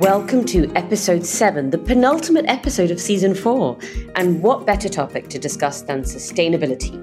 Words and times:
Welcome 0.00 0.46
to 0.46 0.72
episode 0.76 1.26
7, 1.26 1.68
the 1.68 1.76
penultimate 1.76 2.46
episode 2.48 2.90
of 2.90 2.98
season 2.98 3.34
4. 3.34 3.76
And 4.16 4.42
what 4.42 4.64
better 4.64 4.88
topic 4.88 5.28
to 5.28 5.38
discuss 5.38 5.82
than 5.82 6.04
sustainability? 6.04 6.94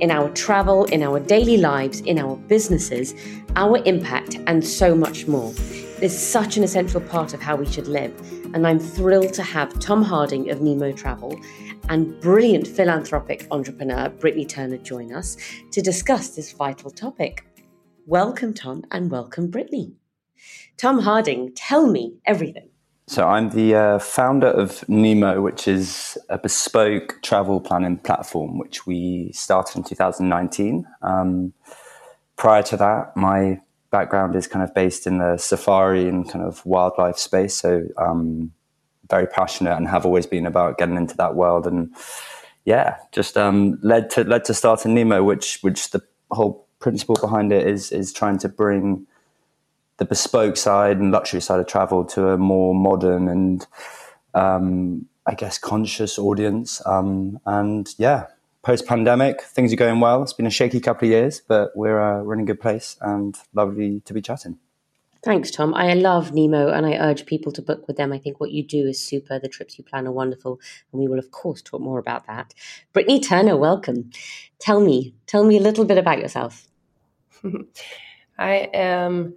In 0.00 0.10
our 0.10 0.28
travel, 0.30 0.84
in 0.86 1.04
our 1.04 1.20
daily 1.20 1.58
lives, 1.58 2.00
in 2.00 2.18
our 2.18 2.34
businesses, 2.34 3.14
our 3.54 3.80
impact, 3.84 4.40
and 4.48 4.66
so 4.66 4.96
much 4.96 5.28
more. 5.28 5.52
It 5.52 6.02
is 6.02 6.18
such 6.18 6.56
an 6.56 6.64
essential 6.64 7.00
part 7.00 7.34
of 7.34 7.40
how 7.40 7.54
we 7.54 7.70
should 7.70 7.86
live. 7.86 8.12
And 8.52 8.66
I'm 8.66 8.80
thrilled 8.80 9.32
to 9.34 9.44
have 9.44 9.78
Tom 9.78 10.02
Harding 10.02 10.50
of 10.50 10.60
Nemo 10.60 10.90
Travel 10.90 11.40
and 11.88 12.20
brilliant 12.20 12.66
philanthropic 12.66 13.46
entrepreneur 13.52 14.08
Brittany 14.08 14.44
Turner 14.44 14.78
join 14.78 15.12
us 15.12 15.36
to 15.70 15.80
discuss 15.80 16.30
this 16.30 16.50
vital 16.50 16.90
topic. 16.90 17.46
Welcome, 18.06 18.54
Tom, 18.54 18.82
and 18.90 19.08
welcome, 19.08 19.52
Brittany. 19.52 19.99
Tom 20.80 20.98
Harding, 20.98 21.52
tell 21.54 21.86
me 21.86 22.14
everything. 22.24 22.66
So, 23.06 23.28
I'm 23.28 23.50
the 23.50 23.74
uh, 23.74 23.98
founder 23.98 24.46
of 24.46 24.88
Nemo, 24.88 25.42
which 25.42 25.68
is 25.68 26.16
a 26.30 26.38
bespoke 26.38 27.18
travel 27.22 27.60
planning 27.60 27.98
platform, 27.98 28.56
which 28.56 28.86
we 28.86 29.30
started 29.34 29.76
in 29.76 29.84
2019. 29.84 30.86
Um, 31.02 31.52
prior 32.36 32.62
to 32.62 32.78
that, 32.78 33.14
my 33.14 33.60
background 33.90 34.34
is 34.36 34.46
kind 34.46 34.62
of 34.62 34.72
based 34.74 35.06
in 35.06 35.18
the 35.18 35.36
safari 35.36 36.08
and 36.08 36.26
kind 36.30 36.46
of 36.46 36.64
wildlife 36.64 37.18
space. 37.18 37.54
So, 37.56 37.82
um, 37.98 38.52
very 39.10 39.26
passionate 39.26 39.76
and 39.76 39.86
have 39.86 40.06
always 40.06 40.26
been 40.26 40.46
about 40.46 40.78
getting 40.78 40.96
into 40.96 41.16
that 41.18 41.34
world. 41.34 41.66
And 41.66 41.94
yeah, 42.64 42.96
just 43.12 43.36
um, 43.36 43.78
led 43.82 44.08
to 44.10 44.24
led 44.24 44.46
to 44.46 44.54
starting 44.54 44.94
Nemo, 44.94 45.22
which 45.24 45.58
which 45.60 45.90
the 45.90 46.00
whole 46.30 46.66
principle 46.78 47.16
behind 47.20 47.52
it 47.52 47.66
is 47.66 47.92
is 47.92 48.14
trying 48.14 48.38
to 48.38 48.48
bring 48.48 49.06
the 50.00 50.06
bespoke 50.06 50.56
side 50.56 50.96
and 50.96 51.12
luxury 51.12 51.42
side 51.42 51.60
of 51.60 51.66
travel 51.66 52.04
to 52.06 52.30
a 52.30 52.38
more 52.38 52.74
modern 52.74 53.28
and 53.28 53.66
um, 54.32 55.06
I 55.26 55.34
guess 55.34 55.58
conscious 55.58 56.18
audience. 56.18 56.84
Um, 56.86 57.38
and 57.44 57.86
yeah, 57.98 58.26
post 58.62 58.86
pandemic, 58.86 59.42
things 59.42 59.74
are 59.74 59.76
going 59.76 60.00
well. 60.00 60.22
It's 60.22 60.32
been 60.32 60.46
a 60.46 60.50
shaky 60.50 60.80
couple 60.80 61.06
of 61.06 61.12
years, 61.12 61.42
but 61.46 61.76
we're 61.76 62.00
uh, 62.00 62.22
we're 62.22 62.32
in 62.32 62.40
a 62.40 62.44
good 62.44 62.60
place 62.60 62.96
and 63.02 63.36
lovely 63.52 64.00
to 64.06 64.14
be 64.14 64.22
chatting. 64.22 64.58
Thanks, 65.22 65.50
Tom. 65.50 65.74
I 65.74 65.92
love 65.92 66.32
Nemo 66.32 66.70
and 66.70 66.86
I 66.86 66.94
urge 66.94 67.26
people 67.26 67.52
to 67.52 67.60
book 67.60 67.86
with 67.86 67.98
them. 67.98 68.10
I 68.10 68.16
think 68.16 68.40
what 68.40 68.52
you 68.52 68.62
do 68.62 68.86
is 68.86 68.98
super. 68.98 69.38
The 69.38 69.48
trips 69.48 69.76
you 69.76 69.84
plan 69.84 70.06
are 70.06 70.12
wonderful. 70.12 70.58
And 70.92 71.00
we 71.02 71.08
will, 71.08 71.18
of 71.18 71.30
course, 71.30 71.60
talk 71.60 71.82
more 71.82 71.98
about 71.98 72.26
that. 72.26 72.54
Brittany 72.94 73.20
Turner, 73.20 73.58
welcome. 73.58 74.08
Tell 74.58 74.80
me, 74.80 75.14
tell 75.26 75.44
me 75.44 75.58
a 75.58 75.60
little 75.60 75.84
bit 75.84 75.98
about 75.98 76.20
yourself. 76.20 76.68
I 78.38 78.70
am 78.72 79.34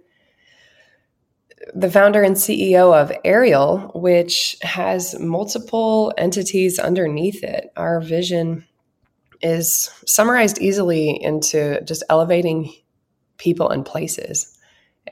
the 1.72 1.90
founder 1.90 2.22
and 2.22 2.36
CEO 2.36 2.94
of 2.94 3.12
Aerial, 3.24 3.90
which 3.94 4.56
has 4.62 5.18
multiple 5.18 6.12
entities 6.18 6.78
underneath 6.78 7.42
it. 7.42 7.72
Our 7.76 8.00
vision 8.00 8.66
is 9.40 9.90
summarized 10.06 10.60
easily 10.60 11.10
into 11.22 11.82
just 11.84 12.02
elevating 12.08 12.72
people 13.38 13.70
and 13.70 13.84
places. 13.84 14.58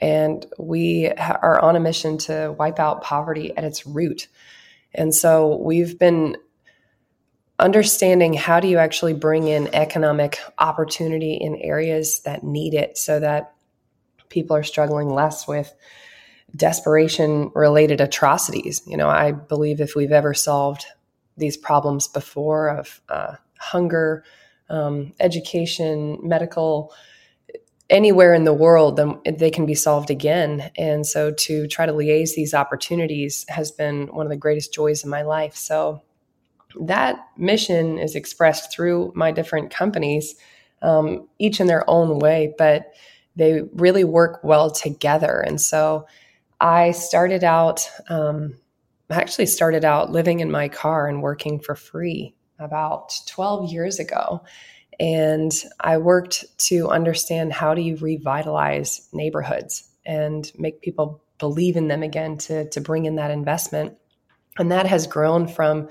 And 0.01 0.47
we 0.59 1.09
are 1.11 1.61
on 1.61 1.77
a 1.77 1.81
mission 1.81 2.19
to 2.19 2.55
wipe 2.59 2.79
out 2.79 3.03
poverty 3.03 3.57
at 3.57 3.65
its 3.65 3.87
root. 3.87 4.29
And 4.95 5.15
so 5.15 5.57
we've 5.57 5.99
been 5.99 6.37
understanding 7.59 8.33
how 8.35 8.61
do 8.61 8.69
you 8.69 8.79
actually 8.79 9.15
bring 9.15 9.47
in 9.49 9.73
economic 9.75 10.39
opportunity 10.59 11.35
in 11.35 11.57
areas 11.57 12.21
that 12.21 12.43
need 12.43 12.75
it 12.75 12.97
so 12.99 13.21
that 13.21 13.55
people 14.29 14.57
are 14.57 14.63
struggling 14.63 15.11
less 15.11 15.47
with 15.47 15.73
desperation 16.57 17.51
related 17.55 18.01
atrocities. 18.01 18.83
You 18.87 18.97
know, 18.97 19.09
I 19.09 19.33
believe 19.33 19.81
if 19.81 19.95
we've 19.95 20.13
ever 20.13 20.35
solved 20.35 20.85
these 21.37 21.57
problems 21.57 22.09
before 22.09 22.69
of 22.69 23.01
uh, 23.09 23.37
hunger, 23.59 24.25
um, 24.69 25.13
education, 25.21 26.19
medical, 26.23 26.93
anywhere 27.91 28.33
in 28.33 28.45
the 28.45 28.55
world, 28.55 28.97
then 28.97 29.21
they 29.39 29.51
can 29.51 29.67
be 29.67 29.75
solved 29.75 30.11
again. 30.11 30.71
And 30.77 31.07
so 31.07 31.31
to 31.31 31.67
try 31.67 31.87
to 31.87 31.93
liaise 31.93 32.35
these 32.35 32.55
opportunities 32.55 33.45
has 33.49 33.71
been 33.71 34.07
one 34.09 34.27
of 34.27 34.31
the 34.31 34.37
greatest 34.37 34.73
joys 34.73 35.05
in 35.05 35.11
my 35.11 35.23
life. 35.23 35.57
So 35.57 36.03
that 36.81 37.19
mission 37.37 37.99
is 37.99 38.15
expressed 38.15 38.73
through 38.73 39.13
my 39.15 39.31
different 39.31 39.71
companies, 39.71 40.35
um, 40.81 41.29
each 41.39 41.61
in 41.61 41.67
their 41.67 41.89
own 41.89 42.19
way, 42.19 42.55
but 42.57 42.93
they 43.37 43.63
really 43.75 44.05
work 44.05 44.41
well 44.43 44.71
together. 44.71 45.41
And 45.41 45.61
so 45.61 46.07
I 46.63 46.93
started 46.93 47.43
out, 47.43 47.91
um, 48.09 48.55
I 49.11 49.17
actually 49.17 49.47
started 49.47 49.85
out 49.85 50.13
living 50.13 50.39
in 50.39 50.51
my 50.51 50.69
car 50.69 51.09
and 51.09 51.21
working 51.21 51.59
for 51.59 51.75
free 51.75 52.37
about 52.61 53.13
12 53.27 53.73
years 53.73 53.99
ago. 53.99 54.45
And 55.01 55.53
I 55.81 55.99
worked 55.99 56.45
to 56.69 56.89
understand 56.89 57.53
how 57.53 57.75
do 57.75 57.83
you 57.83 57.97
revitalize 57.97 59.09
neighborhoods 59.13 59.91
and 60.07 60.51
make 60.57 60.83
people 60.83 61.25
believe 61.41 61.77
in 61.77 61.89
them 61.89 62.05
again 62.05 62.39
to, 62.39 62.69
to 62.71 62.81
bring 62.81 63.07
in 63.07 63.17
that 63.17 63.33
investment. 63.33 63.99
And 64.57 64.71
that 64.71 64.87
has 64.87 65.09
grown 65.09 65.49
from 65.49 65.89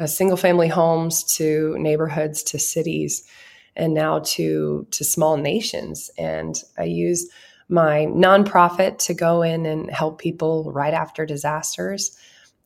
uh, 0.00 0.06
single 0.06 0.38
family 0.38 0.68
homes 0.68 1.24
to 1.36 1.76
neighborhoods 1.78 2.42
to 2.44 2.58
cities 2.58 3.28
and 3.76 3.92
now 3.92 4.20
to 4.20 4.86
to 4.90 5.04
small 5.04 5.36
nations 5.36 6.10
and 6.18 6.62
i 6.78 6.84
use 6.84 7.28
my 7.68 8.06
nonprofit 8.06 8.98
to 8.98 9.14
go 9.14 9.42
in 9.42 9.66
and 9.66 9.90
help 9.90 10.20
people 10.20 10.70
right 10.72 10.94
after 10.94 11.26
disasters. 11.26 12.16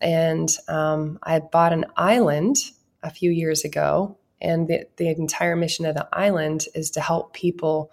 And 0.01 0.49
um, 0.69 1.19
I 1.23 1.39
bought 1.41 1.73
an 1.73 1.87
island 1.97 2.57
a 3.03 3.11
few 3.11 3.31
years 3.31 3.65
ago, 3.65 4.19
and 4.41 4.69
the, 4.69 4.87
the 4.97 5.09
entire 5.09 5.57
mission 5.57 5.87
of 5.87 5.95
the 5.95 6.09
island 6.13 6.67
is 6.75 6.91
to 6.93 7.01
help 7.01 7.33
people 7.33 7.93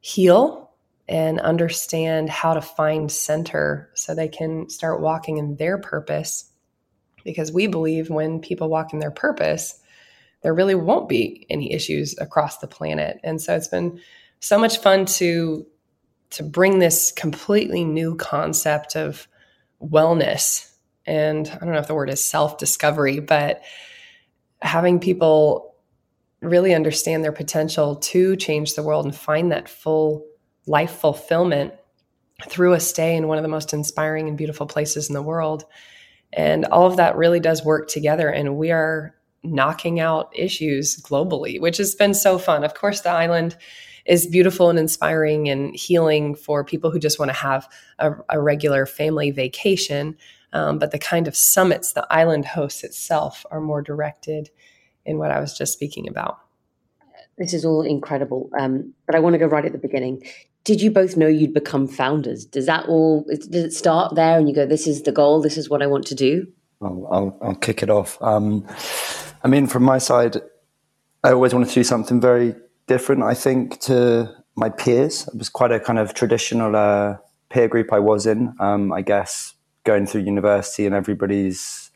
heal 0.00 0.70
and 1.08 1.40
understand 1.40 2.28
how 2.28 2.54
to 2.54 2.60
find 2.60 3.10
center 3.10 3.90
so 3.94 4.14
they 4.14 4.28
can 4.28 4.68
start 4.68 5.00
walking 5.00 5.38
in 5.38 5.56
their 5.56 5.78
purpose. 5.78 6.50
Because 7.24 7.50
we 7.50 7.66
believe 7.66 8.10
when 8.10 8.40
people 8.40 8.68
walk 8.68 8.92
in 8.92 8.98
their 8.98 9.10
purpose, 9.10 9.80
there 10.42 10.54
really 10.54 10.74
won't 10.74 11.08
be 11.08 11.46
any 11.50 11.72
issues 11.72 12.16
across 12.18 12.58
the 12.58 12.68
planet. 12.68 13.18
And 13.24 13.40
so 13.40 13.56
it's 13.56 13.68
been 13.68 14.00
so 14.40 14.58
much 14.58 14.78
fun 14.78 15.06
to 15.06 15.66
to 16.30 16.42
bring 16.42 16.78
this 16.78 17.12
completely 17.12 17.84
new 17.84 18.16
concept 18.16 18.96
of 18.96 19.28
wellness 19.82 20.68
and 21.08 21.48
I 21.48 21.64
don't 21.64 21.72
know 21.72 21.78
if 21.78 21.86
the 21.86 21.94
word 21.94 22.10
is 22.10 22.22
self 22.22 22.58
discovery, 22.58 23.18
but 23.18 23.62
having 24.60 25.00
people 25.00 25.74
really 26.40 26.74
understand 26.74 27.24
their 27.24 27.32
potential 27.32 27.96
to 27.96 28.36
change 28.36 28.74
the 28.74 28.82
world 28.82 29.06
and 29.06 29.16
find 29.16 29.50
that 29.50 29.70
full 29.70 30.26
life 30.66 30.90
fulfillment 30.92 31.72
through 32.48 32.74
a 32.74 32.80
stay 32.80 33.16
in 33.16 33.26
one 33.26 33.38
of 33.38 33.42
the 33.42 33.48
most 33.48 33.72
inspiring 33.72 34.28
and 34.28 34.36
beautiful 34.36 34.66
places 34.66 35.08
in 35.08 35.14
the 35.14 35.22
world. 35.22 35.64
And 36.32 36.66
all 36.66 36.86
of 36.86 36.98
that 36.98 37.16
really 37.16 37.40
does 37.40 37.64
work 37.64 37.88
together. 37.88 38.28
And 38.28 38.56
we 38.56 38.70
are 38.70 39.14
knocking 39.42 39.98
out 39.98 40.30
issues 40.36 41.00
globally, 41.00 41.58
which 41.58 41.78
has 41.78 41.94
been 41.94 42.12
so 42.12 42.38
fun. 42.38 42.64
Of 42.64 42.74
course, 42.74 43.00
the 43.00 43.10
island 43.10 43.56
is 44.08 44.26
beautiful 44.26 44.70
and 44.70 44.78
inspiring 44.78 45.48
and 45.48 45.76
healing 45.76 46.34
for 46.34 46.64
people 46.64 46.90
who 46.90 46.98
just 46.98 47.18
want 47.18 47.28
to 47.28 47.36
have 47.36 47.68
a, 47.98 48.12
a 48.30 48.40
regular 48.40 48.86
family 48.86 49.30
vacation. 49.30 50.16
Um, 50.54 50.78
but 50.78 50.92
the 50.92 50.98
kind 50.98 51.28
of 51.28 51.36
summits 51.36 51.92
the 51.92 52.06
island 52.10 52.46
hosts 52.46 52.82
itself 52.82 53.44
are 53.50 53.60
more 53.60 53.82
directed 53.82 54.48
in 55.04 55.18
what 55.18 55.30
I 55.30 55.38
was 55.38 55.56
just 55.56 55.74
speaking 55.74 56.08
about. 56.08 56.38
This 57.36 57.52
is 57.52 57.64
all 57.64 57.82
incredible. 57.82 58.50
Um, 58.58 58.94
but 59.06 59.14
I 59.14 59.20
want 59.20 59.34
to 59.34 59.38
go 59.38 59.46
right 59.46 59.64
at 59.64 59.72
the 59.72 59.78
beginning. 59.78 60.22
Did 60.64 60.80
you 60.80 60.90
both 60.90 61.16
know 61.16 61.28
you'd 61.28 61.54
become 61.54 61.86
founders? 61.86 62.46
Does 62.46 62.66
that 62.66 62.86
all, 62.88 63.24
does 63.28 63.64
it 63.64 63.72
start 63.72 64.14
there 64.14 64.38
and 64.38 64.48
you 64.48 64.54
go, 64.54 64.66
this 64.66 64.86
is 64.86 65.02
the 65.02 65.12
goal, 65.12 65.42
this 65.42 65.56
is 65.58 65.68
what 65.68 65.82
I 65.82 65.86
want 65.86 66.06
to 66.06 66.14
do? 66.14 66.46
I'll, 66.80 67.08
I'll, 67.10 67.38
I'll 67.42 67.54
kick 67.54 67.82
it 67.82 67.90
off. 67.90 68.16
Um, 68.22 68.66
I 69.44 69.48
mean, 69.48 69.66
from 69.66 69.82
my 69.82 69.98
side, 69.98 70.38
I 71.22 71.32
always 71.32 71.52
wanted 71.52 71.68
to 71.68 71.74
do 71.74 71.84
something 71.84 72.20
very 72.20 72.54
different, 72.88 73.22
I 73.22 73.34
think, 73.34 73.78
to 73.82 74.34
my 74.56 74.70
peers. 74.70 75.28
It 75.28 75.36
was 75.36 75.48
quite 75.48 75.70
a 75.70 75.78
kind 75.78 75.98
of 75.98 76.14
traditional 76.14 76.74
uh, 76.74 77.18
peer 77.50 77.68
group 77.68 77.92
I 77.92 78.00
was 78.00 78.26
in. 78.26 78.54
Um, 78.58 78.92
I 78.92 79.02
guess 79.02 79.54
going 79.84 80.06
through 80.06 80.22
university 80.22 80.84
and 80.86 80.94
everybody's 80.94 81.90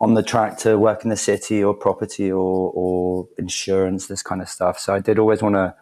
on 0.00 0.14
the 0.14 0.22
track 0.22 0.58
to 0.58 0.78
work 0.78 1.04
in 1.04 1.10
the 1.10 1.16
city 1.16 1.62
or 1.64 1.72
property 1.72 2.30
or, 2.30 2.72
or 2.74 3.28
insurance, 3.38 4.08
this 4.08 4.22
kind 4.22 4.42
of 4.42 4.48
stuff. 4.48 4.78
So 4.78 4.92
I 4.92 5.00
did 5.00 5.18
always 5.18 5.40
want 5.40 5.54
to 5.54 5.74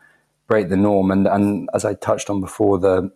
break 0.47 0.69
the 0.69 0.77
norm. 0.77 1.11
And, 1.11 1.27
and 1.27 1.69
as 1.75 1.85
I 1.85 1.95
touched 1.95 2.31
on 2.31 2.41
before, 2.41 2.79
the 2.79 3.11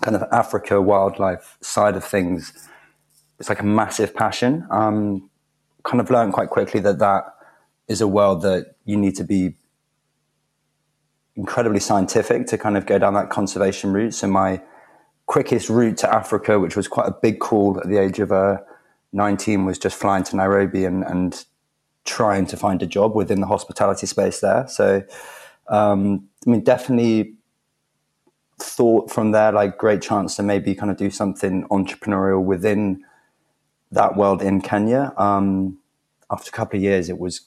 kind 0.00 0.16
of 0.16 0.24
Africa 0.32 0.80
wildlife 0.80 1.58
side 1.60 1.96
of 1.96 2.04
things, 2.04 2.52
it's 3.38 3.48
like 3.48 3.60
a 3.60 3.64
massive 3.64 4.14
passion. 4.14 4.66
Um, 4.70 5.30
kind 5.84 6.00
of 6.00 6.10
learned 6.10 6.32
quite 6.32 6.48
quickly 6.50 6.80
that 6.80 6.98
that 6.98 7.24
is 7.88 8.00
a 8.00 8.08
world 8.08 8.42
that 8.42 8.74
you 8.84 8.96
need 8.96 9.14
to 9.16 9.24
be 9.24 9.54
incredibly 11.36 11.80
scientific 11.80 12.46
to 12.46 12.58
kind 12.58 12.76
of 12.76 12.86
go 12.86 12.98
down 12.98 13.14
that 13.14 13.30
conservation 13.30 13.92
route. 13.92 14.14
So 14.14 14.26
my 14.26 14.60
quickest 15.26 15.68
route 15.68 15.98
to 15.98 16.12
Africa, 16.12 16.58
which 16.58 16.76
was 16.76 16.88
quite 16.88 17.08
a 17.08 17.10
big 17.10 17.40
call 17.40 17.78
at 17.78 17.88
the 17.88 17.98
age 17.98 18.18
of 18.20 18.32
uh, 18.32 18.58
19, 19.12 19.64
was 19.64 19.78
just 19.78 19.96
flying 19.96 20.24
to 20.24 20.36
Nairobi 20.36 20.84
and, 20.84 21.04
and 21.04 21.44
trying 22.04 22.46
to 22.46 22.56
find 22.56 22.82
a 22.82 22.86
job 22.86 23.14
within 23.14 23.40
the 23.40 23.46
hospitality 23.46 24.06
space 24.06 24.40
there. 24.40 24.66
So, 24.68 25.02
um, 25.68 26.28
I 26.46 26.50
mean, 26.50 26.62
definitely 26.62 27.34
thought 28.58 29.10
from 29.10 29.32
there, 29.32 29.52
like 29.52 29.76
great 29.76 30.00
chance 30.00 30.36
to 30.36 30.42
maybe 30.42 30.74
kind 30.74 30.90
of 30.90 30.96
do 30.96 31.10
something 31.10 31.64
entrepreneurial 31.68 32.42
within 32.42 33.04
that 33.90 34.16
world 34.16 34.40
in 34.40 34.60
Kenya. 34.60 35.12
Um, 35.16 35.78
after 36.30 36.48
a 36.48 36.52
couple 36.52 36.78
of 36.78 36.82
years, 36.82 37.10
it 37.10 37.18
was 37.18 37.42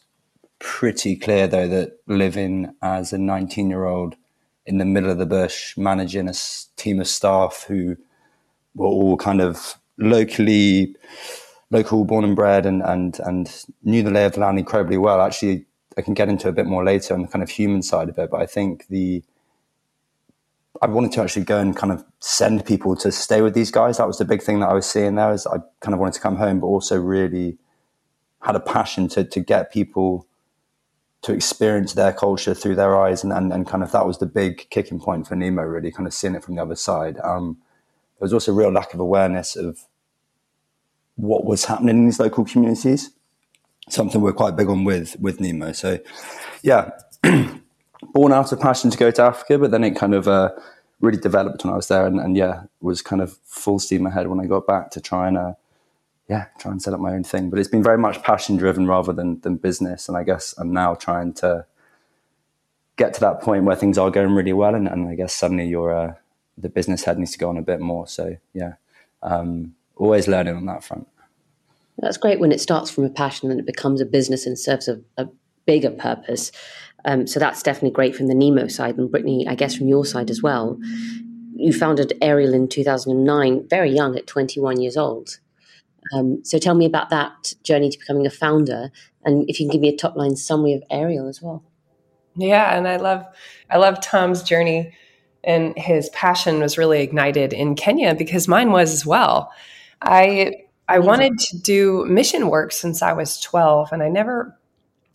pretty 0.59 1.15
clear 1.15 1.47
though 1.47 1.67
that 1.67 1.99
living 2.07 2.73
as 2.81 3.13
a 3.13 3.17
19 3.17 3.69
year 3.69 3.85
old 3.85 4.15
in 4.65 4.77
the 4.77 4.85
middle 4.85 5.09
of 5.09 5.17
the 5.17 5.25
bush, 5.25 5.75
managing 5.77 6.29
a 6.29 6.33
team 6.75 6.99
of 6.99 7.07
staff 7.07 7.65
who 7.67 7.97
were 8.75 8.85
all 8.85 9.17
kind 9.17 9.41
of 9.41 9.75
locally 9.97 10.95
local 11.71 12.05
born 12.05 12.23
and 12.23 12.35
bred 12.35 12.65
and 12.65 12.81
and 12.81 13.19
and 13.25 13.65
knew 13.83 14.03
the 14.03 14.11
lay 14.11 14.25
of 14.25 14.33
the 14.33 14.39
land 14.39 14.59
incredibly 14.59 14.97
well. 14.97 15.21
Actually, 15.21 15.65
I 15.97 16.01
can 16.01 16.13
get 16.13 16.29
into 16.29 16.47
a 16.47 16.51
bit 16.51 16.65
more 16.65 16.83
later 16.83 17.13
on 17.13 17.21
the 17.21 17.27
kind 17.27 17.43
of 17.43 17.49
human 17.49 17.81
side 17.81 18.09
of 18.09 18.17
it, 18.17 18.29
but 18.29 18.41
I 18.41 18.45
think 18.45 18.87
the 18.87 19.23
I 20.81 20.87
wanted 20.87 21.11
to 21.13 21.21
actually 21.21 21.43
go 21.43 21.59
and 21.59 21.75
kind 21.75 21.91
of 21.91 22.05
send 22.19 22.65
people 22.65 22.95
to 22.97 23.11
stay 23.11 23.41
with 23.41 23.53
these 23.53 23.71
guys. 23.71 23.97
That 23.97 24.07
was 24.07 24.17
the 24.17 24.25
big 24.25 24.41
thing 24.41 24.61
that 24.61 24.69
I 24.69 24.73
was 24.73 24.85
seeing 24.85 25.15
there. 25.15 25.33
Is 25.33 25.45
I 25.45 25.57
kind 25.81 25.93
of 25.93 25.99
wanted 25.99 26.13
to 26.13 26.21
come 26.21 26.37
home, 26.37 26.59
but 26.59 26.67
also 26.67 26.99
really 26.99 27.57
had 28.41 28.55
a 28.55 28.59
passion 28.59 29.07
to 29.09 29.23
to 29.23 29.39
get 29.39 29.71
people 29.71 30.27
to 31.21 31.33
experience 31.33 31.93
their 31.93 32.13
culture 32.13 32.53
through 32.53 32.75
their 32.75 32.97
eyes, 32.97 33.23
and, 33.23 33.33
and 33.33 33.51
and 33.51 33.67
kind 33.67 33.83
of 33.83 33.91
that 33.91 34.05
was 34.05 34.19
the 34.19 34.25
big 34.25 34.69
kicking 34.69 34.99
point 34.99 35.27
for 35.27 35.35
Nemo. 35.35 35.63
Really, 35.63 35.91
kind 35.91 36.07
of 36.07 36.13
seeing 36.13 36.35
it 36.35 36.43
from 36.43 36.55
the 36.55 36.61
other 36.61 36.75
side. 36.75 37.17
Um, 37.23 37.57
there 38.19 38.25
was 38.25 38.33
also 38.33 38.51
a 38.51 38.55
real 38.55 38.71
lack 38.71 38.93
of 38.93 38.99
awareness 38.99 39.55
of 39.55 39.79
what 41.15 41.45
was 41.45 41.65
happening 41.65 41.97
in 41.97 42.05
these 42.05 42.19
local 42.19 42.45
communities. 42.45 43.11
Something 43.89 44.21
we're 44.21 44.33
quite 44.33 44.55
big 44.55 44.69
on 44.69 44.83
with 44.83 45.19
with 45.19 45.39
Nemo. 45.39 45.71
So, 45.73 45.99
yeah, 46.61 46.91
born 48.13 48.33
out 48.33 48.51
of 48.51 48.59
passion 48.59 48.91
to 48.91 48.97
go 48.97 49.11
to 49.11 49.23
Africa, 49.23 49.57
but 49.57 49.71
then 49.71 49.83
it 49.83 49.95
kind 49.95 50.13
of 50.13 50.27
uh, 50.27 50.51
really 51.01 51.17
developed 51.17 51.63
when 51.63 51.73
I 51.73 51.75
was 51.75 51.87
there, 51.87 52.05
and, 52.05 52.19
and, 52.19 52.37
yeah, 52.37 52.63
was 52.81 53.01
kind 53.01 53.21
of 53.21 53.37
full 53.45 53.79
steam 53.79 54.05
ahead 54.05 54.27
when 54.27 54.39
I 54.39 54.45
got 54.45 54.67
back 54.67 54.91
to 54.91 55.01
try 55.01 55.27
and 55.27 55.37
uh, 55.37 55.53
yeah, 56.29 56.45
try 56.59 56.71
and 56.71 56.81
set 56.81 56.93
up 56.93 56.99
my 56.99 57.13
own 57.13 57.23
thing. 57.23 57.49
But 57.49 57.59
it's 57.59 57.69
been 57.69 57.83
very 57.83 57.97
much 57.97 58.21
passion 58.21 58.55
driven 58.55 58.87
rather 58.87 59.11
than 59.11 59.39
than 59.41 59.55
business, 59.55 60.07
and 60.07 60.17
I 60.17 60.23
guess 60.23 60.53
I'm 60.57 60.71
now 60.71 60.93
trying 60.93 61.33
to 61.35 61.65
get 62.97 63.13
to 63.15 63.19
that 63.21 63.41
point 63.41 63.63
where 63.63 63.75
things 63.75 63.97
are 63.97 64.11
going 64.11 64.33
really 64.33 64.53
well, 64.53 64.75
and, 64.75 64.87
and 64.87 65.07
I 65.07 65.15
guess 65.15 65.33
suddenly 65.33 65.67
your 65.67 65.93
uh, 65.93 66.13
the 66.57 66.69
business 66.69 67.03
head 67.03 67.17
needs 67.17 67.31
to 67.31 67.39
go 67.39 67.49
on 67.49 67.57
a 67.57 67.61
bit 67.61 67.79
more. 67.79 68.07
So 68.07 68.37
yeah, 68.53 68.73
um, 69.23 69.75
always 69.95 70.27
learning 70.27 70.55
on 70.55 70.65
that 70.67 70.83
front. 70.83 71.07
That's 71.97 72.17
great 72.17 72.39
when 72.39 72.51
it 72.51 72.61
starts 72.61 72.89
from 72.89 73.03
a 73.03 73.09
passion 73.09 73.51
and 73.51 73.59
it 73.59 73.65
becomes 73.65 73.99
a 73.99 74.05
business 74.05 74.45
and 74.45 74.57
serves 74.57 74.87
a, 74.87 75.01
a 75.17 75.27
bigger 75.65 75.91
purpose. 75.91 76.51
Um, 77.05 77.27
so 77.27 77.39
that's 77.39 77.61
definitely 77.61 77.91
great 77.91 78.15
from 78.15 78.27
the 78.27 78.35
Nemo 78.35 78.67
side. 78.67 78.97
And 78.97 79.11
Brittany, 79.11 79.47
I 79.47 79.55
guess 79.55 79.75
from 79.75 79.87
your 79.87 80.05
side 80.05 80.29
as 80.29 80.41
well. 80.41 80.79
You 81.55 81.73
founded 81.73 82.13
Aerial 82.21 82.53
in 82.53 82.69
2009, 82.69 83.67
very 83.67 83.91
young 83.91 84.17
at 84.17 84.27
21 84.27 84.79
years 84.79 84.95
old. 84.95 85.39
Um, 86.13 86.43
so 86.43 86.57
tell 86.57 86.75
me 86.75 86.85
about 86.85 87.09
that 87.09 87.53
journey 87.63 87.89
to 87.89 87.99
becoming 87.99 88.25
a 88.25 88.31
founder, 88.31 88.91
and 89.23 89.49
if 89.49 89.59
you 89.59 89.65
can 89.67 89.73
give 89.73 89.81
me 89.81 89.89
a 89.89 89.97
top 89.97 90.15
line 90.15 90.35
summary 90.35 90.73
of 90.73 90.83
Aerial 90.89 91.27
as 91.27 91.41
well. 91.41 91.63
Yeah, 92.35 92.75
and 92.75 92.87
I 92.87 92.97
love 92.97 93.25
I 93.69 93.77
love 93.77 94.01
Tom's 94.01 94.43
journey, 94.43 94.93
and 95.43 95.77
his 95.77 96.09
passion 96.09 96.59
was 96.59 96.77
really 96.77 97.01
ignited 97.01 97.53
in 97.53 97.75
Kenya 97.75 98.15
because 98.15 98.47
mine 98.47 98.71
was 98.71 98.93
as 98.93 99.05
well. 99.05 99.51
I 100.01 100.53
I 100.87 100.99
wanted 100.99 101.37
to 101.37 101.57
do 101.57 102.05
mission 102.05 102.49
work 102.49 102.71
since 102.71 103.03
I 103.03 103.13
was 103.13 103.39
12 103.41 103.91
and 103.91 104.01
I 104.01 104.09
never 104.09 104.57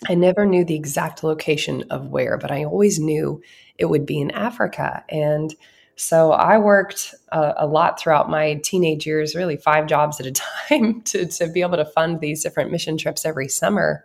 I 0.09 0.15
never 0.15 0.47
knew 0.47 0.65
the 0.65 0.77
exact 0.77 1.25
location 1.25 1.85
of 1.91 2.09
where, 2.09 2.37
but 2.37 2.51
I 2.51 2.65
always 2.65 2.99
knew 2.99 3.43
it 3.79 3.87
would 3.87 4.07
be 4.07 4.21
in 4.21 4.31
Africa. 4.31 5.05
And 5.09 5.55
so 5.97 6.33
I 6.33 6.59
worked 6.59 7.15
a, 7.31 7.55
a 7.59 7.67
lot 7.67 8.01
throughout 8.01 8.29
my 8.29 8.61
teenage 8.65 9.07
years, 9.07 9.35
really 9.35 9.57
five 9.57 9.87
jobs 9.87 10.21
at 10.21 10.27
a 10.27 10.33
time 10.69 11.03
to, 11.03 11.27
to 11.27 11.49
be 11.49 11.61
able 11.61 11.77
to 11.77 11.85
fund 11.85 12.21
these 12.21 12.43
different 12.43 12.71
mission 12.71 12.97
trips 12.97 13.25
every 13.25 13.49
summer. 13.49 14.05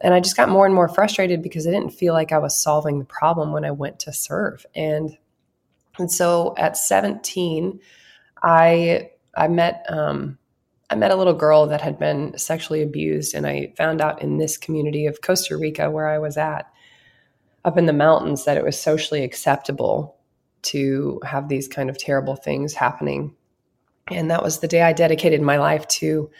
And 0.00 0.14
I 0.14 0.20
just 0.20 0.36
got 0.36 0.48
more 0.48 0.66
and 0.66 0.74
more 0.74 0.88
frustrated 0.88 1.42
because 1.42 1.66
I 1.66 1.70
didn't 1.70 1.90
feel 1.90 2.14
like 2.14 2.32
I 2.32 2.38
was 2.38 2.60
solving 2.60 2.98
the 2.98 3.04
problem 3.04 3.52
when 3.52 3.64
I 3.64 3.70
went 3.70 3.98
to 4.00 4.12
serve. 4.12 4.64
And 4.74 5.16
and 5.98 6.10
so 6.10 6.54
at 6.58 6.76
17, 6.76 7.78
I 8.42 9.10
I 9.36 9.48
met 9.48 9.86
um, 9.88 10.38
I 10.90 10.96
met 10.96 11.12
a 11.12 11.16
little 11.16 11.34
girl 11.34 11.66
that 11.66 11.80
had 11.80 11.98
been 11.98 12.36
sexually 12.36 12.82
abused, 12.82 13.34
and 13.34 13.46
I 13.46 13.72
found 13.76 14.00
out 14.00 14.20
in 14.20 14.38
this 14.38 14.58
community 14.58 15.06
of 15.06 15.22
Costa 15.22 15.56
Rica 15.56 15.90
where 15.90 16.08
I 16.08 16.18
was 16.18 16.36
at, 16.36 16.66
up 17.64 17.78
in 17.78 17.86
the 17.86 17.92
mountains, 17.92 18.44
that 18.44 18.56
it 18.56 18.64
was 18.64 18.78
socially 18.78 19.22
acceptable 19.22 20.16
to 20.64 21.20
have 21.24 21.48
these 21.48 21.68
kind 21.68 21.90
of 21.90 21.98
terrible 21.98 22.36
things 22.36 22.74
happening. 22.74 23.34
And 24.08 24.30
that 24.30 24.42
was 24.42 24.58
the 24.58 24.68
day 24.68 24.82
I 24.82 24.92
dedicated 24.92 25.40
my 25.40 25.58
life 25.58 25.86
to 25.88 26.30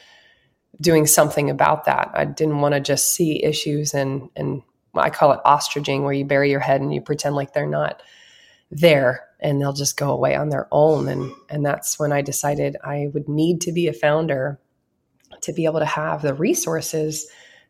doing 0.80 1.06
something 1.06 1.50
about 1.50 1.84
that. 1.84 2.10
I 2.14 2.24
didn't 2.24 2.60
want 2.60 2.74
to 2.74 2.80
just 2.80 3.12
see 3.12 3.42
issues 3.42 3.94
and 3.94 4.28
and 4.36 4.62
I 4.96 5.10
call 5.10 5.32
it 5.32 5.40
ostriching, 5.44 6.02
where 6.02 6.12
you 6.12 6.24
bury 6.24 6.50
your 6.50 6.60
head 6.60 6.80
and 6.80 6.94
you 6.94 7.00
pretend 7.00 7.34
like 7.34 7.52
they're 7.52 7.66
not 7.66 8.02
there 8.70 9.26
and 9.40 9.60
they'll 9.60 9.72
just 9.72 9.96
go 9.96 10.10
away 10.10 10.34
on 10.34 10.48
their 10.48 10.68
own 10.72 11.08
and 11.08 11.32
and 11.48 11.64
that's 11.64 11.98
when 11.98 12.12
I 12.12 12.22
decided 12.22 12.76
I 12.82 13.08
would 13.12 13.28
need 13.28 13.60
to 13.62 13.72
be 13.72 13.88
a 13.88 13.92
founder 13.92 14.58
to 15.42 15.52
be 15.52 15.64
able 15.64 15.80
to 15.80 15.86
have 15.86 16.22
the 16.22 16.34
resources 16.34 17.28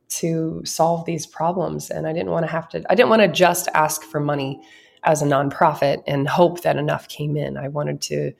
to 0.08 0.62
solve 0.64 1.04
these 1.04 1.26
problems 1.26 1.90
and 1.90 2.06
I 2.06 2.12
didn't 2.12 2.30
want 2.30 2.46
to 2.46 2.52
have 2.52 2.68
to 2.70 2.84
I 2.88 2.94
didn't 2.94 3.10
want 3.10 3.22
to 3.22 3.28
just 3.28 3.68
ask 3.74 4.02
for 4.02 4.20
money 4.20 4.62
as 5.04 5.22
a 5.22 5.26
nonprofit 5.26 6.02
and 6.06 6.28
hope 6.28 6.62
that 6.62 6.76
enough 6.76 7.08
came 7.08 7.36
in. 7.36 7.56
I 7.56 7.68
wanted 7.68 8.00
to 8.02 8.32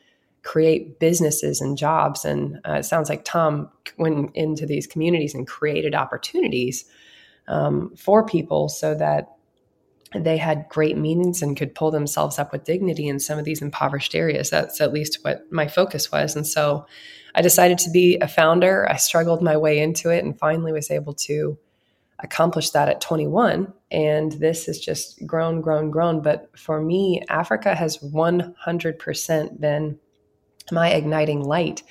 create 0.43 0.99
businesses 0.99 1.61
and 1.61 1.79
jobs 1.79 2.25
and 2.25 2.61
uh, 2.69 2.75
it 2.75 2.85
sounds 2.85 3.09
like 3.09 3.25
Tom 3.25 3.71
went 3.97 4.35
into 4.35 4.67
these 4.67 4.87
communities 4.87 5.35
and 5.35 5.47
created 5.47 5.95
opportunities 5.95 6.85
um, 7.49 7.95
for 7.97 8.25
people 8.27 8.69
so 8.69 8.95
that 8.95 9.29
they 10.15 10.37
had 10.37 10.69
great 10.69 10.97
means 10.97 11.43
and 11.43 11.57
could 11.57 11.75
pull 11.75 11.91
themselves 11.91 12.39
up 12.39 12.53
with 12.53 12.65
dignity 12.65 13.09
in 13.09 13.19
some 13.19 13.39
of 13.39 13.45
these 13.45 13.63
impoverished 13.63 14.15
areas. 14.15 14.51
That's 14.51 14.81
at 14.81 14.93
least 14.93 15.19
what 15.23 15.51
my 15.51 15.67
focus 15.67 16.13
was. 16.13 16.37
And 16.37 16.47
so 16.47 16.87
I 17.35 17.43
decided 17.43 17.79
to 17.79 17.91
be 17.91 18.19
a 18.19 18.29
founder. 18.29 18.89
I 18.89 18.97
struggled 18.97 19.43
my 19.43 19.57
way 19.57 19.81
into 19.81 20.11
it 20.11 20.25
and 20.25 20.39
finally 20.39 20.73
was 20.73 20.91
able 20.91 21.15
to 21.15 21.59
accomplish 22.25 22.71
that 22.71 22.89
at 22.89 23.01
21. 23.01 23.73
And 23.91 24.33
this 24.33 24.67
has 24.67 24.81
just 24.81 25.25
grown, 25.27 25.61
grown, 25.61 25.91
grown. 25.91 26.23
But 26.23 26.51
for 26.59 26.81
me, 26.81 27.23
Africa 27.29 27.75
has 27.75 27.99
100% 27.99 29.61
been 29.61 29.99
my 30.73 30.91
igniting 30.91 31.43
light. 31.45 31.83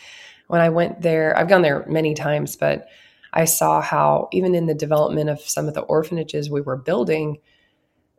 When 0.48 0.60
I 0.60 0.70
went 0.70 1.02
there, 1.02 1.38
I've 1.38 1.48
gone 1.48 1.62
there 1.62 1.86
many 1.88 2.14
times, 2.14 2.56
but 2.56 2.88
I 3.34 3.46
saw 3.46 3.82
how 3.82 4.28
even 4.32 4.56
in 4.56 4.66
the 4.66 4.74
development 4.74 5.30
of 5.30 5.40
some 5.40 5.68
of 5.68 5.74
the 5.74 5.82
orphanages 5.82 6.50
we 6.50 6.62
were 6.62 6.78
building, 6.78 7.38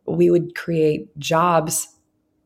we 0.06 0.30
would 0.30 0.54
create 0.54 1.16
jobs 1.18 1.88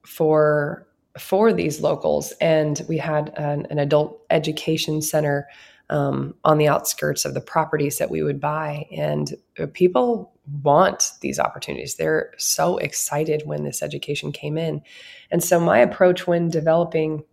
for 0.05 0.87
for 1.19 1.53
these 1.53 1.81
locals 1.81 2.33
and 2.41 2.83
we 2.89 2.97
had 2.97 3.31
an, 3.37 3.67
an 3.71 3.79
adult 3.81 4.21
education 4.31 5.03
center 5.03 5.49
um, 5.91 6.35
on 6.45 6.59
the 6.59 6.69
outskirts 6.69 7.25
of 7.25 7.35
the 7.35 7.41
properties 7.41 7.99
that 7.99 8.11
we 8.11 8.23
would 8.23 8.41
buy. 8.41 8.87
And 8.97 9.35
people 9.73 10.33
want 10.63 11.13
these 11.21 11.39
opportunities. 11.39 11.97
They're 11.97 12.33
so 12.39 12.79
excited 12.79 13.43
when 13.45 13.65
this 13.65 13.83
education 13.83 14.33
came 14.33 14.59
in. 14.59 14.83
And 15.31 15.43
so 15.43 15.61
my 15.61 15.79
approach 15.79 16.27
when 16.27 16.49
developing 16.49 17.25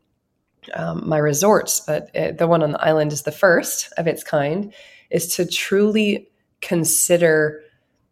um, 0.74 1.08
my 1.08 1.20
resorts 1.20 1.80
but 1.80 2.10
uh, 2.16 2.32
the 2.32 2.48
one 2.48 2.64
on 2.64 2.72
the 2.72 2.82
island 2.84 3.14
is 3.14 3.22
the 3.22 3.32
first 3.32 3.94
of 3.98 4.08
its 4.08 4.24
kind 4.24 4.74
is 5.12 5.28
to 5.36 5.46
truly 5.46 6.28
consider 6.60 7.62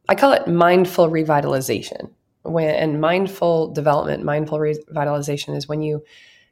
I 0.10 0.16
call 0.16 0.34
it 0.34 0.48
mindful 0.48 1.10
revitalization. 1.10 2.12
When, 2.44 2.70
and 2.70 3.00
mindful 3.00 3.72
development, 3.72 4.24
mindful 4.24 4.60
revitalization 4.60 5.56
is 5.56 5.68
when 5.68 5.82
you 5.82 6.04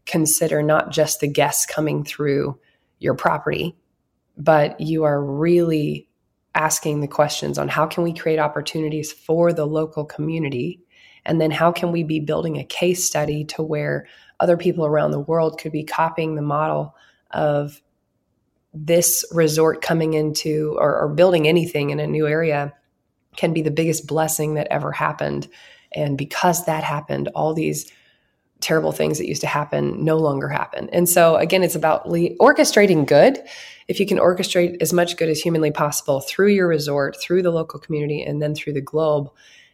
consider 0.05 0.63
not 0.63 0.91
just 0.91 1.19
the 1.19 1.27
guests 1.27 1.65
coming 1.65 2.03
through 2.05 2.57
your 2.99 3.13
property, 3.13 3.75
but 4.43 4.79
you 4.79 5.03
are 5.03 5.23
really 5.23 6.07
asking 6.55 6.99
the 6.99 7.07
questions 7.07 7.57
on 7.57 7.67
how 7.67 7.85
can 7.85 8.03
we 8.03 8.13
create 8.13 8.39
opportunities 8.39 9.11
for 9.11 9.53
the 9.53 9.65
local 9.65 10.03
community 10.03 10.81
and 11.25 11.39
then 11.39 11.51
how 11.51 11.71
can 11.71 11.91
we 11.91 12.03
be 12.03 12.19
building 12.19 12.57
a 12.57 12.63
case 12.63 13.03
study 13.03 13.45
to 13.45 13.61
where 13.61 14.07
other 14.39 14.57
people 14.57 14.85
around 14.85 15.11
the 15.11 15.19
world 15.19 15.59
could 15.59 15.71
be 15.71 15.83
copying 15.83 16.35
the 16.35 16.41
model 16.41 16.95
of 17.29 17.81
this 18.73 19.23
resort 19.31 19.81
coming 19.81 20.13
into 20.13 20.75
or, 20.79 21.01
or 21.01 21.09
building 21.09 21.47
anything 21.47 21.91
in 21.91 21.99
a 21.99 22.07
new 22.07 22.27
area 22.27 22.73
can 23.35 23.53
be 23.53 23.61
the 23.61 23.71
biggest 23.71 24.07
blessing 24.07 24.55
that 24.55 24.67
ever 24.71 24.91
happened. 24.91 25.47
And 25.93 26.17
because 26.17 26.65
that 26.65 26.83
happened, 26.83 27.29
all 27.35 27.53
these 27.53 27.91
terrible 28.61 28.91
things 28.91 29.17
that 29.17 29.27
used 29.27 29.41
to 29.41 29.47
happen 29.47 30.03
no 30.03 30.17
longer 30.17 30.47
happen. 30.47 30.89
And 30.93 31.09
so, 31.09 31.35
again, 31.35 31.63
it's 31.63 31.75
about 31.75 32.07
le- 32.07 32.35
orchestrating 32.37 33.05
good. 33.05 33.39
If 33.87 33.99
you 33.99 34.05
can 34.05 34.19
orchestrate 34.19 34.81
as 34.81 34.93
much 34.93 35.17
good 35.17 35.29
as 35.29 35.41
humanly 35.41 35.71
possible 35.71 36.21
through 36.21 36.49
your 36.49 36.67
resort, 36.67 37.19
through 37.19 37.41
the 37.41 37.51
local 37.51 37.79
community, 37.79 38.23
and 38.23 38.41
then 38.41 38.55
through 38.55 38.73
the 38.73 38.81
globe, 38.81 39.29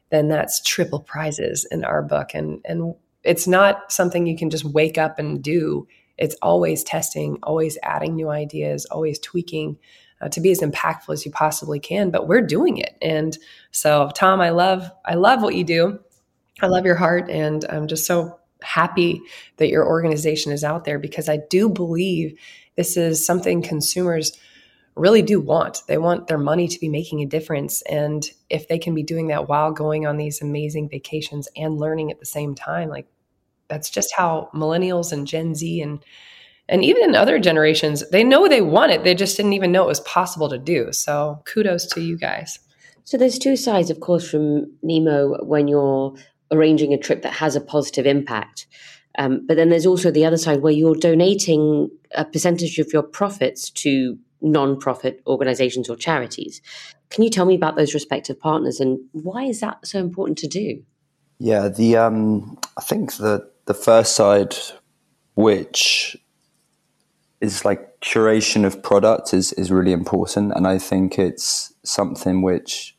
then 0.09 0.29
that's 0.29 0.61
triple 0.61 1.01
prizes 1.01 1.67
in 1.69 1.83
our 1.83 2.01
book. 2.01 2.33
And 2.33 2.61
and 2.65 2.95
it's 3.23 3.47
not 3.47 3.91
something 3.91 4.25
you 4.25 4.37
can 4.37 4.49
just 4.49 4.63
wake 4.63 4.97
up 4.97 5.19
and 5.19 5.43
do. 5.43 5.87
It's 6.17 6.35
always 6.41 6.83
testing, 6.83 7.37
always 7.43 7.77
adding 7.83 8.15
new 8.15 8.29
ideas, 8.29 8.85
always 8.85 9.19
tweaking. 9.19 9.77
Uh, 10.19 10.27
to 10.27 10.41
be 10.41 10.49
as 10.49 10.61
impactful 10.61 11.13
as 11.13 11.23
you 11.27 11.31
possibly 11.31 11.79
can 11.79 12.09
but 12.09 12.27
we're 12.27 12.41
doing 12.41 12.77
it 12.77 12.97
and 13.03 13.37
so 13.69 14.09
tom 14.15 14.41
i 14.41 14.49
love 14.49 14.89
i 15.05 15.13
love 15.13 15.43
what 15.43 15.53
you 15.53 15.63
do 15.63 15.99
i 16.59 16.65
love 16.65 16.87
your 16.87 16.95
heart 16.95 17.29
and 17.29 17.65
i'm 17.69 17.85
just 17.85 18.07
so 18.07 18.39
happy 18.61 19.21
that 19.57 19.69
your 19.69 19.87
organization 19.87 20.51
is 20.51 20.63
out 20.63 20.85
there 20.85 20.99
because 20.99 21.29
I 21.29 21.39
do 21.49 21.69
believe 21.69 22.37
this 22.75 22.97
is 22.97 23.25
something 23.25 23.61
consumers 23.61 24.37
really 24.95 25.21
do 25.21 25.39
want. 25.39 25.83
They 25.87 25.97
want 25.97 26.27
their 26.27 26.37
money 26.37 26.67
to 26.67 26.79
be 26.79 26.89
making 26.89 27.21
a 27.21 27.25
difference. 27.25 27.81
And 27.83 28.27
if 28.49 28.67
they 28.67 28.79
can 28.79 28.93
be 28.93 29.03
doing 29.03 29.27
that 29.27 29.47
while 29.47 29.71
going 29.71 30.07
on 30.07 30.17
these 30.17 30.41
amazing 30.41 30.89
vacations 30.89 31.47
and 31.55 31.77
learning 31.77 32.11
at 32.11 32.19
the 32.19 32.25
same 32.25 32.55
time, 32.55 32.89
like 32.89 33.07
that's 33.67 33.89
just 33.89 34.13
how 34.15 34.49
millennials 34.53 35.11
and 35.11 35.27
Gen 35.27 35.55
Z 35.55 35.81
and 35.81 36.03
and 36.69 36.83
even 36.83 37.01
in 37.03 37.15
other 37.15 37.39
generations, 37.39 38.03
they 38.09 38.25
know 38.25 38.47
they 38.47 38.61
want 38.61 38.91
it. 38.91 39.05
They 39.05 39.15
just 39.15 39.37
didn't 39.37 39.53
even 39.53 39.71
know 39.71 39.85
it 39.85 39.87
was 39.87 40.01
possible 40.01 40.49
to 40.49 40.57
do. 40.57 40.91
So 40.91 41.41
kudos 41.45 41.85
to 41.87 42.01
you 42.01 42.17
guys. 42.17 42.59
So 43.05 43.17
there's 43.17 43.39
two 43.39 43.55
sides, 43.55 43.89
of 43.89 44.01
course, 44.01 44.29
from 44.29 44.73
Nemo 44.83 45.45
when 45.45 45.69
you're 45.69 46.13
arranging 46.51 46.93
a 46.93 46.97
trip 46.97 47.21
that 47.21 47.33
has 47.33 47.55
a 47.55 47.61
positive 47.61 48.05
impact. 48.05 48.67
Um, 49.17 49.45
but 49.47 49.57
then 49.57 49.69
there's 49.69 49.85
also 49.85 50.11
the 50.11 50.25
other 50.25 50.37
side 50.37 50.61
where 50.61 50.73
you're 50.73 50.95
donating 50.95 51.89
a 52.15 52.23
percentage 52.23 52.77
of 52.77 52.93
your 52.93 53.03
profits 53.03 53.69
to 53.71 54.17
non-profit 54.41 55.21
organizations 55.25 55.89
or 55.89 55.95
charities. 55.95 56.61
Can 57.09 57.23
you 57.23 57.29
tell 57.29 57.45
me 57.45 57.55
about 57.55 57.75
those 57.75 57.93
respective 57.93 58.39
partners 58.39 58.79
and 58.79 58.99
why 59.11 59.45
is 59.45 59.59
that 59.61 59.85
so 59.85 59.99
important 59.99 60.37
to 60.39 60.47
do? 60.47 60.83
Yeah, 61.39 61.67
the 61.69 61.97
um, 61.97 62.57
I 62.77 62.81
think 62.81 63.17
the 63.17 63.49
the 63.65 63.73
first 63.73 64.15
side, 64.15 64.55
which 65.35 66.17
is 67.41 67.63
like 67.63 67.99
curation 68.01 68.65
of 68.65 68.81
product, 68.81 69.33
is 69.33 69.53
is 69.53 69.71
really 69.71 69.91
important, 69.91 70.53
and 70.55 70.67
I 70.67 70.79
think 70.79 71.19
it's 71.19 71.73
something 71.83 72.41
which 72.41 72.97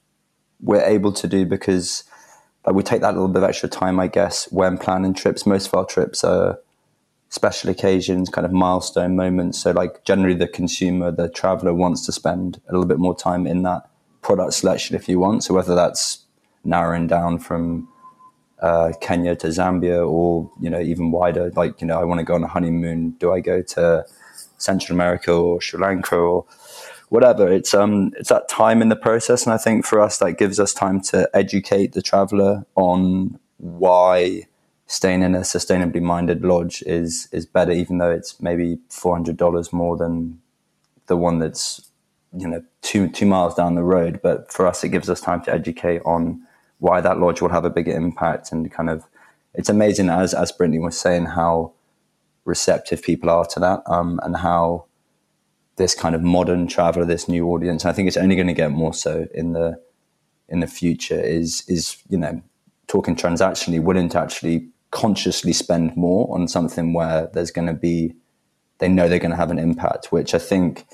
we're 0.60 0.84
able 0.84 1.12
to 1.12 1.26
do 1.26 1.46
because 1.46 2.04
like 2.68 2.74
we 2.74 2.82
take 2.82 3.00
that 3.00 3.14
little 3.14 3.28
bit 3.28 3.42
of 3.42 3.48
extra 3.48 3.66
time, 3.66 3.98
I 3.98 4.08
guess, 4.08 4.44
when 4.52 4.76
planning 4.76 5.14
trips. 5.14 5.46
Most 5.46 5.68
of 5.68 5.74
our 5.74 5.86
trips 5.86 6.22
are 6.22 6.58
special 7.30 7.70
occasions, 7.70 8.28
kind 8.28 8.44
of 8.44 8.52
milestone 8.52 9.16
moments. 9.16 9.58
So, 9.58 9.70
like, 9.70 10.04
generally, 10.04 10.34
the 10.34 10.46
consumer, 10.46 11.10
the 11.10 11.30
traveler 11.30 11.72
wants 11.72 12.04
to 12.04 12.12
spend 12.12 12.60
a 12.68 12.72
little 12.72 12.84
bit 12.84 12.98
more 12.98 13.16
time 13.16 13.46
in 13.46 13.62
that 13.62 13.88
product 14.20 14.52
selection 14.52 14.96
if 14.96 15.08
you 15.08 15.18
want. 15.18 15.44
So, 15.44 15.54
whether 15.54 15.74
that's 15.74 16.26
narrowing 16.62 17.06
down 17.06 17.38
from 17.38 17.88
uh, 18.60 18.92
Kenya 19.00 19.34
to 19.36 19.46
Zambia 19.46 20.06
or, 20.06 20.50
you 20.60 20.68
know, 20.68 20.80
even 20.80 21.10
wider, 21.10 21.50
like, 21.56 21.80
you 21.80 21.86
know, 21.86 21.98
I 21.98 22.04
want 22.04 22.18
to 22.18 22.24
go 22.24 22.34
on 22.34 22.44
a 22.44 22.48
honeymoon. 22.48 23.12
Do 23.12 23.32
I 23.32 23.40
go 23.40 23.62
to 23.62 24.04
Central 24.58 24.94
America 24.94 25.32
or 25.32 25.62
Sri 25.62 25.80
Lanka 25.80 26.16
or 26.16 26.44
whatever. 27.08 27.48
It's 27.48 27.74
um 27.74 28.12
it's 28.16 28.28
that 28.28 28.48
time 28.48 28.82
in 28.82 28.88
the 28.88 28.96
process, 28.96 29.44
and 29.44 29.52
I 29.52 29.58
think 29.58 29.84
for 29.84 30.00
us 30.00 30.18
that 30.18 30.38
gives 30.38 30.60
us 30.60 30.72
time 30.72 31.00
to 31.02 31.28
educate 31.34 31.92
the 31.92 32.02
traveller 32.02 32.66
on 32.74 33.38
why 33.58 34.46
staying 34.86 35.22
in 35.22 35.34
a 35.34 35.40
sustainably 35.40 36.02
minded 36.02 36.44
lodge 36.44 36.82
is 36.86 37.28
is 37.32 37.46
better, 37.46 37.72
even 37.72 37.98
though 37.98 38.10
it's 38.10 38.40
maybe 38.40 38.78
four 38.88 39.14
hundred 39.14 39.36
dollars 39.36 39.72
more 39.72 39.96
than 39.96 40.40
the 41.06 41.16
one 41.16 41.38
that's 41.38 41.90
you 42.36 42.48
know 42.48 42.62
two 42.82 43.08
two 43.08 43.26
miles 43.26 43.54
down 43.54 43.74
the 43.74 43.84
road. 43.84 44.20
But 44.22 44.52
for 44.52 44.66
us, 44.66 44.84
it 44.84 44.90
gives 44.90 45.10
us 45.10 45.20
time 45.20 45.42
to 45.42 45.52
educate 45.52 46.02
on 46.04 46.42
why 46.78 47.00
that 47.00 47.18
lodge 47.18 47.40
will 47.42 47.48
have 47.50 47.64
a 47.64 47.70
bigger 47.70 47.92
impact, 47.92 48.52
and 48.52 48.70
kind 48.70 48.90
of 48.90 49.04
it's 49.54 49.68
amazing 49.68 50.10
as 50.10 50.34
as 50.34 50.52
Brittany 50.52 50.78
was 50.78 50.98
saying 50.98 51.26
how 51.26 51.72
receptive 52.44 53.02
people 53.02 53.30
are 53.30 53.44
to 53.46 53.60
that, 53.60 53.82
um, 53.86 54.20
and 54.22 54.36
how 54.36 54.86
this 55.78 55.94
kind 55.94 56.14
of 56.14 56.22
modern 56.22 56.66
traveler, 56.66 57.04
this 57.04 57.28
new 57.28 57.48
audience. 57.48 57.84
I 57.84 57.92
think 57.92 58.08
it's 58.08 58.16
only 58.16 58.36
going 58.36 58.48
to 58.48 58.54
get 58.54 58.70
more 58.70 58.92
so 58.92 59.26
in 59.34 59.52
the 59.52 59.80
in 60.48 60.60
the 60.60 60.66
future. 60.66 61.18
Is 61.18 61.64
is 61.68 61.96
you 62.08 62.18
know 62.18 62.42
talking 62.86 63.16
transactionally, 63.16 63.82
willing 63.82 64.08
to 64.10 64.18
actually 64.18 64.68
consciously 64.90 65.52
spend 65.52 65.96
more 65.96 66.32
on 66.34 66.48
something 66.48 66.92
where 66.92 67.28
there's 67.32 67.50
going 67.50 67.68
to 67.68 67.74
be 67.74 68.14
they 68.78 68.88
know 68.88 69.08
they're 69.08 69.18
going 69.18 69.30
to 69.30 69.36
have 69.36 69.50
an 69.50 69.58
impact. 69.58 70.12
Which 70.12 70.34
I 70.34 70.38
think 70.38 70.86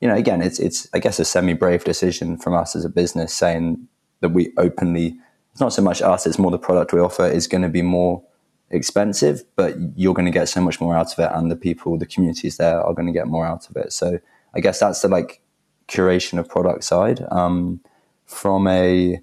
you 0.00 0.08
know 0.08 0.14
again 0.14 0.40
it's 0.40 0.58
it's 0.58 0.88
I 0.94 0.98
guess 0.98 1.18
a 1.18 1.24
semi 1.24 1.52
brave 1.52 1.84
decision 1.84 2.38
from 2.38 2.54
us 2.54 2.74
as 2.74 2.84
a 2.84 2.90
business 2.90 3.34
saying 3.34 3.88
that 4.20 4.30
we 4.30 4.52
openly. 4.56 5.18
It's 5.52 5.60
not 5.60 5.72
so 5.72 5.82
much 5.82 6.00
us; 6.00 6.26
it's 6.26 6.38
more 6.38 6.52
the 6.52 6.58
product 6.58 6.92
we 6.92 7.00
offer 7.00 7.26
is 7.26 7.48
going 7.48 7.62
to 7.62 7.68
be 7.68 7.82
more 7.82 8.22
expensive, 8.70 9.42
but 9.56 9.76
you're 9.96 10.14
going 10.14 10.26
to 10.26 10.32
get 10.32 10.48
so 10.48 10.60
much 10.60 10.80
more 10.80 10.96
out 10.96 11.12
of 11.12 11.18
it, 11.18 11.30
and 11.32 11.50
the 11.50 11.56
people, 11.56 11.98
the 11.98 12.06
communities 12.06 12.56
there 12.56 12.80
are 12.80 12.94
going 12.94 13.06
to 13.06 13.12
get 13.12 13.26
more 13.26 13.46
out 13.46 13.68
of 13.68 13.76
it. 13.76 13.92
So 13.92 14.18
I 14.54 14.60
guess 14.60 14.80
that's 14.80 15.02
the 15.02 15.08
like 15.08 15.40
curation 15.88 16.38
of 16.38 16.48
product 16.48 16.84
side. 16.84 17.24
Um, 17.30 17.80
from 18.26 18.66
a 18.68 19.20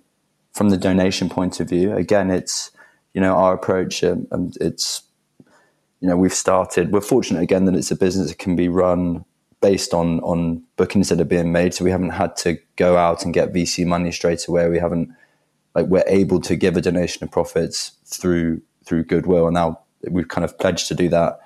from 0.53 0.69
the 0.69 0.77
donation 0.77 1.29
point 1.29 1.59
of 1.59 1.69
view, 1.69 1.93
again, 1.93 2.31
it's 2.31 2.71
you 3.13 3.21
know 3.21 3.35
our 3.35 3.53
approach. 3.53 4.03
Um, 4.03 4.51
it's 4.59 5.03
you 6.01 6.07
know 6.07 6.17
we've 6.17 6.33
started. 6.33 6.91
We're 6.91 7.01
fortunate 7.01 7.41
again 7.41 7.65
that 7.65 7.75
it's 7.75 7.91
a 7.91 7.95
business 7.95 8.29
that 8.29 8.39
can 8.39 8.55
be 8.55 8.67
run 8.67 9.25
based 9.61 9.93
on 9.93 10.19
on 10.21 10.63
bookings 10.75 11.09
that 11.09 11.21
are 11.21 11.25
being 11.25 11.51
made. 11.51 11.73
So 11.73 11.85
we 11.85 11.91
haven't 11.91 12.11
had 12.11 12.35
to 12.37 12.57
go 12.75 12.97
out 12.97 13.23
and 13.23 13.33
get 13.33 13.53
VC 13.53 13.85
money 13.85 14.11
straight 14.11 14.47
away. 14.47 14.69
We 14.69 14.79
haven't 14.79 15.09
like 15.75 15.87
we're 15.87 16.03
able 16.07 16.39
to 16.41 16.55
give 16.55 16.77
a 16.77 16.81
donation 16.81 17.23
of 17.23 17.31
profits 17.31 17.91
through 18.05 18.61
through 18.85 19.03
goodwill. 19.03 19.47
And 19.47 19.53
now 19.53 19.79
we've 20.09 20.27
kind 20.27 20.45
of 20.45 20.57
pledged 20.57 20.87
to 20.87 20.95
do 20.95 21.09
that 21.09 21.39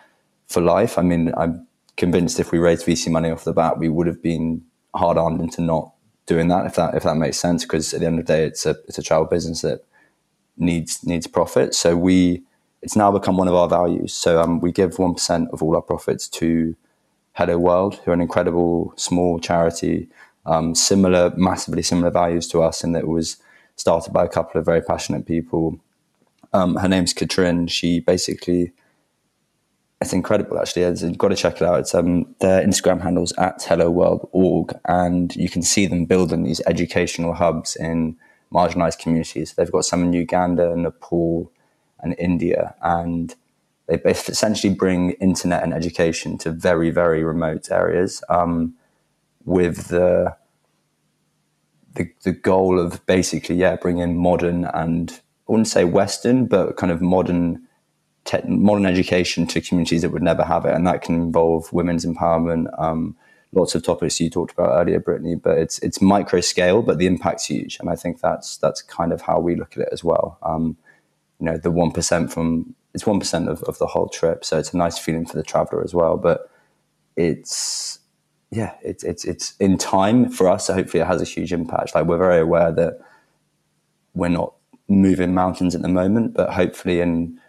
for 0.48 0.62
life. 0.62 0.98
I 0.98 1.02
mean, 1.02 1.34
I'm 1.38 1.68
convinced 1.98 2.40
if 2.40 2.52
we 2.52 2.60
raised 2.60 2.86
VC 2.86 3.12
money 3.12 3.30
off 3.30 3.44
the 3.44 3.54
bat, 3.54 3.80
we 3.80 3.90
would 3.90 4.08
have 4.08 4.22
been 4.22 4.64
hard 4.96 5.18
armed 5.18 5.42
into 5.42 5.62
not 5.62 5.94
doing 6.26 6.48
that. 6.50 6.66
If 6.66 6.76
that 6.76 6.96
if 6.96 7.04
that 7.04 7.18
makes 7.18 7.38
sense, 7.38 7.64
because 7.64 7.94
at 7.94 8.02
the 8.02 8.06
end 8.06 8.20
of 8.20 8.26
the 8.26 8.34
day, 8.34 8.44
it's 8.46 8.66
a 8.66 8.76
it's 8.88 8.98
a 8.98 9.04
travel 9.04 9.26
business 9.26 9.62
that 9.62 9.84
needs 10.58 11.06
needs 11.06 11.28
profit. 11.28 11.76
So 11.76 11.96
we 11.96 12.44
it's 12.82 12.96
now 12.96 13.12
become 13.12 13.38
one 13.38 13.48
of 13.48 13.56
our 13.56 13.68
values. 13.68 14.14
So 14.14 14.42
um, 14.42 14.60
we 14.60 14.72
give 14.72 15.00
one 15.00 15.14
percent 15.14 15.50
of 15.52 15.62
all 15.62 15.76
our 15.76 15.82
profits 15.82 16.28
to 16.30 16.76
Hello 17.34 17.58
World, 17.58 17.96
who 17.96 18.12
are 18.12 18.14
an 18.14 18.22
incredible 18.22 18.94
small 18.96 19.40
charity, 19.40 20.10
um, 20.46 20.76
similar, 20.76 21.32
massively 21.36 21.84
similar 21.84 22.12
values 22.12 22.48
to 22.50 22.62
us, 22.62 22.84
in 22.84 22.94
that 22.94 23.04
it 23.04 23.08
was 23.08 23.38
started 23.76 24.12
by 24.12 24.26
a 24.26 24.30
couple 24.30 24.60
of 24.60 24.66
very 24.66 24.82
passionate 24.82 25.26
people 25.26 25.80
um, 26.54 26.76
her 26.78 26.88
name's 26.88 27.14
Katrin. 27.14 27.68
She 27.68 28.00
basically, 28.00 28.74
it's 30.02 30.14
incredible 30.14 30.60
actually. 30.60 30.84
You've 30.84 31.18
got 31.18 31.30
to 31.30 31.36
check 31.36 31.58
it 31.58 31.64
out. 31.64 31.80
It's 31.80 31.94
um, 31.94 32.36
their 32.40 32.66
Instagram 32.66 33.02
handles 33.02 33.34
at 33.38 33.60
helloworld.org, 33.60 34.74
and 34.86 35.36
you 35.36 35.50
can 35.50 35.62
see 35.62 35.86
them 35.86 36.06
building 36.06 36.44
these 36.44 36.62
educational 36.66 37.34
hubs 37.34 37.76
in 37.76 38.18
marginalized 38.54 39.00
communities. 39.00 39.54
They've 39.54 39.72
got 39.72 39.86
some 39.86 40.04
in 40.04 40.14
Uganda, 40.14 40.76
Nepal, 40.76 41.52
and 42.00 42.16
India, 42.18 42.76
and 42.82 43.36
they 43.88 43.96
essentially 44.06 44.74
bring 44.74 45.12
internet 45.14 45.64
and 45.64 45.74
education 45.74 46.38
to 46.40 46.52
very, 46.52 46.92
very 46.92 47.24
remote 47.24 47.72
areas 47.72 48.24
um, 48.30 48.76
with 49.46 49.88
the, 49.88 50.36
the 51.96 52.12
the 52.24 52.32
goal 52.32 52.80
of 52.80 53.06
basically, 53.06 53.56
yeah, 53.56 53.76
bringing 53.76 54.16
modern 54.16 54.66
and 54.66 55.20
I 55.50 55.52
wouldn't 55.52 55.68
say 55.68 55.84
Western, 55.84 56.46
but 56.46 56.78
kind 56.78 56.92
of 56.92 57.02
modern 57.02 57.64
modern 58.48 58.86
education 58.86 59.48
to 59.48 59.60
communities 59.60 60.04
that 60.04 60.12
would 60.12 60.22
never 60.22 60.44
have 60.44 60.66
it, 60.66 60.76
and 60.76 60.86
that 60.86 61.02
can 61.02 61.16
involve 61.16 61.74
women's 61.74 62.06
empowerment. 62.06 62.68
Um, 62.80 63.18
lots 63.52 63.74
of 63.74 63.82
topics 63.82 64.20
you 64.20 64.30
talked 64.30 64.54
about 64.54 64.80
earlier, 64.80 65.00
Brittany, 65.00 65.36
but 65.36 65.58
it's 65.58 65.80
it's 65.80 66.02
micro 66.02 66.40
scale, 66.40 66.84
but 66.84 67.00
the 67.00 67.08
impact's 67.08 67.46
huge, 67.46 67.78
and 67.80 67.90
I 67.90 67.96
think 67.96 68.22
that's 68.22 68.58
that's 68.58 68.84
kind 68.84 69.12
of 69.12 69.22
how 69.22 69.40
we 69.40 69.56
look 69.56 69.76
at 69.76 69.84
it 69.84 69.90
as 69.92 70.04
well. 70.04 70.38
Um, 70.44 70.78
you 71.40 71.48
know, 71.48 71.58
the 71.58 71.72
one 71.72 71.92
percent 71.92 72.32
from 72.32 72.76
it's 72.94 73.08
one 73.08 73.20
percent 73.20 73.50
of, 73.50 73.64
of 73.64 73.80
the 73.80 73.88
whole 73.88 74.08
trip, 74.08 74.46
so 74.46 74.60
it's 74.60 74.74
a 74.74 74.78
nice 74.78 75.00
feeling 75.00 75.26
for 75.26 75.36
the 75.36 75.44
traveler 75.44 75.84
as 75.84 75.96
well. 75.96 76.16
But 76.16 76.52
it's 77.16 77.98
yeah, 78.52 78.76
it's 78.84 79.04
it's 79.04 79.26
it's 79.26 79.56
in 79.58 79.80
time 79.80 80.30
for 80.30 80.48
us. 80.48 80.68
So 80.68 80.76
hopefully, 80.76 81.02
it 81.02 81.08
has 81.08 81.24
a 81.24 81.26
huge 81.26 81.52
impact. 81.52 81.96
Like 81.96 82.06
we're 82.06 82.18
very 82.18 82.40
aware 82.40 82.72
that 82.72 83.00
we're 84.14 84.30
not 84.30 84.54
moving 84.90 85.34
mountains 85.34 85.76
at 85.76 85.82
the 85.82 85.88
moment, 85.88 86.34
but 86.34 86.50
hopefully 86.50 87.00
in 87.00 87.40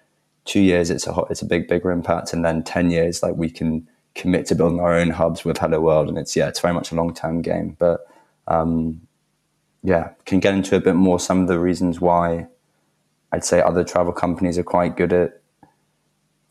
two 0.44 0.61
years 0.61 0.90
it's 0.90 1.06
a 1.06 1.12
hot, 1.12 1.28
it's 1.30 1.42
a 1.42 1.47
big 1.47 1.68
bigger 1.68 1.90
impact, 1.90 2.32
and 2.32 2.44
then 2.44 2.62
ten 2.62 2.90
years 2.90 3.23
like 3.23 3.35
we 3.37 3.50
can 3.50 3.88
commit 4.14 4.47
to 4.47 4.54
building 4.54 4.80
our 4.80 4.92
own 4.94 5.11
hubs 5.11 5.44
with 5.44 5.59
Hello 5.59 5.80
World, 5.80 6.09
and 6.09 6.18
it's 6.18 6.37
yeah 6.37 6.49
it's 6.49 6.61
very 6.61 6.75
much 6.75 6.92
a 6.92 6.94
long 6.94 7.14
term 7.14 7.42
game, 7.42 7.76
but 7.78 8.06
um, 8.47 9.00
yeah 9.82 10.11
can 10.26 10.40
get 10.40 10.54
into 10.54 10.76
a 10.76 10.80
bit 10.80 10.94
more 10.94 11.18
some 11.18 11.40
of 11.40 11.49
the 11.49 11.59
reasons 11.59 12.00
why 12.00 12.47
I'd 13.32 13.44
say 13.44 13.62
other 13.62 13.85
travel 13.85 14.12
companies 14.12 14.59
are 14.59 14.62
quite 14.62 14.97
good 14.97 15.12
at 15.12 15.40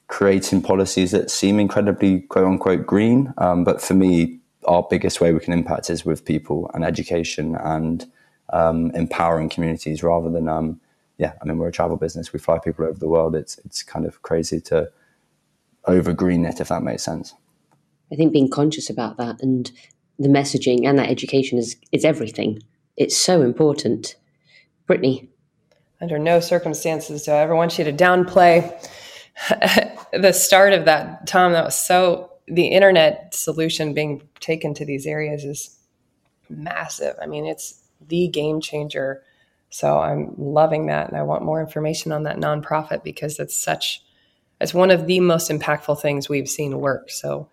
creating 0.08 0.62
policies 0.62 1.12
that 1.12 1.30
seem 1.30 1.60
incredibly 1.60 2.22
quote 2.22 2.46
unquote 2.46 2.86
green. 2.86 3.34
Um, 3.38 3.64
but 3.64 3.82
for 3.82 3.94
me, 3.94 4.40
our 4.66 4.86
biggest 4.90 5.22
way 5.22 5.32
we 5.34 5.40
can 5.40 5.54
impact 5.54 5.90
is 5.90 6.06
with 6.06 6.26
people 6.26 6.70
and 6.74 6.84
education 6.84 7.56
and 7.56 8.10
um, 8.52 8.92
empowering 8.92 9.50
communities 9.50 10.04
rather 10.04 10.30
than, 10.30 10.48
um, 10.48 10.80
yeah, 11.18 11.34
I 11.42 11.46
mean, 11.46 11.58
we're 11.58 11.68
a 11.68 11.72
travel 11.72 11.98
business. 11.98 12.34
We 12.34 12.40
fly 12.40 12.60
people 12.60 12.86
over 12.86 12.98
the 12.98 13.08
world. 13.08 13.36
It's, 13.36 13.58
it's 13.66 13.84
kind 13.84 14.06
of 14.06 14.22
crazy 14.22 14.60
to 14.62 14.90
over 15.86 16.14
green 16.14 16.46
it, 16.46 16.60
if 16.60 16.70
that 16.70 16.84
makes 16.84 17.04
sense. 17.04 17.34
I 18.12 18.16
think 18.16 18.34
being 18.34 18.50
conscious 18.50 18.90
about 18.90 19.18
that 19.18 19.42
and 19.42 19.72
the 20.18 20.30
messaging 20.30 20.86
and 20.88 20.98
that 21.00 21.10
education 21.10 21.58
is, 21.58 21.76
is 21.92 22.04
everything. 22.04 22.60
It's 22.98 23.16
so 23.16 23.42
important. 23.42 24.16
Brittany. 24.88 25.30
Under 26.02 26.18
no 26.18 26.40
circumstances 26.40 27.24
do 27.24 27.32
I 27.32 27.40
ever 27.40 27.56
want 27.56 27.78
you 27.78 27.84
to 27.84 27.92
downplay 27.92 28.74
the 30.14 30.32
start 30.32 30.74
of 30.74 30.86
that, 30.86 31.28
Tom. 31.28 31.52
That 31.52 31.66
was 31.66 31.76
so, 31.76 32.32
the 32.48 32.68
internet 32.68 33.36
solution 33.36 33.94
being 33.94 34.22
taken 34.40 34.74
to 34.76 34.86
these 34.86 35.06
areas 35.06 35.44
is 35.44 35.78
massive. 36.50 37.16
I 37.22 37.26
mean, 37.26 37.46
it's 37.46 37.84
the 38.08 38.28
game 38.28 38.62
changer. 38.62 39.24
So 39.70 40.00
I'm 40.00 40.34
loving 40.38 40.88
that. 40.88 41.10
And 41.10 41.18
I 41.18 41.24
want 41.24 41.44
more 41.44 41.62
information 41.62 42.12
on 42.12 42.24
that 42.24 42.38
nonprofit 42.38 43.04
because 43.04 43.40
it's 43.40 43.56
such, 43.56 44.04
it's 44.60 44.74
one 44.74 44.92
of 44.92 45.06
the 45.06 45.20
most 45.20 45.50
impactful 45.50 46.02
things 46.02 46.28
we've 46.28 46.50
seen 46.50 46.80
work. 46.80 47.10
So 47.12 47.50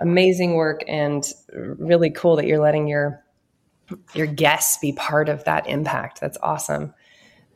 amazing 0.00 0.54
work 0.54 0.82
and 0.88 1.24
really 1.52 2.10
cool 2.10 2.36
that 2.36 2.46
you're 2.46 2.60
letting 2.60 2.88
your 2.88 3.22
your 4.14 4.26
guests 4.26 4.78
be 4.78 4.92
part 4.92 5.28
of 5.28 5.44
that 5.44 5.66
impact. 5.66 6.20
That's 6.20 6.38
awesome. 6.42 6.94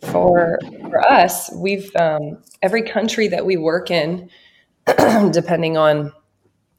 For 0.00 0.59
for 0.81 1.00
us, 1.11 1.50
we've 1.55 1.95
um, 1.97 2.43
every 2.62 2.83
country 2.83 3.29
that 3.29 3.47
we 3.47 3.57
work 3.57 3.91
in, 3.91 4.29
depending 4.87 5.76
on 5.76 6.12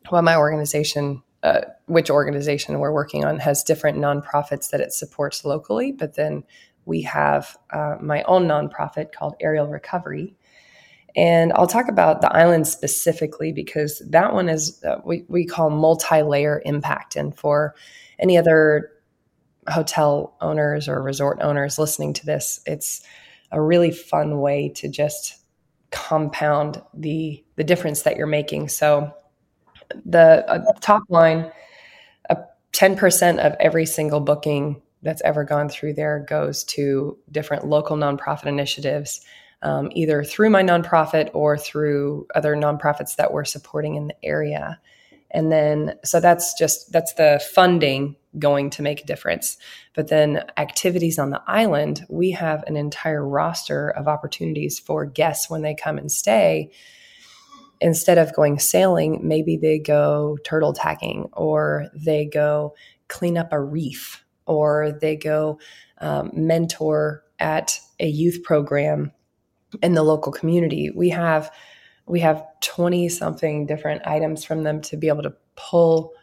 what 0.10 0.24
my 0.24 0.36
organization, 0.36 1.24
uh, 1.42 1.62
which 1.88 2.10
organization 2.10 2.80
we're 2.80 2.92
working 2.92 3.26
on, 3.26 3.40
has 3.40 3.64
different 3.64 3.98
nonprofits 3.98 4.70
that 4.72 4.82
it 4.82 4.92
supports 4.92 5.46
locally. 5.46 5.92
But 5.92 6.16
then 6.16 6.44
we 6.86 7.02
have 7.04 7.58
uh, 7.72 7.98
my 8.02 8.24
own 8.24 8.48
nonprofit 8.48 9.12
called 9.12 9.36
Aerial 9.40 9.68
Recovery, 9.68 10.36
and 11.16 11.54
I'll 11.54 11.68
talk 11.68 11.88
about 11.88 12.22
the 12.22 12.36
island 12.36 12.68
specifically 12.68 13.54
because 13.54 14.02
that 14.10 14.34
one 14.34 14.50
is 14.50 14.84
uh, 14.84 14.98
we, 15.06 15.24
we 15.30 15.46
call 15.46 15.70
multi-layer 15.70 16.62
impact. 16.66 17.16
And 17.16 17.36
for 17.36 17.74
any 18.20 18.38
other 18.38 18.92
hotel 19.68 20.36
owners 20.42 20.88
or 20.90 21.02
resort 21.02 21.40
owners 21.42 21.80
listening 21.80 22.14
to 22.14 22.26
this, 22.26 22.60
it's 22.66 23.02
a 23.52 23.62
really 23.62 23.92
fun 23.92 24.42
way 24.42 24.70
to 24.76 24.90
just 24.90 25.38
compound 25.92 26.82
the 26.94 27.44
the 27.56 27.64
difference 27.64 28.02
that 28.02 28.18
you're 28.18 28.28
making. 28.28 28.68
So 28.68 29.14
the 30.06 30.46
uh, 30.50 30.74
top 30.82 31.04
line, 31.08 31.52
10% 32.76 33.40
of 33.40 33.56
every 33.60 33.86
single 33.86 34.20
booking 34.20 34.82
that's 35.02 35.22
ever 35.24 35.44
gone 35.44 35.70
through 35.70 35.94
there 35.94 36.26
goes 36.28 36.64
to 36.66 37.18
different 37.32 37.66
local 37.66 37.96
nonprofit 37.96 38.48
initiatives 38.48 39.22
um, 39.62 39.90
either 39.94 40.24
through 40.24 40.50
my 40.50 40.62
nonprofit 40.62 41.30
or 41.34 41.58
through 41.58 42.28
other 42.36 42.56
nonprofits 42.56 43.16
that 43.16 43.32
we're 43.32 43.46
supporting 43.46 43.96
in 43.96 44.08
the 44.08 44.26
area. 44.26 44.80
And 45.32 45.52
then, 45.52 45.96
so 46.04 46.20
that's 46.20 46.54
just, 46.58 46.92
that's 46.92 47.14
the 47.14 47.42
funding 47.54 48.16
going 48.38 48.70
to 48.72 48.82
make 48.82 49.02
a 49.02 49.06
difference. 49.06 49.58
But 49.94 50.10
then, 50.10 50.44
activities 50.58 51.18
on 51.18 51.30
the 51.30 51.42
island, 51.48 52.06
we 52.10 52.32
have 52.32 52.64
an 52.68 52.76
entire 52.76 53.26
roster 53.26 53.90
of 53.90 54.08
opportunities 54.08 54.78
for 54.78 55.06
guests 55.06 55.50
when 55.50 55.62
they 55.62 55.74
come 55.74 55.98
and 55.98 56.12
stay. 56.12 56.72
Instead 57.82 58.18
of 58.18 58.34
going 58.36 58.60
sailing, 58.60 59.20
maybe 59.22 59.58
they 59.58 59.80
go 59.80 60.38
turtle 60.44 60.74
tagging 60.74 61.30
or 61.34 61.88
they 61.94 62.26
go 62.26 62.74
clean 63.08 63.38
up 63.38 63.52
a 63.52 63.60
reef 63.60 64.24
or 64.46 64.98
they 65.02 65.16
go 65.16 65.60
um, 66.00 66.32
mentor 66.34 67.24
at 67.40 67.80
a 68.00 68.08
youth 68.08 68.44
program 68.44 69.12
in 69.82 69.94
the 69.94 70.04
local 70.04 70.32
community. 70.32 70.92
We 70.94 71.10
have 71.10 71.52
we 72.08 72.20
have 72.20 72.46
20 72.62 73.10
something 73.10 73.66
different 73.66 74.06
items 74.06 74.44
from 74.44 74.64
them 74.64 74.82
to 74.82 74.98
be 74.98 75.08
able 75.08 75.24
to 75.24 75.34
pull 75.56 76.14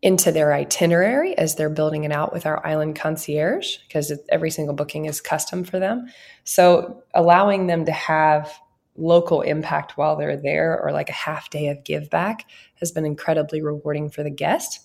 into 0.00 0.32
their 0.32 0.52
itinerary 0.52 1.36
as 1.38 1.54
they're 1.54 1.70
building 1.70 2.04
it 2.04 2.10
out 2.10 2.32
with 2.32 2.44
our 2.44 2.64
island 2.66 2.96
concierge 2.96 3.76
because 3.86 4.12
every 4.30 4.50
single 4.50 4.74
booking 4.74 5.04
is 5.04 5.20
custom 5.20 5.62
for 5.62 5.78
them. 5.78 6.06
So 6.44 7.04
allowing 7.14 7.68
them 7.68 7.84
to 7.84 7.92
have 7.92 8.52
local 8.96 9.40
impact 9.40 9.96
while 9.96 10.16
they're 10.16 10.36
there 10.36 10.78
or 10.80 10.92
like 10.92 11.08
a 11.08 11.12
half 11.12 11.50
day 11.50 11.68
of 11.68 11.84
give 11.84 12.10
back 12.10 12.46
has 12.74 12.92
been 12.92 13.06
incredibly 13.06 13.62
rewarding 13.62 14.10
for 14.10 14.22
the 14.22 14.30
guest. 14.30 14.80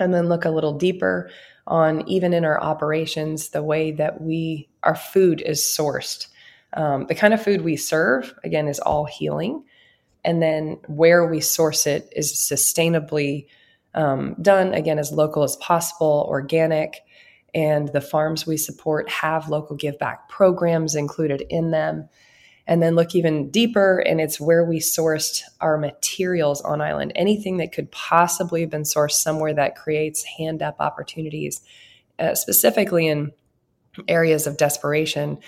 And 0.00 0.12
then 0.14 0.28
look 0.28 0.44
a 0.44 0.50
little 0.50 0.76
deeper 0.76 1.30
on 1.66 2.06
even 2.08 2.32
in 2.32 2.44
our 2.44 2.60
operations, 2.60 3.50
the 3.50 3.62
way 3.62 3.90
that 3.92 4.20
we, 4.20 4.68
our 4.82 4.94
food 4.94 5.40
is 5.42 5.60
sourced. 5.60 6.28
Um, 6.74 7.06
the 7.06 7.14
kind 7.14 7.34
of 7.34 7.42
food 7.42 7.62
we 7.62 7.76
serve, 7.76 8.34
again, 8.44 8.68
is 8.68 8.78
all 8.80 9.04
healing. 9.04 9.64
And 10.24 10.42
then 10.42 10.78
where 10.86 11.26
we 11.26 11.40
source 11.40 11.86
it 11.86 12.08
is 12.14 12.32
sustainably 12.32 13.46
um, 13.94 14.34
done, 14.40 14.74
again, 14.74 14.98
as 14.98 15.12
local 15.12 15.42
as 15.42 15.56
possible, 15.56 16.26
organic. 16.28 17.00
And 17.54 17.88
the 17.88 18.00
farms 18.00 18.46
we 18.46 18.56
support 18.56 19.08
have 19.08 19.48
local 19.48 19.76
give 19.76 19.98
back 19.98 20.28
programs 20.28 20.94
included 20.94 21.42
in 21.48 21.70
them. 21.70 22.08
And 22.68 22.82
then 22.82 22.94
look 22.94 23.14
even 23.14 23.50
deeper, 23.50 23.98
and 23.98 24.20
it's 24.20 24.38
where 24.38 24.62
we 24.62 24.78
sourced 24.78 25.42
our 25.60 25.78
materials 25.78 26.60
on 26.60 26.80
island. 26.80 27.12
Anything 27.16 27.56
that 27.56 27.72
could 27.72 27.90
possibly 27.90 28.60
have 28.60 28.70
been 28.70 28.82
sourced 28.82 29.12
somewhere 29.12 29.54
that 29.54 29.74
creates 29.74 30.22
hand 30.22 30.62
up 30.62 30.76
opportunities, 30.78 31.62
uh, 32.18 32.34
specifically 32.34 33.08
in 33.08 33.32
areas 34.06 34.46
of 34.46 34.58
desperation 34.58 35.38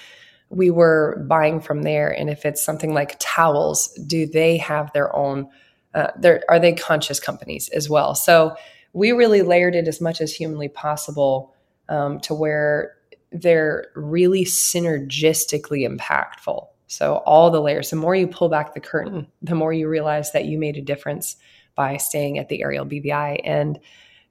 we 0.51 0.69
were 0.71 1.25
buying 1.29 1.61
from 1.61 1.83
there. 1.83 2.11
And 2.11 2.29
if 2.29 2.45
it's 2.45 2.63
something 2.63 2.93
like 2.93 3.17
towels, 3.21 3.89
do 4.07 4.27
they 4.27 4.59
have 4.59 4.93
their 4.93 5.15
own? 5.17 5.49
Uh, 5.95 6.09
are 6.49 6.59
they 6.59 6.73
conscious 6.73 7.19
companies 7.19 7.69
as 7.71 7.89
well? 7.89 8.15
So 8.15 8.55
we 8.93 9.13
really 9.13 9.43
layered 9.43 9.77
it 9.77 9.89
as 9.89 10.01
much 10.01 10.21
as 10.21 10.35
humanly 10.35 10.69
possible 10.69 11.55
um, 11.89 12.21
to 12.21 12.35
where 12.35 12.97
they're 13.33 13.87
really 13.95 14.45
synergistically 14.45 15.89
impactful. 15.89 16.67
So 16.91 17.23
all 17.25 17.53
the 17.53 17.63
layers. 17.63 17.91
The 17.91 17.97
more 17.97 18.17
you 18.17 18.27
pull 18.27 18.49
back 18.49 18.75
the 18.75 18.81
curtain, 18.81 19.29
the 19.43 19.55
more 19.55 19.73
you 19.73 19.89
realize 19.89 20.33
that 20.33 20.47
you 20.47 20.59
made 20.59 20.77
a 20.77 20.83
difference 20.83 21.37
by 21.77 21.97
staying 21.99 22.37
at 22.37 22.49
the 22.49 22.63
Aerial 22.63 22.85
BVI. 22.85 23.41
And 23.45 23.79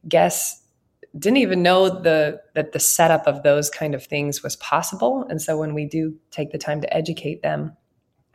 guess 0.07 0.61
didn't 1.17 1.37
even 1.37 1.63
know 1.63 1.89
the 1.89 2.41
that 2.55 2.73
the 2.73 2.79
setup 2.79 3.25
of 3.27 3.43
those 3.43 3.69
kind 3.69 3.95
of 3.95 4.05
things 4.05 4.43
was 4.43 4.55
possible 4.57 5.25
and 5.27 5.41
so 5.41 5.57
when 5.57 5.73
we 5.73 5.83
do 5.83 6.15
take 6.29 6.51
the 6.51 6.57
time 6.57 6.81
to 6.81 6.93
educate 6.95 7.41
them 7.41 7.75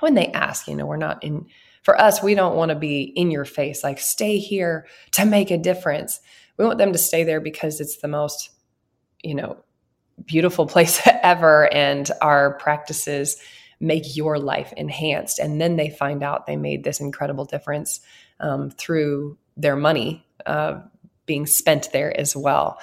when 0.00 0.14
they 0.14 0.26
ask 0.32 0.66
you 0.66 0.74
know 0.74 0.84
we're 0.84 0.96
not 0.96 1.22
in 1.22 1.46
for 1.84 1.98
us 2.00 2.20
we 2.20 2.34
don't 2.34 2.56
want 2.56 2.70
to 2.70 2.74
be 2.74 3.12
in 3.14 3.30
your 3.30 3.44
face 3.44 3.84
like 3.84 4.00
stay 4.00 4.38
here 4.38 4.88
to 5.12 5.24
make 5.24 5.52
a 5.52 5.56
difference 5.56 6.18
we 6.58 6.64
want 6.64 6.78
them 6.78 6.92
to 6.92 6.98
stay 6.98 7.22
there 7.22 7.40
because 7.40 7.80
it's 7.80 7.98
the 7.98 8.08
most 8.08 8.50
you 9.22 9.36
know 9.36 9.56
beautiful 10.26 10.66
place 10.74 11.00
ever 11.22 11.72
and 11.72 12.10
our 12.20 12.54
practices 12.54 13.36
make 13.80 14.16
your 14.16 14.38
life 14.38 14.72
enhanced 14.76 15.38
and 15.38 15.60
then 15.60 15.76
they 15.76 15.90
find 15.90 16.22
out 16.22 16.46
they 16.46 16.56
made 16.56 16.84
this 16.84 17.00
incredible 17.00 17.44
difference 17.44 18.00
um, 18.40 18.70
through 18.70 19.36
their 19.56 19.76
money 19.76 20.26
uh, 20.46 20.80
being 21.26 21.46
spent 21.46 21.90
there 21.92 22.18
as 22.18 22.36
well. 22.36 22.78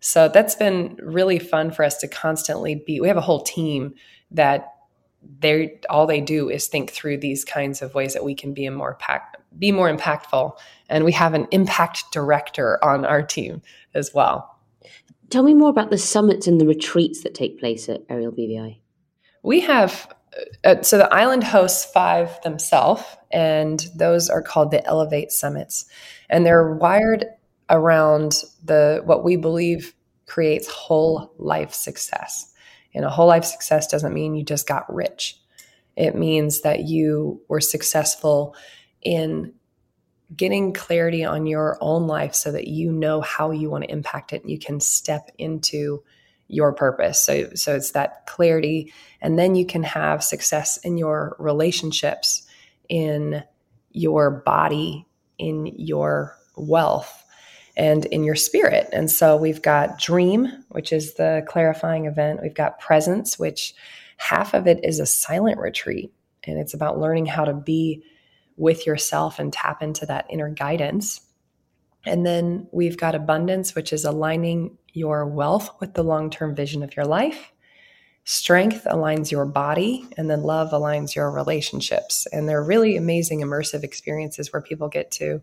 So 0.00 0.28
that's 0.28 0.54
been 0.54 0.98
really 1.02 1.38
fun 1.38 1.70
for 1.70 1.84
us 1.84 1.96
to 1.98 2.08
constantly 2.08 2.74
be. 2.74 3.00
We 3.00 3.08
have 3.08 3.16
a 3.16 3.22
whole 3.22 3.42
team 3.42 3.94
that 4.32 4.74
they 5.40 5.80
all 5.88 6.06
they 6.06 6.20
do 6.20 6.50
is 6.50 6.66
think 6.66 6.90
through 6.90 7.18
these 7.18 7.44
kinds 7.44 7.80
of 7.80 7.94
ways 7.94 8.12
that 8.12 8.24
we 8.24 8.34
can 8.34 8.52
be 8.52 8.66
a 8.66 8.70
more 8.70 8.94
pack, 8.94 9.36
be 9.58 9.72
more 9.72 9.94
impactful, 9.94 10.58
and 10.88 11.04
we 11.04 11.12
have 11.12 11.32
an 11.32 11.46
impact 11.50 12.04
director 12.12 12.82
on 12.84 13.06
our 13.06 13.22
team 13.22 13.62
as 13.94 14.12
well. 14.12 14.58
Tell 15.30 15.42
me 15.42 15.54
more 15.54 15.70
about 15.70 15.90
the 15.90 15.98
summits 15.98 16.46
and 16.46 16.60
the 16.60 16.66
retreats 16.66 17.22
that 17.22 17.34
take 17.34 17.58
place 17.58 17.88
at 17.88 18.02
Aerial 18.10 18.32
BVI. 18.32 18.78
We 19.42 19.60
have 19.60 20.12
Uh, 20.36 20.68
uh, 20.68 20.82
so 20.82 20.98
the 20.98 21.12
island 21.12 21.44
hosts 21.44 21.84
five 21.84 22.40
themselves, 22.42 23.02
and 23.30 23.86
those 23.94 24.28
are 24.28 24.42
called 24.42 24.70
the 24.70 24.84
Elevate 24.86 25.32
Summits, 25.32 25.86
and 26.28 26.44
they're 26.44 26.74
wired 26.74 27.26
around 27.70 28.42
the 28.64 29.02
what 29.04 29.24
we 29.24 29.36
believe 29.36 29.94
creates 30.26 30.68
whole 30.68 31.32
life 31.38 31.72
success. 31.72 32.52
And 32.94 33.04
a 33.04 33.10
whole 33.10 33.26
life 33.26 33.44
success 33.44 33.88
doesn't 33.88 34.14
mean 34.14 34.34
you 34.34 34.44
just 34.44 34.68
got 34.68 34.92
rich. 34.92 35.38
It 35.96 36.14
means 36.14 36.62
that 36.62 36.84
you 36.84 37.42
were 37.48 37.60
successful 37.60 38.54
in 39.02 39.52
getting 40.34 40.72
clarity 40.72 41.24
on 41.24 41.46
your 41.46 41.76
own 41.80 42.06
life 42.06 42.34
so 42.34 42.52
that 42.52 42.66
you 42.66 42.90
know 42.90 43.20
how 43.20 43.50
you 43.50 43.70
want 43.70 43.84
to 43.84 43.90
impact 43.90 44.32
it 44.32 44.42
and 44.42 44.50
you 44.50 44.58
can 44.58 44.80
step 44.80 45.30
into 45.38 46.02
your 46.48 46.72
purpose. 46.72 47.24
So 47.24 47.50
so 47.54 47.74
it's 47.74 47.92
that 47.92 48.26
clarity 48.26 48.92
and 49.20 49.38
then 49.38 49.54
you 49.54 49.64
can 49.66 49.82
have 49.82 50.22
success 50.22 50.76
in 50.78 50.98
your 50.98 51.36
relationships 51.38 52.46
in 52.88 53.42
your 53.92 54.30
body, 54.30 55.06
in 55.38 55.66
your 55.66 56.36
wealth, 56.56 57.24
and 57.76 58.04
in 58.06 58.24
your 58.24 58.34
spirit. 58.34 58.88
And 58.92 59.10
so 59.10 59.36
we've 59.36 59.62
got 59.62 59.98
dream, 59.98 60.48
which 60.70 60.92
is 60.92 61.14
the 61.14 61.44
clarifying 61.48 62.06
event. 62.06 62.40
We've 62.42 62.54
got 62.54 62.78
presence, 62.78 63.38
which 63.38 63.74
half 64.16 64.54
of 64.54 64.66
it 64.66 64.84
is 64.84 65.00
a 65.00 65.06
silent 65.06 65.58
retreat. 65.58 66.12
And 66.44 66.58
it's 66.58 66.74
about 66.74 67.00
learning 67.00 67.26
how 67.26 67.44
to 67.44 67.54
be 67.54 68.04
with 68.56 68.86
yourself 68.86 69.38
and 69.38 69.52
tap 69.52 69.82
into 69.82 70.06
that 70.06 70.26
inner 70.30 70.50
guidance. 70.50 71.20
And 72.06 72.24
then 72.24 72.68
we've 72.70 72.96
got 72.96 73.14
abundance, 73.14 73.74
which 73.74 73.92
is 73.92 74.04
aligning 74.04 74.76
your 74.94 75.26
wealth 75.26 75.70
with 75.80 75.92
the 75.94 76.02
long 76.02 76.30
term 76.30 76.54
vision 76.54 76.82
of 76.82 76.96
your 76.96 77.04
life. 77.04 77.52
Strength 78.24 78.86
aligns 78.90 79.30
your 79.30 79.44
body, 79.44 80.08
and 80.16 80.30
then 80.30 80.42
love 80.42 80.70
aligns 80.70 81.14
your 81.14 81.30
relationships. 81.30 82.26
And 82.32 82.48
they're 82.48 82.64
really 82.64 82.96
amazing, 82.96 83.40
immersive 83.40 83.82
experiences 83.82 84.50
where 84.50 84.62
people 84.62 84.88
get 84.88 85.10
to 85.12 85.42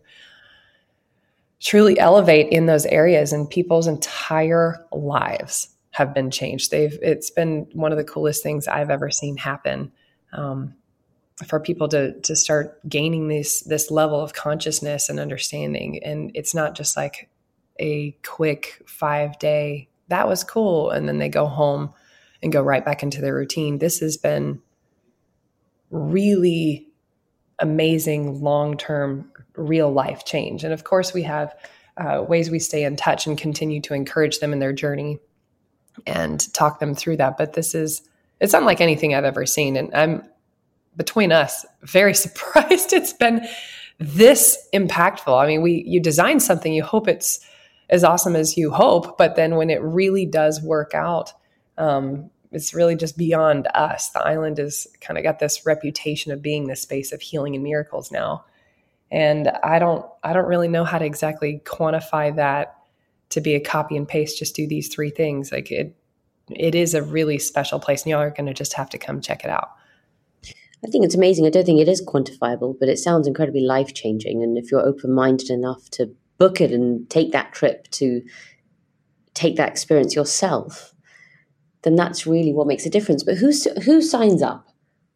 truly 1.60 1.96
elevate 2.00 2.48
in 2.48 2.66
those 2.66 2.86
areas, 2.86 3.32
and 3.32 3.48
people's 3.48 3.86
entire 3.86 4.84
lives 4.90 5.68
have 5.92 6.12
been 6.12 6.30
changed. 6.32 6.72
They've 6.72 6.98
it's 7.00 7.30
been 7.30 7.68
one 7.72 7.92
of 7.92 7.98
the 7.98 8.04
coolest 8.04 8.42
things 8.42 8.66
I've 8.66 8.90
ever 8.90 9.10
seen 9.10 9.36
happen. 9.36 9.92
Um, 10.32 10.74
for 11.46 11.60
people 11.60 11.88
to 11.88 12.18
to 12.20 12.36
start 12.36 12.78
gaining 12.88 13.28
this 13.28 13.60
this 13.60 13.90
level 13.90 14.20
of 14.20 14.32
consciousness 14.32 15.08
and 15.08 15.18
understanding 15.18 16.02
and 16.04 16.30
it's 16.34 16.54
not 16.54 16.76
just 16.76 16.96
like 16.96 17.28
a 17.78 18.12
quick 18.24 18.82
5 18.86 19.38
day. 19.38 19.88
That 20.08 20.28
was 20.28 20.44
cool. 20.44 20.90
And 20.90 21.08
then 21.08 21.18
they 21.18 21.28
go 21.28 21.46
home 21.46 21.92
and 22.42 22.52
go 22.52 22.62
right 22.62 22.84
back 22.84 23.02
into 23.02 23.20
their 23.20 23.34
routine. 23.34 23.78
This 23.78 24.00
has 24.00 24.16
been 24.16 24.60
really 25.90 26.86
amazing 27.58 28.42
long-term 28.42 29.30
real 29.54 29.92
life 29.92 30.24
change. 30.24 30.64
And 30.64 30.72
of 30.72 30.84
course 30.84 31.14
we 31.14 31.22
have 31.22 31.54
uh, 31.96 32.24
ways 32.26 32.50
we 32.50 32.58
stay 32.58 32.84
in 32.84 32.96
touch 32.96 33.26
and 33.26 33.36
continue 33.36 33.80
to 33.82 33.94
encourage 33.94 34.40
them 34.40 34.52
in 34.52 34.58
their 34.58 34.72
journey 34.72 35.18
and 36.06 36.52
talk 36.54 36.80
them 36.80 36.94
through 36.94 37.18
that. 37.18 37.36
But 37.36 37.52
this 37.52 37.74
is 37.74 38.02
it's 38.40 38.54
unlike 38.54 38.80
anything 38.80 39.14
i've 39.14 39.24
ever 39.24 39.46
seen. 39.46 39.76
And 39.76 39.94
i'm 39.94 40.22
between 40.96 41.32
us, 41.32 41.64
very 41.82 42.14
surprised 42.24 42.92
it's 42.92 43.12
been 43.12 43.46
this 43.98 44.58
impactful. 44.74 45.40
I 45.40 45.46
mean, 45.46 45.62
we 45.62 45.84
you 45.86 46.00
design 46.00 46.40
something, 46.40 46.72
you 46.72 46.82
hope 46.82 47.08
it's 47.08 47.40
as 47.92 48.02
awesome 48.02 48.34
as 48.34 48.56
you 48.56 48.70
hope, 48.70 49.18
but 49.18 49.36
then 49.36 49.56
when 49.56 49.68
it 49.68 49.82
really 49.82 50.24
does 50.24 50.62
work 50.62 50.94
out, 50.94 51.32
um, 51.76 52.30
it's 52.50 52.72
really 52.74 52.96
just 52.96 53.18
beyond 53.18 53.68
us. 53.74 54.10
The 54.10 54.22
island 54.22 54.58
has 54.58 54.86
kind 55.00 55.18
of 55.18 55.24
got 55.24 55.38
this 55.38 55.66
reputation 55.66 56.32
of 56.32 56.42
being 56.42 56.66
this 56.66 56.82
space 56.82 57.12
of 57.12 57.20
healing 57.20 57.54
and 57.54 57.62
miracles 57.62 58.10
now, 58.10 58.44
and 59.10 59.48
I 59.62 59.78
don't 59.78 60.04
I 60.24 60.32
don't 60.32 60.48
really 60.48 60.68
know 60.68 60.84
how 60.84 60.98
to 60.98 61.04
exactly 61.04 61.62
quantify 61.64 62.34
that 62.36 62.76
to 63.28 63.40
be 63.42 63.54
a 63.54 63.60
copy 63.60 63.96
and 63.96 64.08
paste. 64.08 64.38
Just 64.38 64.56
do 64.56 64.66
these 64.66 64.88
three 64.88 65.10
things. 65.10 65.52
Like 65.52 65.70
it, 65.70 65.94
it 66.50 66.74
is 66.74 66.94
a 66.94 67.02
really 67.02 67.38
special 67.38 67.78
place, 67.78 68.02
and 68.02 68.10
y'all 68.10 68.20
are 68.20 68.30
going 68.30 68.46
to 68.46 68.54
just 68.54 68.72
have 68.72 68.88
to 68.90 68.98
come 68.98 69.20
check 69.20 69.44
it 69.44 69.50
out. 69.50 69.68
I 70.84 70.88
think 70.88 71.04
it's 71.04 71.14
amazing. 71.14 71.46
I 71.46 71.50
don't 71.50 71.64
think 71.64 71.80
it 71.80 71.88
is 71.88 72.04
quantifiable, 72.04 72.74
but 72.78 72.88
it 72.88 72.98
sounds 72.98 73.26
incredibly 73.26 73.60
life 73.60 73.94
changing. 73.94 74.42
And 74.42 74.58
if 74.58 74.72
you're 74.72 74.84
open 74.84 75.12
minded 75.12 75.48
enough 75.50 75.88
to 75.90 76.14
book 76.42 76.60
it 76.60 76.72
and 76.72 77.08
take 77.08 77.30
that 77.30 77.52
trip 77.52 77.86
to 77.92 78.20
take 79.32 79.54
that 79.54 79.68
experience 79.68 80.16
yourself, 80.16 80.92
then 81.82 81.94
that's 81.94 82.26
really 82.26 82.52
what 82.52 82.66
makes 82.66 82.84
a 82.84 82.90
difference. 82.90 83.22
But 83.22 83.36
who 83.36 83.52
who 83.84 84.02
signs 84.02 84.42
up? 84.42 84.66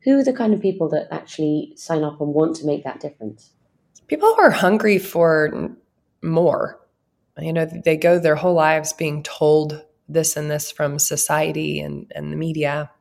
Who 0.05 0.19
are 0.19 0.23
the 0.23 0.33
kind 0.33 0.55
of 0.55 0.61
people 0.63 0.89
that 0.91 1.09
actually 1.11 1.73
sign 1.75 2.05
up 2.05 2.21
and 2.21 2.33
want 2.33 2.55
to 2.57 2.67
make 2.67 2.85
that 2.85 3.01
difference? 3.01 3.55
People 4.07 4.29
who 4.29 4.41
are 4.41 4.53
hungry 4.53 4.99
for 4.99 5.75
more. 6.23 6.81
You 7.39 7.53
know, 7.53 7.67
they 7.85 7.97
go 7.97 8.21
their 8.21 8.37
whole 8.37 8.55
lives 8.55 8.93
being 8.93 9.25
told 9.25 9.85
this 10.09 10.37
and 10.37 10.49
this 10.49 10.71
from 10.71 11.01
society 11.01 11.81
and, 11.81 12.11
and 12.15 12.33
the 12.33 12.37
media, 12.37 12.93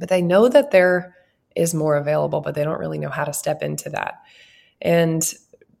but 0.00 0.08
they 0.08 0.22
know 0.22 0.48
that 0.48 0.70
they're 0.70 1.14
more 1.74 1.96
available, 1.96 2.40
but 2.40 2.54
they 2.54 2.64
don't 2.64 2.80
really 2.80 2.98
know 2.98 3.10
how 3.10 3.24
to 3.24 3.34
step 3.34 3.62
into 3.62 3.90
that. 3.90 4.14
And 4.80 5.22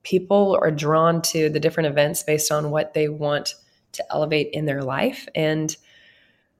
people 0.04 0.56
are 0.62 0.70
drawn 0.70 1.20
to 1.22 1.48
the 1.48 1.58
different 1.58 1.88
events 1.88 2.22
based 2.22 2.52
on 2.52 2.70
what 2.70 2.94
they 2.94 3.08
want 3.08 3.54
to 3.92 4.04
elevate 4.12 4.50
in 4.52 4.66
their 4.66 4.82
life. 4.82 5.26
And 5.34 5.76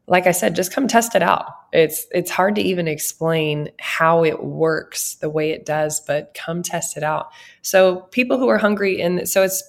like 0.06 0.26
I 0.26 0.32
said, 0.32 0.56
just 0.56 0.72
come 0.72 0.88
test 0.88 1.14
it 1.14 1.22
out. 1.22 1.46
It's 1.72 2.06
it's 2.10 2.30
hard 2.30 2.56
to 2.56 2.60
even 2.60 2.88
explain 2.88 3.70
how 3.78 4.24
it 4.24 4.42
works 4.42 5.14
the 5.14 5.30
way 5.30 5.50
it 5.50 5.64
does, 5.64 6.00
but 6.00 6.34
come 6.34 6.62
test 6.62 6.96
it 6.96 7.02
out. 7.02 7.30
So 7.62 8.02
people 8.10 8.38
who 8.38 8.48
are 8.48 8.58
hungry, 8.58 9.00
and 9.00 9.26
so 9.28 9.42
it's 9.42 9.62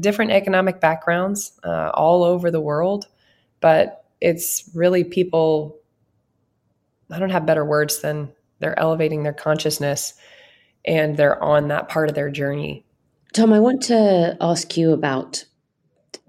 different 0.00 0.30
economic 0.30 0.80
backgrounds 0.80 1.52
uh, 1.62 1.90
all 1.92 2.24
over 2.24 2.50
the 2.50 2.60
world, 2.60 3.06
but 3.60 4.04
it's 4.20 4.70
really 4.74 5.04
people. 5.04 5.78
I 7.10 7.18
don't 7.18 7.30
have 7.30 7.44
better 7.44 7.64
words 7.64 8.00
than 8.00 8.32
they're 8.60 8.78
elevating 8.78 9.22
their 9.22 9.34
consciousness 9.34 10.14
and 10.84 11.16
they're 11.16 11.42
on 11.42 11.68
that 11.68 11.88
part 11.88 12.08
of 12.08 12.14
their 12.14 12.30
journey. 12.30 12.86
Tom, 13.32 13.52
I 13.52 13.60
want 13.60 13.82
to 13.84 14.36
ask 14.42 14.76
you 14.76 14.92
about 14.92 15.44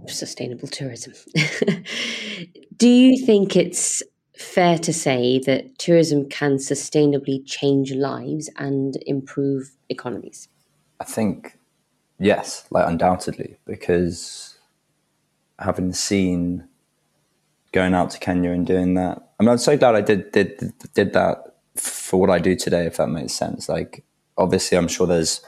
sustainable 0.08 0.70
tourism. 0.70 1.14
Do 2.78 2.88
you 2.88 3.26
think 3.26 3.58
it's 3.58 4.02
fair 4.38 4.78
to 4.80 4.94
say 4.94 5.40
that 5.46 5.78
tourism 5.78 6.30
can 6.30 6.56
sustainably 6.58 7.46
change 7.46 7.92
lives 7.94 8.50
and 8.58 8.98
improve 9.06 9.72
economies? 9.90 10.48
I 11.02 11.04
think 11.04 11.58
yes, 12.20 12.66
like 12.72 12.88
undoubtedly, 12.88 13.58
because 13.66 14.58
having 15.60 15.92
seen 15.92 16.70
going 17.74 17.94
out 17.94 18.12
to 18.12 18.20
Kenya 18.20 18.52
and 18.52 18.66
doing 18.66 18.94
that, 18.94 19.22
I 19.40 19.44
mean, 19.44 19.50
I'm 19.50 19.58
so 19.58 19.78
glad 19.78 19.96
I 19.96 20.02
did 20.02 20.32
did 20.32 20.74
did 20.94 21.12
that 21.14 21.56
for 21.76 22.20
what 22.20 22.30
I 22.30 22.40
do 22.40 22.56
today, 22.56 22.86
if 22.86 22.96
that 22.96 23.08
makes 23.08 23.34
sense. 23.34 23.68
Like, 23.68 24.06
obviously, 24.38 24.78
I'm 24.78 24.88
sure 24.88 25.06
there's 25.06 25.42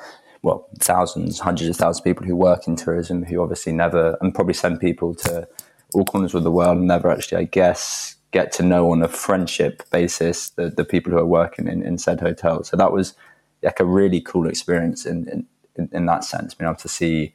well 0.45 0.69
thousands, 0.79 1.39
hundreds 1.39 1.69
of 1.69 1.75
thousands 1.75 2.01
of 2.01 2.05
people 2.05 2.25
who 2.25 2.36
work 2.36 2.67
in 2.67 2.75
tourism 2.75 3.23
who 3.23 3.41
obviously 3.41 3.73
never 3.73 4.15
and 4.21 4.34
probably 4.36 4.53
send 4.53 4.79
people 4.79 5.15
to 5.15 5.47
all 5.93 6.05
corners 6.05 6.36
of 6.36 6.43
the 6.43 6.51
world 6.51 6.77
and 6.77 6.88
never 6.88 7.10
actually, 7.10 7.39
I 7.39 7.45
guess, 7.45 8.15
get 8.29 8.51
to 8.53 8.63
know 8.63 8.91
on 8.91 9.01
a 9.01 9.08
friendship 9.08 9.89
basis 9.89 10.49
the, 10.51 10.69
the 10.69 10.86
people 10.86 11.12
who 11.12 11.17
are 11.17 11.25
working 11.25 11.67
in, 11.67 11.81
in 11.81 11.97
said 11.97 12.19
hotel. 12.19 12.63
So 12.63 12.77
that 12.77 12.91
was 12.91 13.15
like 13.63 13.79
a 13.79 13.86
really 13.86 14.21
cool 14.21 14.47
experience 14.47 15.03
in, 15.03 15.47
in, 15.75 15.89
in 15.91 16.05
that 16.05 16.23
sense, 16.23 16.53
being 16.53 16.69
able 16.69 16.79
to 16.79 16.89
see 16.89 17.34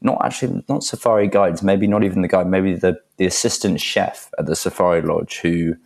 not 0.00 0.24
actually 0.24 0.64
not 0.70 0.84
safari 0.84 1.28
guides, 1.28 1.62
maybe 1.62 1.86
not 1.86 2.02
even 2.02 2.22
the 2.22 2.28
guide, 2.28 2.46
maybe 2.46 2.74
the, 2.74 2.98
the 3.18 3.26
assistant 3.26 3.78
chef 3.80 4.30
at 4.38 4.46
the 4.46 4.56
safari 4.56 5.02
lodge 5.02 5.40
who 5.40 5.76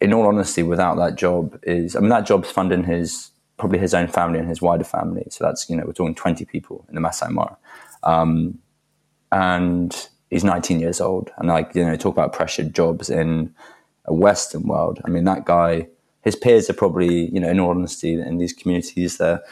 in 0.00 0.12
all 0.14 0.26
honesty, 0.26 0.62
without 0.62 0.96
that 0.96 1.16
job 1.16 1.58
is, 1.64 1.94
I 1.96 2.00
mean, 2.00 2.08
that 2.08 2.24
job's 2.26 2.50
funding 2.50 2.84
his, 2.84 3.30
probably 3.60 3.78
his 3.78 3.94
own 3.94 4.08
family 4.08 4.38
and 4.38 4.48
his 4.48 4.60
wider 4.60 4.84
family. 4.84 5.26
So 5.30 5.44
that's, 5.44 5.70
you 5.70 5.76
know, 5.76 5.84
we're 5.86 5.92
talking 5.92 6.14
20 6.14 6.44
people 6.46 6.84
in 6.88 6.96
the 6.96 7.00
Masai 7.00 7.30
Mara. 7.30 7.56
Um, 8.02 8.58
and 9.30 10.08
he's 10.30 10.42
19 10.42 10.80
years 10.80 11.00
old. 11.00 11.30
And 11.36 11.48
like, 11.48 11.74
you 11.74 11.84
know, 11.84 11.94
talk 11.94 12.14
about 12.14 12.32
pressured 12.32 12.74
jobs 12.74 13.10
in 13.10 13.54
a 14.06 14.14
Western 14.14 14.62
world. 14.62 15.00
I 15.04 15.10
mean, 15.10 15.24
that 15.24 15.44
guy, 15.44 15.88
his 16.22 16.34
peers 16.34 16.68
are 16.70 16.74
probably, 16.74 17.30
you 17.30 17.38
know, 17.38 17.50
in 17.50 17.60
all 17.60 17.70
honesty, 17.70 18.14
in 18.14 18.38
these 18.38 18.54
communities, 18.54 19.18
they're, 19.18 19.42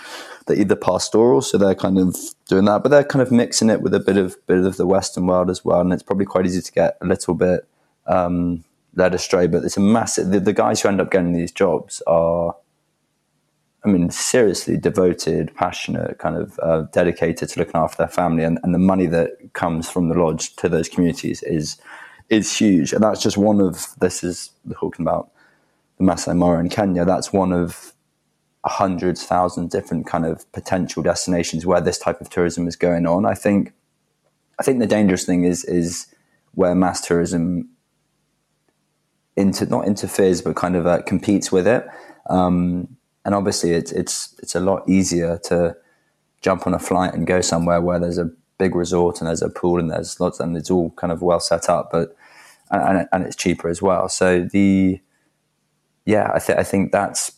they're 0.46 0.58
either 0.58 0.76
pastoral, 0.76 1.42
so 1.42 1.58
they're 1.58 1.74
kind 1.74 1.98
of 1.98 2.16
doing 2.48 2.64
that, 2.64 2.82
but 2.82 2.88
they're 2.88 3.04
kind 3.04 3.22
of 3.22 3.30
mixing 3.30 3.68
it 3.68 3.82
with 3.82 3.92
a 3.92 4.00
bit 4.00 4.16
of, 4.16 4.36
bit 4.46 4.64
of 4.64 4.78
the 4.78 4.86
Western 4.86 5.26
world 5.26 5.50
as 5.50 5.64
well. 5.64 5.80
And 5.80 5.92
it's 5.92 6.02
probably 6.02 6.26
quite 6.26 6.46
easy 6.46 6.62
to 6.62 6.72
get 6.72 6.96
a 7.02 7.06
little 7.06 7.34
bit, 7.34 7.68
um, 8.06 8.64
led 8.94 9.14
astray. 9.14 9.46
But 9.46 9.64
it's 9.64 9.76
a 9.76 9.80
massive. 9.80 10.30
The, 10.30 10.40
the 10.40 10.54
guys 10.54 10.80
who 10.80 10.88
end 10.88 11.00
up 11.00 11.10
getting 11.10 11.34
these 11.34 11.52
jobs 11.52 12.02
are, 12.06 12.56
I 13.88 13.90
mean, 13.90 14.10
seriously 14.10 14.76
devoted, 14.76 15.54
passionate, 15.54 16.18
kind 16.18 16.36
of 16.36 16.60
uh, 16.62 16.82
dedicated 16.92 17.48
to 17.48 17.58
looking 17.58 17.76
after 17.76 17.96
their 17.96 18.08
family, 18.08 18.44
and, 18.44 18.58
and 18.62 18.74
the 18.74 18.78
money 18.78 19.06
that 19.06 19.54
comes 19.54 19.88
from 19.88 20.10
the 20.10 20.14
lodge 20.14 20.54
to 20.56 20.68
those 20.68 20.90
communities 20.90 21.42
is 21.42 21.80
is 22.28 22.54
huge. 22.54 22.92
And 22.92 23.02
that's 23.02 23.22
just 23.22 23.38
one 23.38 23.62
of 23.62 23.86
this 23.98 24.22
is 24.22 24.50
talking 24.78 25.06
about 25.06 25.30
the 25.96 26.04
Masai 26.04 26.34
Mara 26.34 26.60
in 26.60 26.68
Kenya. 26.68 27.06
That's 27.06 27.32
one 27.32 27.50
of 27.50 27.94
hundreds, 28.62 29.24
thousands 29.24 29.72
different 29.72 30.06
kind 30.06 30.26
of 30.26 30.50
potential 30.52 31.02
destinations 31.02 31.64
where 31.64 31.80
this 31.80 31.98
type 31.98 32.20
of 32.20 32.28
tourism 32.28 32.68
is 32.68 32.76
going 32.76 33.06
on. 33.06 33.24
I 33.24 33.32
think 33.32 33.72
I 34.58 34.64
think 34.64 34.80
the 34.80 34.86
dangerous 34.86 35.24
thing 35.24 35.44
is 35.44 35.64
is 35.64 36.14
where 36.52 36.74
mass 36.74 37.00
tourism 37.00 37.70
into 39.34 39.64
not 39.64 39.86
interferes 39.86 40.42
but 40.42 40.56
kind 40.56 40.76
of 40.76 40.86
uh, 40.86 41.00
competes 41.06 41.50
with 41.50 41.66
it. 41.66 41.86
Um, 42.28 42.97
and 43.28 43.34
obviously, 43.34 43.72
it's 43.72 43.92
it's 43.92 44.34
it's 44.38 44.54
a 44.54 44.60
lot 44.60 44.88
easier 44.88 45.36
to 45.44 45.76
jump 46.40 46.66
on 46.66 46.72
a 46.72 46.78
flight 46.78 47.12
and 47.12 47.26
go 47.26 47.42
somewhere 47.42 47.78
where 47.78 47.98
there's 47.98 48.16
a 48.16 48.30
big 48.56 48.74
resort 48.74 49.20
and 49.20 49.28
there's 49.28 49.42
a 49.42 49.50
pool 49.50 49.78
and 49.78 49.90
there's 49.90 50.18
lots 50.18 50.40
and 50.40 50.56
it's 50.56 50.70
all 50.70 50.92
kind 50.92 51.12
of 51.12 51.20
well 51.20 51.38
set 51.38 51.68
up, 51.68 51.90
but 51.92 52.16
and, 52.70 53.06
and 53.12 53.24
it's 53.24 53.36
cheaper 53.36 53.68
as 53.68 53.82
well. 53.82 54.08
So 54.08 54.48
the 54.50 54.98
yeah, 56.06 56.30
I 56.34 56.38
think 56.38 56.58
I 56.58 56.62
think 56.62 56.90
that's 56.90 57.32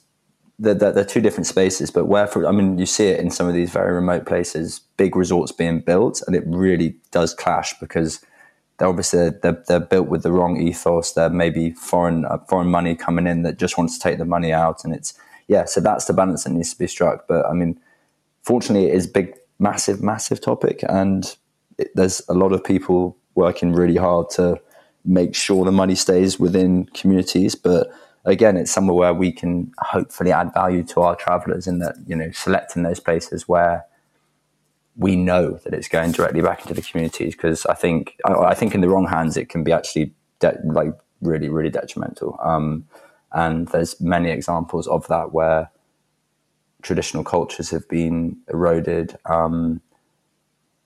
they're, 0.60 0.74
they're, 0.74 1.04
two 1.04 1.20
different 1.20 1.48
spaces, 1.48 1.90
but 1.90 2.04
where 2.04 2.28
for, 2.28 2.46
I 2.46 2.52
mean, 2.52 2.78
you 2.78 2.86
see 2.86 3.08
it 3.08 3.18
in 3.18 3.32
some 3.32 3.48
of 3.48 3.54
these 3.54 3.72
very 3.72 3.92
remote 3.92 4.26
places, 4.26 4.82
big 4.96 5.16
resorts 5.16 5.50
being 5.50 5.80
built, 5.80 6.22
and 6.24 6.36
it 6.36 6.44
really 6.46 6.94
does 7.10 7.34
clash 7.34 7.76
because 7.80 8.24
they're 8.78 8.86
obviously 8.86 9.30
they're, 9.42 9.60
they're 9.66 9.80
built 9.80 10.06
with 10.06 10.22
the 10.22 10.30
wrong 10.30 10.56
ethos. 10.60 11.14
There 11.14 11.30
may 11.30 11.50
be 11.50 11.72
foreign 11.72 12.26
uh, 12.26 12.38
foreign 12.48 12.68
money 12.68 12.94
coming 12.94 13.26
in 13.26 13.42
that 13.42 13.58
just 13.58 13.76
wants 13.76 13.98
to 13.98 14.00
take 14.00 14.18
the 14.18 14.24
money 14.24 14.52
out, 14.52 14.84
and 14.84 14.94
it's 14.94 15.14
yeah. 15.50 15.64
So 15.64 15.80
that's 15.80 16.04
the 16.06 16.12
balance 16.12 16.44
that 16.44 16.50
needs 16.50 16.72
to 16.72 16.78
be 16.78 16.86
struck. 16.86 17.26
But 17.28 17.44
I 17.44 17.52
mean, 17.52 17.78
fortunately, 18.42 18.88
it 18.88 18.94
is 18.94 19.06
big, 19.06 19.34
massive, 19.58 20.02
massive 20.02 20.40
topic, 20.40 20.82
and 20.88 21.36
it, 21.76 21.90
there's 21.94 22.22
a 22.28 22.34
lot 22.34 22.52
of 22.52 22.64
people 22.64 23.16
working 23.34 23.72
really 23.72 23.96
hard 23.96 24.30
to 24.30 24.60
make 25.04 25.34
sure 25.34 25.64
the 25.64 25.72
money 25.72 25.94
stays 25.94 26.38
within 26.38 26.84
communities, 26.86 27.54
but 27.54 27.90
again, 28.24 28.56
it's 28.56 28.70
somewhere 28.70 28.94
where 28.94 29.14
we 29.14 29.32
can 29.32 29.72
hopefully 29.78 30.32
add 30.32 30.52
value 30.52 30.82
to 30.84 31.00
our 31.00 31.16
travelers 31.16 31.66
in 31.66 31.78
that, 31.78 31.96
you 32.06 32.14
know, 32.14 32.30
selecting 32.32 32.82
those 32.82 33.00
places 33.00 33.48
where 33.48 33.84
we 34.96 35.16
know 35.16 35.52
that 35.64 35.72
it's 35.72 35.88
going 35.88 36.12
directly 36.12 36.42
back 36.42 36.60
into 36.60 36.74
the 36.74 36.82
communities. 36.82 37.34
Because 37.34 37.64
I 37.66 37.74
think, 37.74 38.16
I, 38.24 38.54
think 38.54 38.74
in 38.74 38.82
the 38.82 38.88
wrong 38.88 39.06
hands, 39.06 39.36
it 39.36 39.48
can 39.48 39.64
be 39.64 39.72
actually 39.72 40.14
de- 40.40 40.58
like 40.64 40.92
really, 41.22 41.48
really 41.48 41.70
detrimental. 41.70 42.38
Um, 42.42 42.84
and 43.32 43.68
there's 43.68 44.00
many 44.00 44.30
examples 44.30 44.86
of 44.86 45.06
that 45.08 45.32
where 45.32 45.70
traditional 46.82 47.24
cultures 47.24 47.70
have 47.70 47.88
been 47.88 48.38
eroded. 48.48 49.16
Um, 49.26 49.80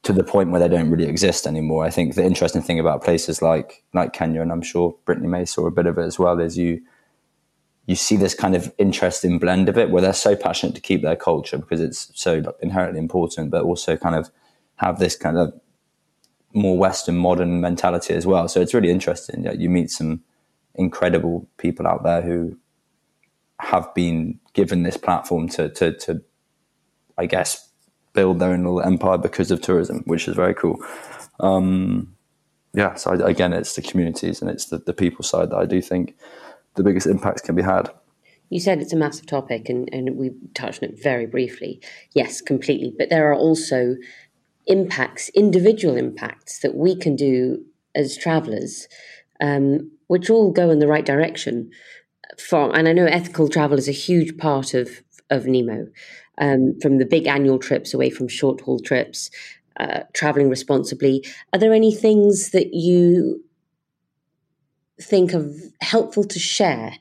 to 0.04 0.12
the 0.12 0.22
point 0.22 0.50
where 0.50 0.60
they 0.60 0.68
don't 0.68 0.90
really 0.90 1.06
exist 1.06 1.46
anymore. 1.46 1.84
I 1.84 1.90
think 1.90 2.14
the 2.14 2.24
interesting 2.24 2.62
thing 2.62 2.78
about 2.78 3.02
places 3.02 3.42
like 3.42 3.82
like 3.94 4.12
Kenya, 4.12 4.42
and 4.42 4.52
I'm 4.52 4.62
sure 4.62 4.94
Brittany 5.06 5.28
May 5.28 5.46
saw 5.46 5.66
a 5.66 5.70
bit 5.70 5.86
of 5.86 5.98
it 5.98 6.02
as 6.02 6.18
well, 6.18 6.38
is 6.40 6.56
you 6.56 6.82
you 7.86 7.96
see 7.96 8.16
this 8.16 8.34
kind 8.34 8.54
of 8.54 8.72
interesting 8.78 9.38
blend 9.38 9.68
of 9.68 9.76
it 9.76 9.90
where 9.90 10.02
they're 10.02 10.12
so 10.12 10.36
passionate 10.36 10.74
to 10.74 10.80
keep 10.80 11.02
their 11.02 11.16
culture 11.16 11.58
because 11.58 11.80
it's 11.80 12.10
so 12.14 12.42
inherently 12.60 12.98
important, 12.98 13.50
but 13.50 13.64
also 13.64 13.96
kind 13.96 14.14
of 14.14 14.30
have 14.76 14.98
this 14.98 15.16
kind 15.16 15.36
of 15.36 15.52
more 16.52 16.78
Western 16.78 17.16
modern 17.16 17.60
mentality 17.60 18.14
as 18.14 18.26
well. 18.26 18.46
So 18.48 18.60
it's 18.60 18.74
really 18.74 18.90
interesting. 18.90 19.44
Yeah, 19.44 19.52
you 19.52 19.68
meet 19.68 19.90
some 19.90 20.22
incredible 20.74 21.48
people 21.56 21.86
out 21.86 22.02
there 22.02 22.22
who 22.22 22.56
have 23.60 23.94
been 23.94 24.40
given 24.52 24.82
this 24.82 24.96
platform 24.96 25.48
to 25.48 25.68
to, 25.70 25.92
to 25.98 26.22
I 27.16 27.26
guess 27.26 27.70
build 28.12 28.38
their 28.38 28.50
own 28.50 28.64
little 28.64 28.80
empire 28.80 29.18
because 29.18 29.50
of 29.50 29.60
tourism, 29.60 30.02
which 30.06 30.28
is 30.28 30.36
very 30.36 30.54
cool. 30.54 30.78
Um, 31.40 32.14
yeah, 32.72 32.94
so 32.94 33.12
I, 33.12 33.30
again, 33.30 33.52
it's 33.52 33.74
the 33.74 33.82
communities 33.82 34.40
and 34.40 34.50
it's 34.50 34.66
the, 34.66 34.78
the 34.78 34.92
people 34.92 35.24
side 35.24 35.50
that 35.50 35.56
I 35.56 35.66
do 35.66 35.82
think 35.82 36.16
the 36.74 36.82
biggest 36.82 37.06
impacts 37.06 37.42
can 37.42 37.54
be 37.54 37.62
had. 37.62 37.90
You 38.50 38.60
said 38.60 38.80
it's 38.80 38.92
a 38.92 38.96
massive 38.96 39.26
topic, 39.26 39.68
and, 39.68 39.88
and 39.92 40.16
we 40.16 40.30
touched 40.54 40.82
on 40.82 40.90
it 40.90 41.02
very 41.02 41.26
briefly. 41.26 41.80
Yes, 42.14 42.40
completely. 42.40 42.94
But 42.96 43.10
there 43.10 43.30
are 43.30 43.34
also 43.34 43.96
impacts, 44.66 45.28
individual 45.30 45.96
impacts 45.96 46.60
that 46.60 46.74
we 46.74 46.94
can 46.94 47.16
do 47.16 47.64
as 47.94 48.16
travellers, 48.16 48.86
um, 49.40 49.90
which 50.06 50.30
all 50.30 50.50
go 50.50 50.70
in 50.70 50.78
the 50.78 50.88
right 50.88 51.04
direction. 51.04 51.70
From 52.38 52.72
and 52.74 52.88
I 52.88 52.92
know 52.92 53.06
ethical 53.06 53.48
travel 53.48 53.78
is 53.78 53.88
a 53.88 53.92
huge 53.92 54.36
part 54.38 54.74
of 54.74 55.02
of 55.30 55.46
Nemo, 55.46 55.86
um, 56.38 56.78
from 56.80 56.98
the 56.98 57.06
big 57.06 57.26
annual 57.26 57.58
trips 57.58 57.94
away 57.94 58.10
from 58.10 58.28
short 58.28 58.60
haul 58.60 58.80
trips, 58.80 59.30
uh, 59.78 60.00
traveling 60.12 60.48
responsibly. 60.48 61.24
Are 61.52 61.58
there 61.58 61.72
any 61.72 61.94
things 61.94 62.50
that 62.50 62.74
you 62.74 63.42
think 65.00 65.32
of 65.32 65.54
helpful 65.80 66.24
to 66.24 66.38
share, 66.38 66.94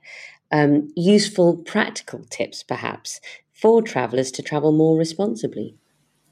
um, 0.52 0.92
useful, 0.96 1.58
practical 1.58 2.26
tips 2.30 2.64
perhaps 2.64 3.20
for 3.54 3.82
travellers 3.82 4.32
to 4.32 4.42
travel 4.42 4.72
more 4.72 4.98
responsibly? 4.98 5.76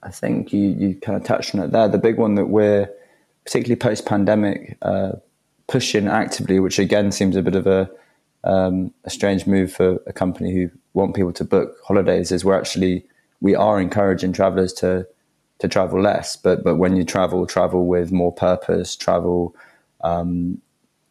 I 0.04 0.10
think 0.10 0.52
you, 0.52 0.70
you 0.70 0.96
kind 0.96 1.16
of 1.16 1.24
touched 1.24 1.54
on 1.54 1.62
it 1.62 1.72
there. 1.72 1.88
The 1.88 1.98
big 1.98 2.18
one 2.18 2.36
that 2.36 2.48
we're 2.48 2.90
particularly 3.46 3.76
post 3.78 4.06
pandemic 4.06 4.78
uh, 4.82 5.14
pushing 5.72 6.08
actively, 6.08 6.60
which 6.60 6.78
again 6.80 7.14
seems 7.14 7.38
a 7.38 7.42
bit 7.42 7.56
of 7.56 7.66
a 7.66 7.90
um, 8.44 8.94
a 9.06 9.10
strange 9.10 9.48
move 9.48 9.72
for 9.72 10.00
a 10.06 10.12
company 10.12 10.52
who 10.52 10.70
want 10.94 11.16
people 11.16 11.32
to 11.32 11.46
book 11.46 11.78
holidays, 11.88 12.32
is 12.32 12.44
we're 12.44 12.60
actually 12.60 13.06
we 13.40 13.56
are 13.56 13.80
encouraging 13.80 14.34
travellers 14.34 14.74
to 14.74 15.08
to 15.60 15.68
travel 15.68 16.02
less, 16.02 16.36
but 16.36 16.64
but 16.64 16.76
when 16.76 16.98
you 16.98 17.06
travel, 17.06 17.48
travel 17.48 17.88
with 17.88 18.12
more 18.12 18.34
purpose, 18.34 18.96
travel 18.96 19.56
um, 20.02 20.62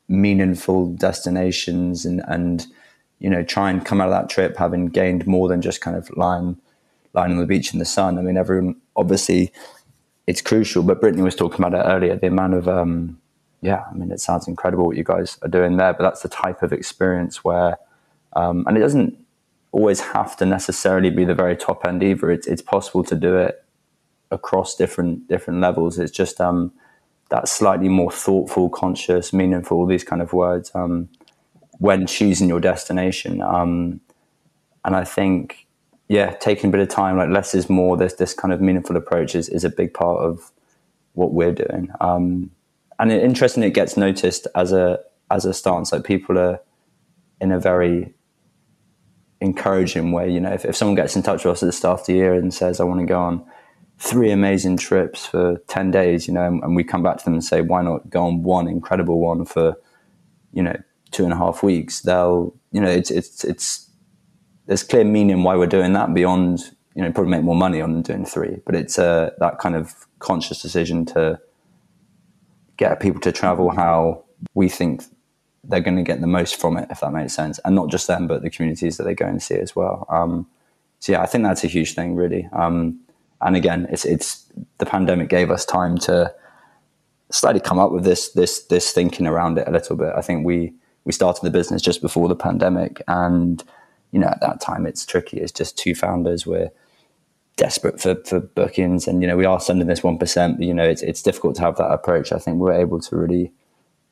meaningful 0.09 0.93
destinations 0.93 2.05
and 2.05 2.21
and 2.29 2.67
you 3.19 3.31
know 3.31 3.43
try 3.43 3.71
and 3.71 3.87
come 3.87 4.01
out 4.01 4.09
of 4.09 4.13
that 4.13 4.29
trip 4.29 4.57
having 4.57 4.87
gained 4.87 5.27
more 5.27 5.49
than 5.49 5.63
just 5.63 5.81
kind 5.81 5.97
of 5.97 6.11
lying 6.17 6.59
lying 7.15 7.33
on 7.33 7.39
the 7.39 7.47
beach 7.47 7.73
in 7.73 7.79
the 7.79 7.85
sun. 7.85 8.19
I 8.19 8.23
mean, 8.23 8.37
everyone 8.37 8.77
obviously 8.95 9.53
it's 10.27 10.43
crucial, 10.43 10.83
but 10.83 11.01
Brittany 11.01 11.23
was 11.23 11.35
talking 11.35 11.65
about 11.65 11.75
it 11.75 11.89
earlier. 11.89 12.17
The 12.17 12.27
amount 12.27 12.55
of 12.55 12.69
um, 12.69 13.20
yeah, 13.63 13.85
I 13.91 13.95
mean, 13.95 14.11
it 14.11 14.21
sounds 14.21 14.49
incredible 14.49 14.87
what 14.87 14.97
you 14.97 15.05
guys 15.05 15.39
are 15.43 15.49
doing 15.49 15.77
there, 15.77 15.93
but 15.93 16.03
that's 16.03 16.23
the 16.23 16.29
type 16.29 16.63
of 16.63 16.73
experience 16.73 17.45
where, 17.45 17.77
um, 18.35 18.65
and 18.67 18.77
it 18.77 18.81
doesn't 18.81 19.19
always 19.73 20.01
have 20.01 20.37
to 20.39 20.47
necessarily 20.47 21.11
be 21.11 21.25
the 21.25 21.35
very 21.35 21.57
top 21.57 21.85
end 21.87 22.03
either. 22.03 22.31
It's 22.31 22.47
it's 22.47 22.63
possible 22.63 23.05
to 23.05 23.15
do 23.15 23.37
it 23.37 23.65
across 24.31 24.77
different 24.77 25.29
different 25.29 25.61
levels. 25.61 25.99
It's 25.99 26.13
just 26.13 26.41
um, 26.41 26.73
that 27.29 27.49
slightly 27.49 27.89
more 27.89 28.11
thoughtful, 28.11 28.69
conscious, 28.71 29.33
meaningful, 29.33 29.87
these 29.87 30.05
kind 30.05 30.23
of 30.23 30.33
words 30.33 30.71
um, 30.75 31.09
when 31.79 32.07
choosing 32.07 32.49
your 32.49 32.61
destination. 32.61 33.43
Um, 33.43 34.01
and 34.85 34.97
I 34.97 35.05
think, 35.05 35.67
yeah, 36.09 36.31
taking 36.33 36.69
a 36.69 36.73
bit 36.73 36.81
of 36.81 36.89
time, 36.89 37.19
like 37.19 37.29
less 37.29 37.55
is 37.55 37.69
more. 37.69 37.97
This 37.97 38.15
this 38.15 38.33
kind 38.33 38.55
of 38.55 38.61
meaningful 38.61 38.97
approach 38.97 39.35
is, 39.35 39.49
is 39.51 39.65
a 39.65 39.71
big 39.71 39.93
part 39.93 40.19
of 40.19 40.51
what 41.13 41.33
we're 41.33 41.53
doing. 41.53 41.91
Um, 42.01 42.51
and 43.01 43.11
it, 43.11 43.25
interesting, 43.25 43.63
it 43.63 43.75
gets 43.75 43.97
noticed 43.97 44.47
as 44.55 44.73
a 44.73 45.01
as 45.31 45.45
a 45.45 45.55
stance. 45.55 45.93
Like 45.93 46.05
people 46.05 46.39
are 46.39 46.61
in 47.41 47.51
a 47.51 47.59
very 47.59 48.15
encouraging 49.41 50.13
way. 50.13 50.31
You 50.31 50.41
know, 50.41 50.53
if, 50.53 50.65
if 50.65 50.77
someone 50.77 50.95
gets 50.95 51.17
in 51.17 51.23
touch 51.23 51.45
with 51.45 51.53
us 51.55 51.63
at 51.63 51.67
the 51.67 51.73
start 51.73 52.01
of 52.01 52.07
the 52.07 52.13
year 52.13 52.35
and 52.35 52.53
says, 52.53 52.79
"I 52.79 52.85
want 52.85 53.01
to 53.01 53.07
go 53.07 53.21
on." 53.21 53.45
three 54.01 54.31
amazing 54.31 54.79
trips 54.79 55.27
for 55.27 55.59
10 55.69 55.91
days, 55.91 56.27
you 56.27 56.33
know, 56.33 56.47
and, 56.47 56.63
and, 56.63 56.75
we 56.75 56.83
come 56.83 57.03
back 57.03 57.19
to 57.19 57.25
them 57.25 57.35
and 57.35 57.45
say, 57.45 57.61
why 57.61 57.83
not 57.83 58.09
go 58.09 58.27
on 58.27 58.43
one 58.43 58.67
incredible 58.67 59.21
one 59.21 59.45
for, 59.45 59.77
you 60.53 60.63
know, 60.63 60.75
two 61.11 61.23
and 61.23 61.35
a 61.35 61.37
half 61.37 61.63
weeks? 61.63 62.01
They'll, 62.01 62.55
you 62.73 62.81
know, 62.81 62.89
it's, 62.89 63.11
it's, 63.11 63.45
it's, 63.45 63.91
there's 64.65 64.83
clear 64.83 65.05
meaning 65.05 65.43
why 65.43 65.55
we're 65.55 65.67
doing 65.67 65.93
that 65.93 66.15
beyond, 66.15 66.61
you 66.95 67.03
know, 67.03 67.13
probably 67.13 67.31
make 67.31 67.43
more 67.43 67.55
money 67.55 67.83
on 67.83 68.01
doing 68.01 68.25
three, 68.25 68.57
but 68.65 68.75
it's 68.75 68.99
uh, 68.99 69.33
that 69.39 69.59
kind 69.59 69.77
of 69.77 70.07
conscious 70.19 70.63
decision 70.63 71.05
to 71.05 71.39
get 72.81 72.99
people 72.99 73.21
to 73.21 73.31
travel 73.31 73.71
how 73.71 74.25
we 74.55 74.69
think 74.69 75.05
they're 75.65 75.83
going 75.83 75.99
to 75.99 76.03
get 76.03 76.23
the 76.23 76.27
most 76.27 76.59
from 76.59 76.79
it, 76.79 76.89
if 76.91 77.01
that 77.01 77.13
makes 77.13 77.35
sense. 77.35 77.61
And 77.65 77.75
not 77.75 77.91
just 77.91 78.07
them, 78.07 78.27
but 78.27 78.41
the 78.41 78.49
communities 78.49 78.97
that 78.97 79.05
they 79.05 79.15
go 79.15 79.27
and 79.27 79.41
see 79.43 79.57
as 79.57 79.77
well. 79.77 80.07
Um, 80.09 80.49
so 80.99 81.13
yeah, 81.13 81.21
I 81.21 81.27
think 81.27 81.45
that's 81.45 81.63
a 81.63 81.67
huge 81.67 81.95
thing, 81.95 82.17
really. 82.17 82.49
Um, 82.55 83.01
and 83.43 83.55
again, 83.55 83.87
it's 83.91 84.07
it's 84.07 84.47
the 84.79 84.87
pandemic 84.87 85.29
gave 85.29 85.51
us 85.51 85.67
time 85.67 85.99
to 85.99 86.35
slightly 87.31 87.61
come 87.61 87.79
up 87.79 87.93
with 87.93 88.05
this 88.05 88.31
this 88.31 88.65
this 88.65 88.93
thinking 88.93 89.27
around 89.27 89.59
it 89.59 89.69
a 89.69 89.71
little 89.71 89.97
bit. 89.97 90.13
I 90.17 90.23
think 90.23 90.47
we 90.47 90.73
we 91.05 91.13
started 91.13 91.45
the 91.45 91.51
business 91.51 91.83
just 91.83 92.01
before 92.01 92.29
the 92.29 92.37
pandemic, 92.37 93.03
and 93.09 93.63
you 94.11 94.19
know 94.19 94.29
at 94.29 94.41
that 94.41 94.61
time 94.61 94.87
it's 94.87 95.05
tricky. 95.05 95.39
It's 95.39 95.53
just 95.53 95.77
two 95.77 95.95
founders. 95.95 96.47
We're 96.47 96.71
desperate 97.61 98.01
for, 98.01 98.17
for 98.25 98.41
bookings, 98.41 99.07
and 99.07 99.21
you 99.21 99.29
know 99.29 99.37
we 99.37 99.45
are 99.45 99.61
sending 99.61 99.87
this 99.87 100.03
one 100.03 100.19
percent. 100.19 100.61
You 100.61 100.75
know 100.75 100.83
it's 100.83 101.03
it's 101.03 101.23
difficult 101.23 101.55
to 101.57 101.63
have 101.63 101.77
that 101.77 101.93
approach. 101.93 102.33
I 102.33 102.39
think 102.39 102.59
we're 102.59 102.73
able 102.73 103.01
to 103.01 103.17
really 103.17 103.53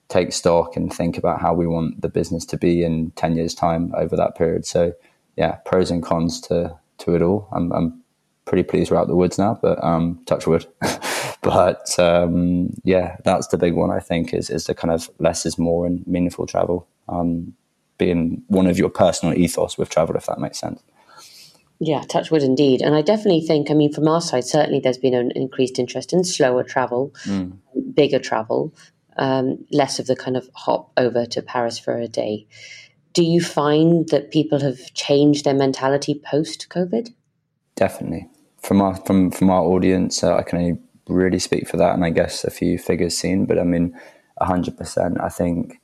take 0.09 0.33
stock 0.33 0.77
and 0.77 0.93
think 0.93 1.17
about 1.17 1.41
how 1.41 1.55
we 1.55 1.67
want 1.67 2.01
the 2.01 2.11
business 2.11 2.45
to 2.47 2.59
be 2.59 2.85
in 2.85 3.11
ten 3.13 3.35
years' 3.37 3.55
time 3.55 3.93
over 3.97 4.17
that 4.17 4.37
period. 4.37 4.67
So 4.67 4.93
yeah, 5.37 5.53
pros 5.65 5.91
and 5.91 6.03
cons 6.03 6.41
to 6.43 6.77
to 6.99 7.15
it 7.15 7.23
all. 7.23 7.49
I'm, 7.51 7.73
I'm 7.73 8.03
pretty 8.45 8.65
pleased 8.65 8.91
we're 8.91 8.99
out 8.99 9.09
the 9.09 9.17
woods 9.17 9.39
now, 9.39 9.59
but 9.63 9.83
um, 9.83 10.21
touch 10.27 10.47
wood. 10.47 10.67
but 11.41 11.99
um, 11.99 12.75
yeah, 12.85 13.17
that's 13.25 13.47
the 13.49 13.59
big 13.59 13.75
one. 13.75 13.91
I 13.91 14.01
think 14.01 14.35
is 14.35 14.51
is 14.51 14.67
the 14.67 14.75
kind 14.75 14.93
of 14.93 15.09
less 15.19 15.47
is 15.47 15.59
more 15.59 15.87
and 15.87 16.07
meaningful 16.07 16.47
travel 16.47 16.87
um, 17.09 17.55
being 17.97 18.43
one 18.49 18.67
of 18.67 18.79
your 18.79 18.91
personal 18.91 19.37
ethos 19.37 19.79
with 19.79 19.89
travel, 19.89 20.17
if 20.17 20.27
that 20.27 20.39
makes 20.39 20.59
sense. 20.59 20.83
Yeah, 21.81 22.03
touch 22.03 22.31
wood 22.31 22.43
indeed. 22.43 22.83
And 22.83 22.95
I 22.95 23.03
definitely 23.03 23.41
think, 23.41 23.71
I 23.71 23.75
mean, 23.75 23.93
from 23.93 24.09
our 24.09 24.21
side, 24.21 24.45
certainly 24.45 24.81
there's 24.81 24.99
been 24.99 25.15
an 25.15 25.31
increased 25.37 25.79
interest 25.79 26.13
in 26.13 26.25
slower 26.25 26.65
travel, 26.65 27.13
mm. 27.25 27.57
bigger 27.95 28.19
travel, 28.19 28.75
um, 29.17 29.65
less 29.71 29.99
of 29.99 30.07
the 30.07 30.17
kind 30.17 30.37
of 30.37 30.49
hop 30.55 30.91
over 30.97 31.25
to 31.27 31.43
Paris 31.43 31.79
for 31.79 31.97
a 31.97 32.09
day. 32.09 32.47
Do 33.13 33.23
you 33.23 33.41
find 33.41 34.09
that 34.09 34.33
people 34.33 34.61
have 34.61 34.93
changed 34.95 35.45
their 35.45 35.55
mentality 35.55 36.21
post 36.25 36.69
COVID? 36.69 37.13
Definitely 37.77 38.29
from 38.61 38.83
our 38.83 38.97
from 38.97 39.31
from 39.31 39.51
our 39.51 39.63
audience, 39.63 40.23
uh, 40.23 40.37
I 40.37 40.43
can 40.43 40.59
only 40.59 40.79
really 41.09 41.39
speak 41.39 41.69
for 41.69 41.77
that, 41.79 41.95
and 41.95 42.05
I 42.05 42.11
guess 42.11 42.45
a 42.45 42.51
few 42.51 42.79
figures 42.79 43.17
seen. 43.17 43.47
But 43.47 43.59
I 43.59 43.65
mean, 43.65 43.99
hundred 44.41 44.77
percent. 44.77 45.21
I 45.21 45.29
think. 45.29 45.81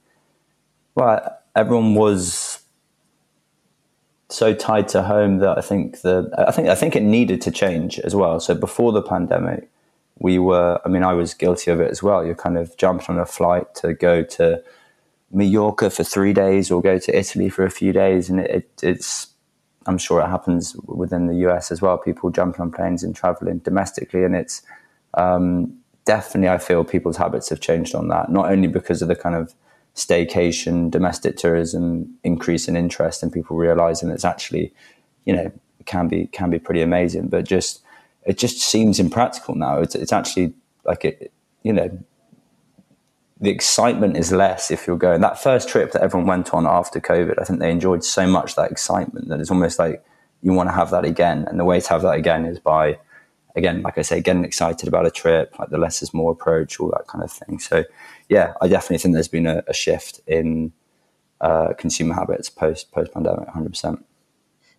Well, 0.94 1.20
everyone 1.57 1.94
was 1.94 2.61
so 4.34 4.52
tied 4.52 4.88
to 4.88 5.02
home 5.02 5.38
that 5.38 5.56
I 5.56 5.60
think 5.60 6.00
the 6.00 6.28
I 6.36 6.50
think 6.50 6.68
I 6.68 6.74
think 6.74 6.96
it 6.96 7.02
needed 7.02 7.40
to 7.42 7.50
change 7.50 7.98
as 8.00 8.14
well. 8.14 8.40
So 8.40 8.54
before 8.54 8.90
the 8.92 9.02
pandemic, 9.02 9.70
we 10.18 10.38
were. 10.38 10.80
I 10.84 10.88
mean, 10.88 11.04
I 11.04 11.12
was 11.12 11.34
guilty 11.34 11.70
of 11.70 11.80
it 11.80 11.90
as 11.90 12.02
well. 12.02 12.24
You're 12.24 12.34
kind 12.34 12.58
of 12.58 12.76
jumped 12.76 13.08
on 13.08 13.18
a 13.18 13.26
flight 13.26 13.74
to 13.76 13.94
go 13.94 14.22
to 14.22 14.62
Mallorca 15.30 15.88
for 15.90 16.02
three 16.02 16.32
days 16.32 16.70
or 16.70 16.82
go 16.82 16.98
to 16.98 17.16
Italy 17.16 17.48
for 17.48 17.64
a 17.64 17.70
few 17.70 17.92
days, 17.92 18.28
and 18.28 18.40
it, 18.40 18.50
it, 18.50 18.70
it's. 18.82 19.28
I'm 19.86 19.98
sure 19.98 20.20
it 20.22 20.28
happens 20.28 20.74
within 20.86 21.26
the 21.26 21.34
US 21.46 21.70
as 21.70 21.82
well. 21.82 21.98
People 21.98 22.30
jumping 22.30 22.62
on 22.62 22.72
planes 22.72 23.02
and 23.04 23.14
traveling 23.14 23.58
domestically, 23.58 24.24
and 24.24 24.34
it's 24.34 24.62
um, 25.14 25.78
definitely. 26.06 26.48
I 26.48 26.58
feel 26.58 26.84
people's 26.84 27.18
habits 27.18 27.50
have 27.50 27.60
changed 27.60 27.94
on 27.94 28.08
that. 28.08 28.30
Not 28.30 28.50
only 28.50 28.66
because 28.66 29.02
of 29.02 29.08
the 29.08 29.16
kind 29.16 29.36
of 29.36 29.54
staycation, 29.94 30.90
domestic 30.90 31.37
tourism 31.37 32.14
increase 32.24 32.68
in 32.68 32.76
interest, 32.76 33.22
and 33.22 33.33
people 33.33 33.57
realizing 33.57 34.11
it's 34.11 34.24
actually, 34.24 34.72
you 35.24 35.35
know, 35.35 35.52
can 35.87 36.09
be 36.09 36.26
can 36.28 36.50
be 36.50 36.59
pretty 36.59 36.83
amazing, 36.83 37.28
but 37.28 37.44
just 37.44 37.83
it 38.24 38.38
just 38.38 38.61
seems 38.61 38.98
impractical 38.98 39.54
now. 39.54 39.78
It's, 39.78 39.94
it's 39.94 40.12
actually 40.12 40.54
like 40.85 41.04
it, 41.04 41.33
you 41.62 41.72
know, 41.72 41.98
the 43.40 43.50
excitement 43.50 44.16
is 44.16 44.33
less 44.33 44.70
if 44.70 44.87
you're 44.87 44.96
going. 44.96 45.20
That 45.20 45.42
first 45.42 45.68
trip 45.68 45.92
that 45.92 46.02
everyone 46.02 46.26
went 46.26 46.54
on 46.54 46.66
after 46.66 47.00
COVID, 47.00 47.40
I 47.40 47.44
think 47.44 47.61
they 47.61 47.70
enjoyed 47.70 48.04
so 48.04 48.26
much 48.26 48.54
that 48.57 48.70
excitement 48.70 49.28
that 49.28 49.40
it's 49.40 49.50
almost 49.50 49.78
like 49.78 50.04
you 50.42 50.52
want 50.52 50.68
to 50.68 50.74
have 50.74 50.90
that 50.90 51.04
again. 51.04 51.44
And 51.48 51.59
the 51.59 51.64
way 51.64 51.80
to 51.80 51.88
have 51.88 52.02
that 52.02 52.14
again 52.14 52.44
is 52.44 52.59
by, 52.59 52.98
again, 53.57 53.83
like 53.83 53.98
I 53.98 54.02
say, 54.02 54.20
getting 54.20 54.44
excited 54.44 54.88
about 54.88 55.07
a 55.07 55.11
trip, 55.11 55.59
like 55.59 55.70
the 55.70 55.78
less 55.78 56.02
is 56.02 56.14
more 56.14 56.33
approach, 56.33 56.78
all 56.78 56.90
that 56.90 57.07
kind 57.07 57.24
of 57.24 57.33
thing. 57.33 57.59
So, 57.59 57.85
yeah, 58.28 58.54
I 58.60 58.68
definitely 58.68 58.98
think 58.98 59.14
there's 59.14 59.28
been 59.28 59.46
a, 59.46 59.62
a 59.66 59.74
shift 59.74 60.20
in 60.26 60.72
uh, 61.40 61.74
consumer 61.74 62.14
habits 62.14 62.48
post 62.48 62.92
post 62.92 63.12
pandemic, 63.12 63.48
100%. 63.48 64.02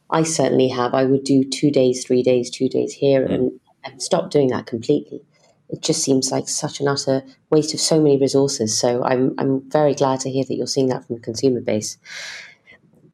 I 0.09 0.23
certainly 0.23 0.69
have. 0.69 0.93
I 0.93 1.05
would 1.05 1.23
do 1.23 1.43
two 1.43 1.71
days, 1.71 2.05
three 2.05 2.23
days, 2.23 2.49
two 2.49 2.69
days 2.69 2.93
here, 2.93 3.27
mm. 3.27 3.33
and, 3.33 3.59
and 3.83 4.01
stop 4.01 4.29
doing 4.29 4.49
that 4.49 4.65
completely. 4.65 5.21
It 5.69 5.81
just 5.81 6.03
seems 6.03 6.31
like 6.31 6.47
such 6.47 6.79
an 6.79 6.87
utter 6.87 7.23
waste 7.49 7.73
of 7.73 7.79
so 7.79 7.99
many 7.99 8.17
resources. 8.17 8.77
So 8.77 9.03
I'm 9.03 9.33
I'm 9.37 9.69
very 9.69 9.95
glad 9.95 10.19
to 10.21 10.29
hear 10.29 10.43
that 10.47 10.55
you're 10.55 10.67
seeing 10.67 10.87
that 10.87 11.05
from 11.05 11.15
the 11.15 11.21
consumer 11.21 11.61
base. 11.61 11.97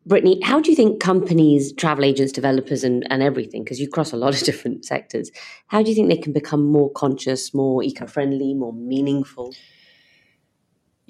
Brittany, 0.06 0.40
how 0.44 0.60
do 0.60 0.72
you 0.72 0.76
think 0.76 1.00
companies, 1.00 1.72
travel 1.74 2.04
agents, 2.04 2.32
developers, 2.32 2.84
and, 2.84 3.06
and 3.12 3.22
everything, 3.22 3.64
because 3.64 3.80
you 3.80 3.88
cross 3.88 4.12
a 4.12 4.18
lot 4.18 4.34
of 4.34 4.42
different 4.46 4.84
sectors, 4.84 5.30
how 5.68 5.84
do 5.84 5.90
you 5.90 5.96
think 5.96 6.10
they 6.10 6.18
can 6.18 6.34
become 6.34 6.64
more 6.64 6.92
conscious, 6.92 7.54
more 7.54 7.84
eco 7.84 8.08
friendly, 8.08 8.54
more 8.56 8.74
meaningful? 8.74 9.54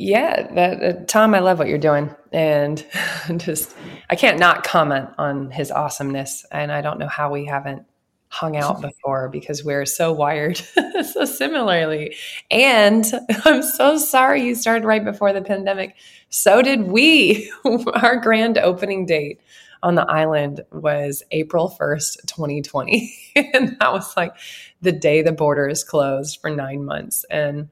Yeah, 0.02 0.52
that, 0.56 0.84
uh, 0.84 1.06
Tom, 1.06 1.36
I 1.36 1.40
love 1.40 1.60
what 1.60 1.68
you're 1.68 1.78
doing, 1.78 2.10
and 2.32 2.84
just 3.38 3.76
I 4.10 4.16
can't 4.16 4.40
not 4.40 4.64
comment 4.64 5.10
on 5.20 5.52
his 5.52 5.70
awesomeness, 5.70 6.44
and 6.52 6.72
I 6.72 6.82
don't 6.82 6.98
know 6.98 7.08
how 7.08 7.32
we 7.32 7.46
haven't 7.46 7.86
hung 8.30 8.58
out 8.58 8.82
before 8.82 9.30
because 9.30 9.64
we're 9.64 9.86
so 9.86 10.12
wired 10.12 10.58
so 11.14 11.26
similarly. 11.26 12.16
And 12.50 13.06
I'm 13.46 13.62
so 13.62 14.00
sorry 14.00 14.42
you 14.42 14.56
started 14.56 14.86
right 14.88 15.06
before 15.06 15.34
the 15.34 15.42
pandemic. 15.44 15.96
So 16.30 16.64
did 16.64 16.88
we. 16.88 17.52
Our 17.94 18.16
grand 18.18 18.58
opening 18.58 19.06
date 19.06 19.40
on 19.84 19.94
the 19.94 20.10
island 20.10 20.62
was 20.72 21.22
April 21.30 21.76
1st, 21.80 22.26
2020, 22.26 23.14
and 23.36 23.78
that 23.80 23.94
was 23.94 24.18
like 24.18 24.34
the 24.82 24.92
day 24.92 25.22
the 25.22 25.32
borders 25.32 25.84
closed 25.84 26.40
for 26.42 26.50
nine 26.50 26.86
months, 26.86 27.24
and 27.30 27.70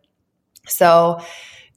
so 0.67 1.19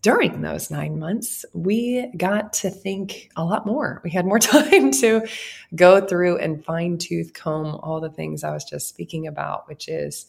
during 0.02 0.40
those 0.40 0.70
nine 0.70 0.98
months, 0.98 1.44
we 1.54 2.10
got 2.16 2.52
to 2.52 2.70
think 2.70 3.30
a 3.36 3.44
lot 3.44 3.64
more. 3.64 4.00
We 4.02 4.10
had 4.10 4.26
more 4.26 4.38
time 4.40 4.90
to 4.90 5.26
go 5.74 6.04
through 6.04 6.38
and 6.38 6.64
fine 6.64 6.98
tooth 6.98 7.32
comb 7.32 7.78
all 7.82 8.00
the 8.00 8.10
things 8.10 8.44
I 8.44 8.50
was 8.50 8.64
just 8.64 8.88
speaking 8.88 9.28
about, 9.28 9.68
which 9.68 9.88
is 9.88 10.26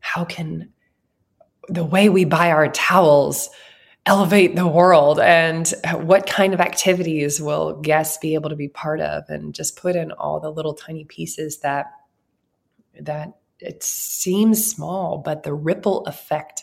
how 0.00 0.24
can 0.24 0.72
the 1.68 1.84
way 1.84 2.08
we 2.10 2.24
buy 2.24 2.50
our 2.50 2.68
towels 2.68 3.48
elevate 4.04 4.54
the 4.54 4.68
world 4.68 5.18
and 5.18 5.72
what 5.94 6.26
kind 6.26 6.54
of 6.54 6.60
activities 6.60 7.40
will 7.40 7.80
guests 7.80 8.18
be 8.18 8.34
able 8.34 8.50
to 8.50 8.56
be 8.56 8.68
part 8.68 9.00
of 9.00 9.24
and 9.28 9.52
just 9.52 9.76
put 9.76 9.96
in 9.96 10.12
all 10.12 10.38
the 10.38 10.50
little 10.50 10.74
tiny 10.74 11.04
pieces 11.04 11.58
that 11.58 11.86
that 13.00 13.32
it 13.58 13.82
seems 13.82 14.64
small 14.64 15.18
but 15.18 15.42
the 15.42 15.52
ripple 15.52 16.04
effect 16.06 16.62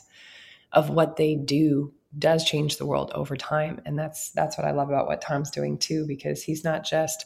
of 0.71 0.89
what 0.89 1.17
they 1.17 1.36
do 1.36 1.93
does 2.19 2.43
change 2.43 2.78
the 2.78 2.86
world 2.86 3.12
over 3.15 3.36
time. 3.36 3.82
And 3.86 3.97
that's 3.97 4.32
that's 4.32 4.58
what 4.58 4.65
i 4.65 4.71
love 4.71 4.89
about 4.89 5.08
what 5.08 5.21
tom's 5.21 5.52
doing 5.52 5.78
too 5.78 6.06
because 6.08 6.43
he's 6.43 6.63
not 6.63 6.84
just 6.84 7.26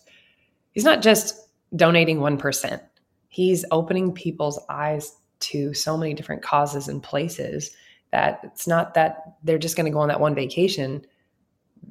he's 0.71 0.83
not 0.83 1.01
just 1.01 1.35
donating 1.75 2.19
1% 2.19 2.81
he's 3.29 3.65
opening 3.71 4.13
people's 4.13 4.59
eyes 4.69 5.15
to 5.39 5.73
so 5.73 5.97
many 5.97 6.13
different 6.13 6.41
causes 6.41 6.87
and 6.87 7.03
places 7.03 7.75
that 8.11 8.39
it's 8.43 8.67
not 8.67 8.93
that 8.93 9.35
they're 9.43 9.57
just 9.57 9.75
going 9.75 9.85
to 9.85 9.91
go 9.91 9.99
on 9.99 10.07
that 10.07 10.19
one 10.19 10.33
vacation. 10.33 11.05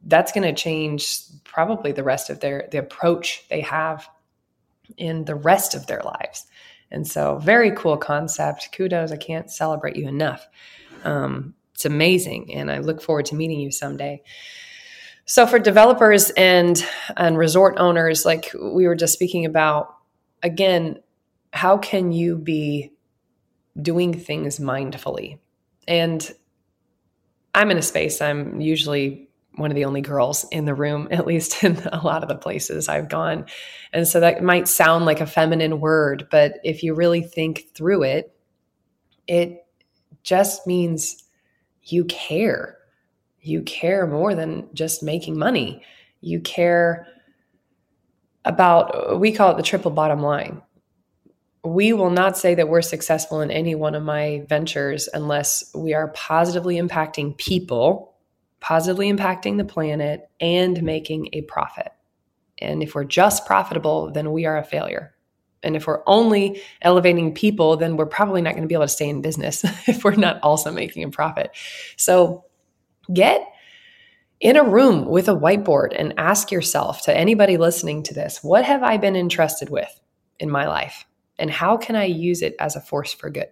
That's 0.05 0.33
going 0.33 0.43
to 0.43 0.61
change 0.61 1.19
probably 1.45 1.93
the 1.93 2.03
rest 2.03 2.31
of 2.31 2.41
their 2.41 2.69
the 2.73 2.79
approach 2.79 3.45
they 3.49 3.61
have 3.61 4.09
in 4.97 5.25
the 5.25 5.35
rest 5.35 5.75
of 5.75 5.87
their 5.87 6.03
lives. 6.03 6.47
And 6.91 7.07
so 7.07 7.39
very 7.39 7.73
cool 7.73 7.97
concept. 7.97 8.71
Kudos. 8.73 9.13
I 9.13 9.17
can't 9.17 9.51
celebrate 9.51 9.97
you 9.97 10.09
enough. 10.09 10.49
Um, 11.05 11.55
it's 11.77 11.85
amazing. 11.85 12.55
And 12.55 12.71
I 12.71 12.79
look 12.79 13.03
forward 13.03 13.27
to 13.27 13.35
meeting 13.35 13.61
you 13.61 13.71
someday. 13.71 14.23
So 15.27 15.47
for 15.47 15.59
developers 15.59 16.31
and 16.31 16.83
and 17.19 17.37
resort 17.37 17.75
owners, 17.77 18.25
like 18.25 18.51
we 18.59 18.87
were 18.87 18.95
just 18.95 19.13
speaking 19.13 19.45
about, 19.45 19.95
again, 20.43 21.01
how 21.53 21.77
can 21.77 22.13
you 22.13 22.39
be 22.39 22.93
doing 23.81 24.15
things 24.15 24.59
mindfully? 24.59 25.39
And 25.87 26.33
I'm 27.55 27.71
in 27.71 27.77
a 27.77 27.83
space, 27.83 28.23
I'm 28.23 28.59
usually 28.59 29.29
one 29.57 29.71
of 29.71 29.75
the 29.75 29.85
only 29.85 30.01
girls 30.01 30.47
in 30.51 30.65
the 30.65 30.75
room, 30.75 31.09
at 31.11 31.27
least 31.27 31.63
in 31.63 31.77
a 31.93 32.01
lot 32.03 32.23
of 32.23 32.31
the 32.31 32.37
places 32.37 32.89
I've 32.89 33.11
gone. 33.11 33.45
And 33.93 34.09
so 34.09 34.21
that 34.21 34.43
might 34.43 34.67
sound 34.67 35.05
like 35.05 35.21
a 35.21 35.27
feminine 35.27 35.79
word, 35.79 36.29
but 36.31 36.55
if 36.65 36.83
you 36.83 36.95
really 36.95 37.21
think 37.21 37.67
through 37.75 38.05
it, 38.05 38.35
it 39.27 39.67
just 40.23 40.67
means 40.67 41.26
you 41.87 42.05
care. 42.05 42.77
You 43.41 43.63
care 43.63 44.07
more 44.07 44.35
than 44.35 44.69
just 44.75 45.03
making 45.03 45.39
money. 45.39 45.83
You 46.21 46.41
care 46.41 47.07
about, 48.45 49.21
we 49.21 49.33
call 49.33 49.53
it 49.53 49.57
the 49.57 49.63
triple 49.63 49.91
bottom 49.91 50.23
line. 50.23 50.63
We 51.65 51.93
will 51.93 52.11
not 52.11 52.37
say 52.37 52.55
that 52.55 52.69
we're 52.69 52.83
successful 52.83 53.41
in 53.41 53.51
any 53.51 53.75
one 53.75 53.95
of 53.95 54.03
my 54.03 54.45
ventures 54.49 55.09
unless 55.13 55.73
we 55.75 55.95
are 55.95 56.09
positively 56.09 56.77
impacting 56.77 57.37
people, 57.39 58.15
positively 58.61 59.13
impacting 59.13 59.57
the 59.57 59.65
planet, 59.65 60.29
and 60.41 60.83
making 60.83 61.31
a 61.33 61.43
profit. 61.43 61.89
And 62.59 62.83
if 62.83 62.95
we're 62.95 63.05
just 63.05 63.47
profitable, 63.47 64.13
then 64.13 64.33
we 64.33 64.47
are 64.47 64.57
a 64.57 64.65
failure. 64.65 65.16
And 65.67 65.77
if 65.77 65.87
we're 65.87 66.03
only 66.07 66.63
elevating 66.81 67.35
people, 67.35 67.77
then 67.77 67.97
we're 67.97 68.07
probably 68.07 68.41
not 68.41 68.53
going 68.53 68.63
to 68.63 68.69
be 68.69 68.75
able 68.75 68.85
to 68.85 68.89
stay 68.89 69.09
in 69.09 69.21
business 69.21 69.65
if 69.89 70.05
we're 70.05 70.15
not 70.15 70.39
also 70.43 70.71
making 70.71 71.05
a 71.05 71.11
profit. 71.11 71.51
So 71.97 72.45
get 73.13 73.47
in 74.41 74.57
a 74.57 74.65
room 74.65 75.07
with 75.07 75.29
a 75.29 75.35
whiteboard 75.35 75.95
and 75.99 76.15
ask 76.19 76.51
yourself 76.51 77.03
to 77.03 77.17
anybody 77.17 77.57
listening 77.57 78.03
to 78.05 78.15
this, 78.15 78.43
what 78.43 78.65
have 78.65 78.83
I 78.83 78.97
been 78.97 79.17
entrusted 79.17 79.71
with 79.71 80.01
in 80.39 80.51
my 80.51 80.67
life? 80.67 81.07
And 81.39 81.51
how 81.51 81.77
can 81.77 81.97
I 81.97 82.05
use 82.05 82.43
it 82.43 82.55
as 82.59 82.77
a 82.77 82.81
force 82.81 83.13
for 83.13 83.31
good? 83.31 83.49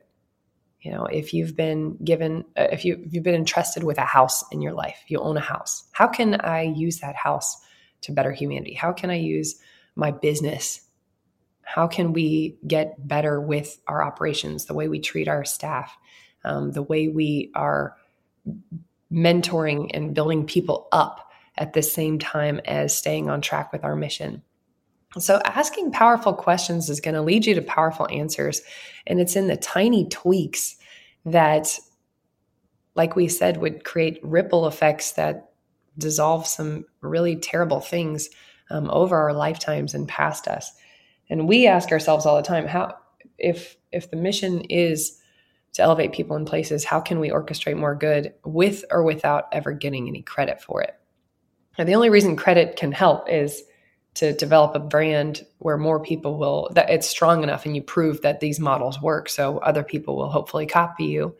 You 0.80 0.92
know, 0.92 1.06
if 1.06 1.32
you've 1.32 1.56
been 1.56 1.96
given, 2.04 2.44
uh, 2.56 2.68
if, 2.70 2.84
you, 2.84 3.02
if 3.06 3.14
you've 3.14 3.24
been 3.24 3.34
entrusted 3.34 3.84
with 3.84 3.96
a 3.96 4.02
house 4.02 4.44
in 4.52 4.60
your 4.60 4.74
life, 4.74 4.98
you 5.08 5.18
own 5.18 5.36
a 5.38 5.40
house, 5.40 5.84
how 5.92 6.06
can 6.06 6.40
I 6.42 6.62
use 6.62 7.00
that 7.00 7.16
house 7.16 7.56
to 8.02 8.12
better 8.12 8.32
humanity? 8.32 8.74
How 8.74 8.92
can 8.92 9.08
I 9.08 9.16
use 9.16 9.56
my 9.96 10.10
business 10.10 10.82
how 11.64 11.86
can 11.86 12.12
we 12.12 12.56
get 12.66 13.06
better 13.06 13.40
with 13.40 13.80
our 13.88 14.02
operations, 14.02 14.66
the 14.66 14.74
way 14.74 14.88
we 14.88 15.00
treat 15.00 15.28
our 15.28 15.44
staff, 15.44 15.96
um, 16.44 16.72
the 16.72 16.82
way 16.82 17.08
we 17.08 17.50
are 17.54 17.96
mentoring 19.12 19.90
and 19.94 20.14
building 20.14 20.46
people 20.46 20.88
up 20.92 21.30
at 21.56 21.72
the 21.72 21.82
same 21.82 22.18
time 22.18 22.60
as 22.64 22.96
staying 22.96 23.30
on 23.30 23.40
track 23.40 23.72
with 23.72 23.84
our 23.84 23.96
mission. 23.96 24.42
So, 25.18 25.40
asking 25.44 25.92
powerful 25.92 26.34
questions 26.34 26.90
is 26.90 27.00
going 27.00 27.14
to 27.14 27.22
lead 27.22 27.46
you 27.46 27.54
to 27.54 27.62
powerful 27.62 28.08
answers. 28.10 28.62
And 29.06 29.20
it's 29.20 29.36
in 29.36 29.46
the 29.46 29.56
tiny 29.56 30.08
tweaks 30.08 30.76
that, 31.24 31.78
like 32.96 33.14
we 33.14 33.28
said, 33.28 33.58
would 33.58 33.84
create 33.84 34.18
ripple 34.24 34.66
effects 34.66 35.12
that 35.12 35.52
dissolve 35.96 36.48
some 36.48 36.84
really 37.00 37.36
terrible 37.36 37.80
things 37.80 38.28
um, 38.70 38.90
over 38.90 39.16
our 39.16 39.32
lifetimes 39.32 39.94
and 39.94 40.08
past 40.08 40.48
us 40.48 40.72
and 41.30 41.48
we 41.48 41.66
ask 41.66 41.90
ourselves 41.90 42.26
all 42.26 42.36
the 42.36 42.42
time 42.42 42.66
how 42.66 42.96
if 43.38 43.76
if 43.92 44.10
the 44.10 44.16
mission 44.16 44.62
is 44.62 45.20
to 45.72 45.82
elevate 45.82 46.12
people 46.12 46.36
in 46.36 46.44
places 46.44 46.84
how 46.84 47.00
can 47.00 47.18
we 47.18 47.30
orchestrate 47.30 47.76
more 47.76 47.94
good 47.94 48.32
with 48.44 48.84
or 48.90 49.02
without 49.02 49.46
ever 49.52 49.72
getting 49.72 50.08
any 50.08 50.22
credit 50.22 50.62
for 50.62 50.82
it? 50.82 50.94
And 51.76 51.88
the 51.88 51.94
only 51.94 52.10
reason 52.10 52.36
credit 52.36 52.76
can 52.76 52.92
help 52.92 53.28
is 53.28 53.62
to 54.14 54.32
develop 54.32 54.76
a 54.76 54.80
brand 54.80 55.44
where 55.58 55.76
more 55.76 56.00
people 56.00 56.38
will 56.38 56.70
that 56.74 56.90
it's 56.90 57.08
strong 57.08 57.42
enough 57.42 57.66
and 57.66 57.74
you 57.74 57.82
prove 57.82 58.22
that 58.22 58.40
these 58.40 58.60
models 58.60 59.00
work 59.02 59.28
so 59.28 59.58
other 59.58 59.82
people 59.82 60.16
will 60.16 60.30
hopefully 60.30 60.66
copy 60.66 61.06
you 61.06 61.36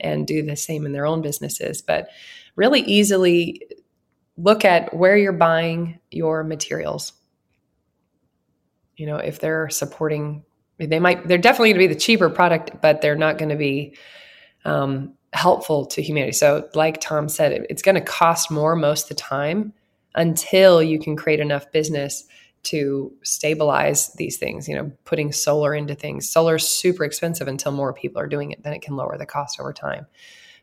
and 0.00 0.26
do 0.26 0.42
the 0.42 0.56
same 0.56 0.84
in 0.84 0.92
their 0.92 1.06
own 1.06 1.22
businesses. 1.22 1.80
But 1.82 2.08
really 2.56 2.80
easily 2.80 3.62
look 4.36 4.64
at 4.64 4.92
where 4.94 5.16
you're 5.16 5.32
buying 5.32 5.98
your 6.10 6.42
materials 6.42 7.12
you 8.96 9.06
know 9.06 9.16
if 9.16 9.40
they're 9.40 9.68
supporting 9.68 10.42
they 10.78 10.98
might 10.98 11.26
they're 11.26 11.38
definitely 11.38 11.70
going 11.70 11.80
to 11.80 11.88
be 11.88 11.94
the 11.94 12.00
cheaper 12.00 12.28
product 12.28 12.70
but 12.82 13.00
they're 13.00 13.16
not 13.16 13.38
going 13.38 13.48
to 13.48 13.56
be 13.56 13.96
um, 14.64 15.14
helpful 15.32 15.86
to 15.86 16.02
humanity. 16.02 16.32
So 16.32 16.68
like 16.74 17.00
tom 17.00 17.28
said 17.28 17.52
it, 17.52 17.66
it's 17.70 17.82
going 17.82 17.94
to 17.94 18.00
cost 18.00 18.50
more 18.50 18.76
most 18.76 19.04
of 19.04 19.08
the 19.10 19.22
time 19.22 19.72
until 20.14 20.82
you 20.82 20.98
can 20.98 21.16
create 21.16 21.40
enough 21.40 21.70
business 21.72 22.24
to 22.64 23.12
stabilize 23.22 24.12
these 24.14 24.38
things 24.38 24.68
you 24.68 24.74
know 24.74 24.90
putting 25.04 25.32
solar 25.32 25.74
into 25.74 25.94
things. 25.94 26.28
Solar 26.28 26.56
is 26.56 26.68
super 26.68 27.04
expensive 27.04 27.48
until 27.48 27.72
more 27.72 27.92
people 27.92 28.20
are 28.20 28.26
doing 28.26 28.50
it 28.50 28.62
then 28.62 28.72
it 28.72 28.82
can 28.82 28.96
lower 28.96 29.16
the 29.18 29.26
cost 29.26 29.60
over 29.60 29.72
time. 29.72 30.06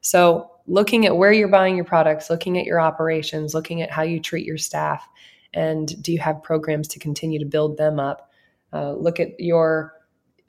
So 0.01 0.51
looking 0.67 1.05
at 1.05 1.15
where 1.15 1.31
you're 1.31 1.47
buying 1.47 1.75
your 1.75 1.85
products 1.85 2.29
looking 2.29 2.57
at 2.57 2.65
your 2.65 2.79
operations 2.79 3.53
looking 3.53 3.81
at 3.81 3.91
how 3.91 4.01
you 4.01 4.19
treat 4.19 4.45
your 4.45 4.57
staff 4.57 5.07
and 5.53 6.01
do 6.01 6.11
you 6.11 6.19
have 6.19 6.41
programs 6.43 6.87
to 6.87 6.99
continue 6.99 7.39
to 7.39 7.45
build 7.45 7.77
them 7.77 7.99
up 7.99 8.31
uh, 8.73 8.93
look 8.93 9.19
at 9.19 9.39
your 9.39 9.93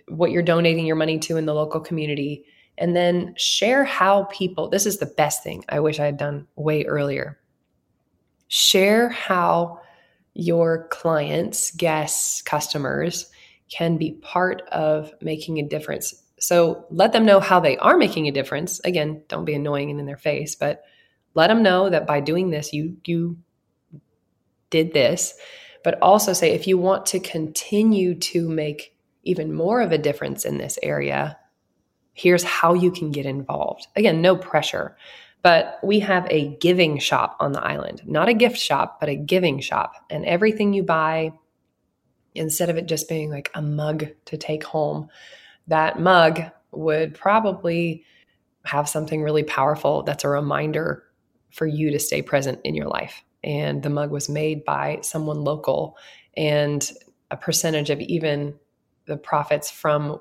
what 0.09 0.31
you're 0.31 0.43
donating 0.43 0.87
your 0.87 0.97
money 0.97 1.19
to 1.19 1.37
in 1.37 1.47
the 1.47 1.55
local 1.55 1.81
community 1.81 2.45
and 2.79 2.95
then 2.97 3.35
share 3.37 3.85
how 3.85 4.25
people 4.25 4.69
this 4.69 4.87
is 4.87 4.99
the 4.99 5.07
best 5.07 5.43
thing 5.43 5.65
i 5.69 5.81
wish 5.81 6.01
i 6.01 6.05
had 6.05 6.17
done 6.17 6.47
way 6.57 6.85
earlier 6.85 7.39
share 8.49 9.09
how 9.09 9.81
your 10.35 10.89
clients, 10.89 11.71
guests, 11.73 12.43
customers 12.43 13.31
can 13.71 13.97
be 13.97 14.13
part 14.23 14.63
of 14.73 15.13
making 15.21 15.59
a 15.59 15.69
difference. 15.69 16.23
So 16.39 16.85
let 16.91 17.13
them 17.13 17.25
know 17.25 17.41
how 17.41 17.61
they 17.61 17.77
are 17.79 17.97
making 17.97 18.29
a 18.29 18.33
difference. 18.33 18.81
Again, 18.81 19.23
don't 19.29 19.45
be 19.45 19.55
annoying 19.55 19.91
and 19.91 20.01
in 20.01 20.07
their 20.07 20.17
face, 20.17 20.55
but 20.55 20.83
let 21.35 21.47
them 21.47 21.63
know 21.63 21.89
that 21.89 22.07
by 22.07 22.21
doing 22.21 22.51
this, 22.51 22.73
you 22.73 22.97
you 23.05 23.37
did 24.75 24.93
this. 24.93 25.35
But 25.85 25.99
also 26.03 26.33
say 26.33 26.51
if 26.51 26.66
you 26.66 26.77
want 26.77 27.07
to 27.07 27.20
continue 27.20 28.16
to 28.16 28.49
make 28.49 28.97
even 29.22 29.55
more 29.55 29.81
of 29.81 29.93
a 29.93 29.99
difference 29.99 30.45
in 30.45 30.59
this 30.59 30.81
area, 30.83 31.39
here's 32.12 32.43
how 32.43 32.75
you 32.75 32.91
can 32.91 33.12
get 33.12 33.25
involved. 33.25 33.87
Again, 33.95 34.20
no 34.20 34.35
pressure. 34.35 34.97
But 35.43 35.79
we 35.85 36.01
have 36.01 36.27
a 36.29 36.57
giving 36.57 36.99
shop 36.99 37.37
on 37.39 37.53
the 37.53 37.62
island, 37.62 38.03
not 38.05 38.29
a 38.29 38.35
gift 38.35 38.57
shop, 38.57 38.99
but 38.99 39.09
a 39.09 39.14
giving 39.14 39.61
shop. 39.61 39.93
And 40.11 40.25
everything 40.25 40.72
you 40.72 40.83
buy, 40.83 41.33
instead 42.35 42.68
of 42.68 42.77
it 42.77 42.87
just 42.87 43.09
being 43.09 43.31
like 43.31 43.51
a 43.55 43.62
mug 43.62 44.07
to 44.25 44.37
take 44.37 44.64
home, 44.64 45.09
that 45.68 46.01
mug 46.01 46.41
would 46.72 47.14
probably 47.14 48.05
have 48.64 48.89
something 48.89 49.22
really 49.22 49.45
powerful 49.45 50.03
that's 50.03 50.25
a 50.25 50.29
reminder 50.29 51.05
for 51.53 51.66
you 51.66 51.93
to 51.93 52.01
stay 52.01 52.22
present 52.22 52.59
in 52.64 52.75
your 52.75 52.89
life. 52.89 53.22
And 53.45 53.83
the 53.83 53.91
mug 53.91 54.11
was 54.11 54.29
made 54.29 54.65
by 54.65 54.99
someone 55.03 55.45
local, 55.45 55.97
and 56.37 56.91
a 57.31 57.37
percentage 57.37 57.91
of 57.91 58.01
even 58.01 58.55
the 59.07 59.17
profits 59.17 59.71
from 59.71 60.19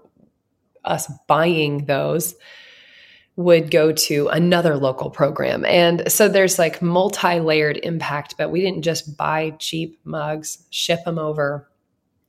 us 0.83 1.11
buying 1.27 1.85
those 1.85 2.35
would 3.35 3.71
go 3.71 3.91
to 3.91 4.27
another 4.27 4.75
local 4.75 5.09
program. 5.09 5.65
And 5.65 6.11
so 6.11 6.27
there's 6.27 6.59
like 6.59 6.81
multi 6.81 7.39
layered 7.39 7.79
impact, 7.81 8.35
but 8.37 8.51
we 8.51 8.61
didn't 8.61 8.83
just 8.83 9.17
buy 9.17 9.51
cheap 9.57 9.99
mugs, 10.03 10.65
ship 10.69 11.03
them 11.03 11.17
over, 11.17 11.67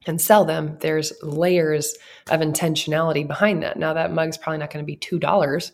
and 0.07 0.21
sell 0.21 0.45
them. 0.45 0.79
There's 0.81 1.13
layers 1.23 1.95
of 2.31 2.41
intentionality 2.41 3.27
behind 3.27 3.63
that. 3.63 3.79
Now, 3.79 3.93
that 3.93 4.13
mug's 4.13 4.39
probably 4.39 4.59
not 4.59 4.71
going 4.71 4.85
to 4.85 4.87
be 4.87 4.97
$2, 4.97 5.73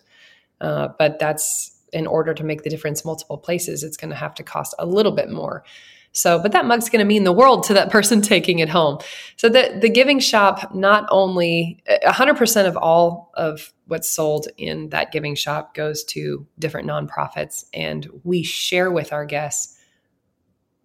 uh, 0.61 0.89
but 0.99 1.19
that's 1.19 1.80
in 1.93 2.07
order 2.07 2.35
to 2.35 2.45
make 2.45 2.63
the 2.63 2.71
difference 2.71 3.05
multiple 3.05 3.39
places, 3.39 3.83
it's 3.83 3.97
going 3.97 4.11
to 4.11 4.17
have 4.17 4.35
to 4.37 4.43
cost 4.43 4.75
a 4.79 4.87
little 4.87 5.13
bit 5.13 5.31
more. 5.31 5.65
So, 6.13 6.41
but 6.43 6.53
that 6.53 6.67
mug's 6.67 6.89
going 6.89 7.01
to 7.01 7.05
mean 7.05 7.25
the 7.25 7.33
world 7.33 7.63
to 7.65 7.75
that 7.75 7.91
person 7.93 8.21
taking 8.21 8.59
it 8.59 8.69
home. 8.69 8.99
So 9.37 9.49
the 9.49 9.79
the 9.81 9.89
giving 9.89 10.19
shop 10.19 10.75
not 10.75 11.07
only 11.11 11.83
100% 12.05 12.67
of 12.67 12.77
all 12.77 13.31
of 13.35 13.73
what's 13.87 14.09
sold 14.09 14.49
in 14.57 14.89
that 14.91 15.13
giving 15.13 15.35
shop 15.35 15.75
goes 15.75 16.05
to 16.05 16.47
different 16.59 16.89
nonprofits 16.89 17.65
and 17.75 18.09
we 18.25 18.43
share 18.43 18.91
with 18.91 19.13
our 19.13 19.25
guests 19.25 19.77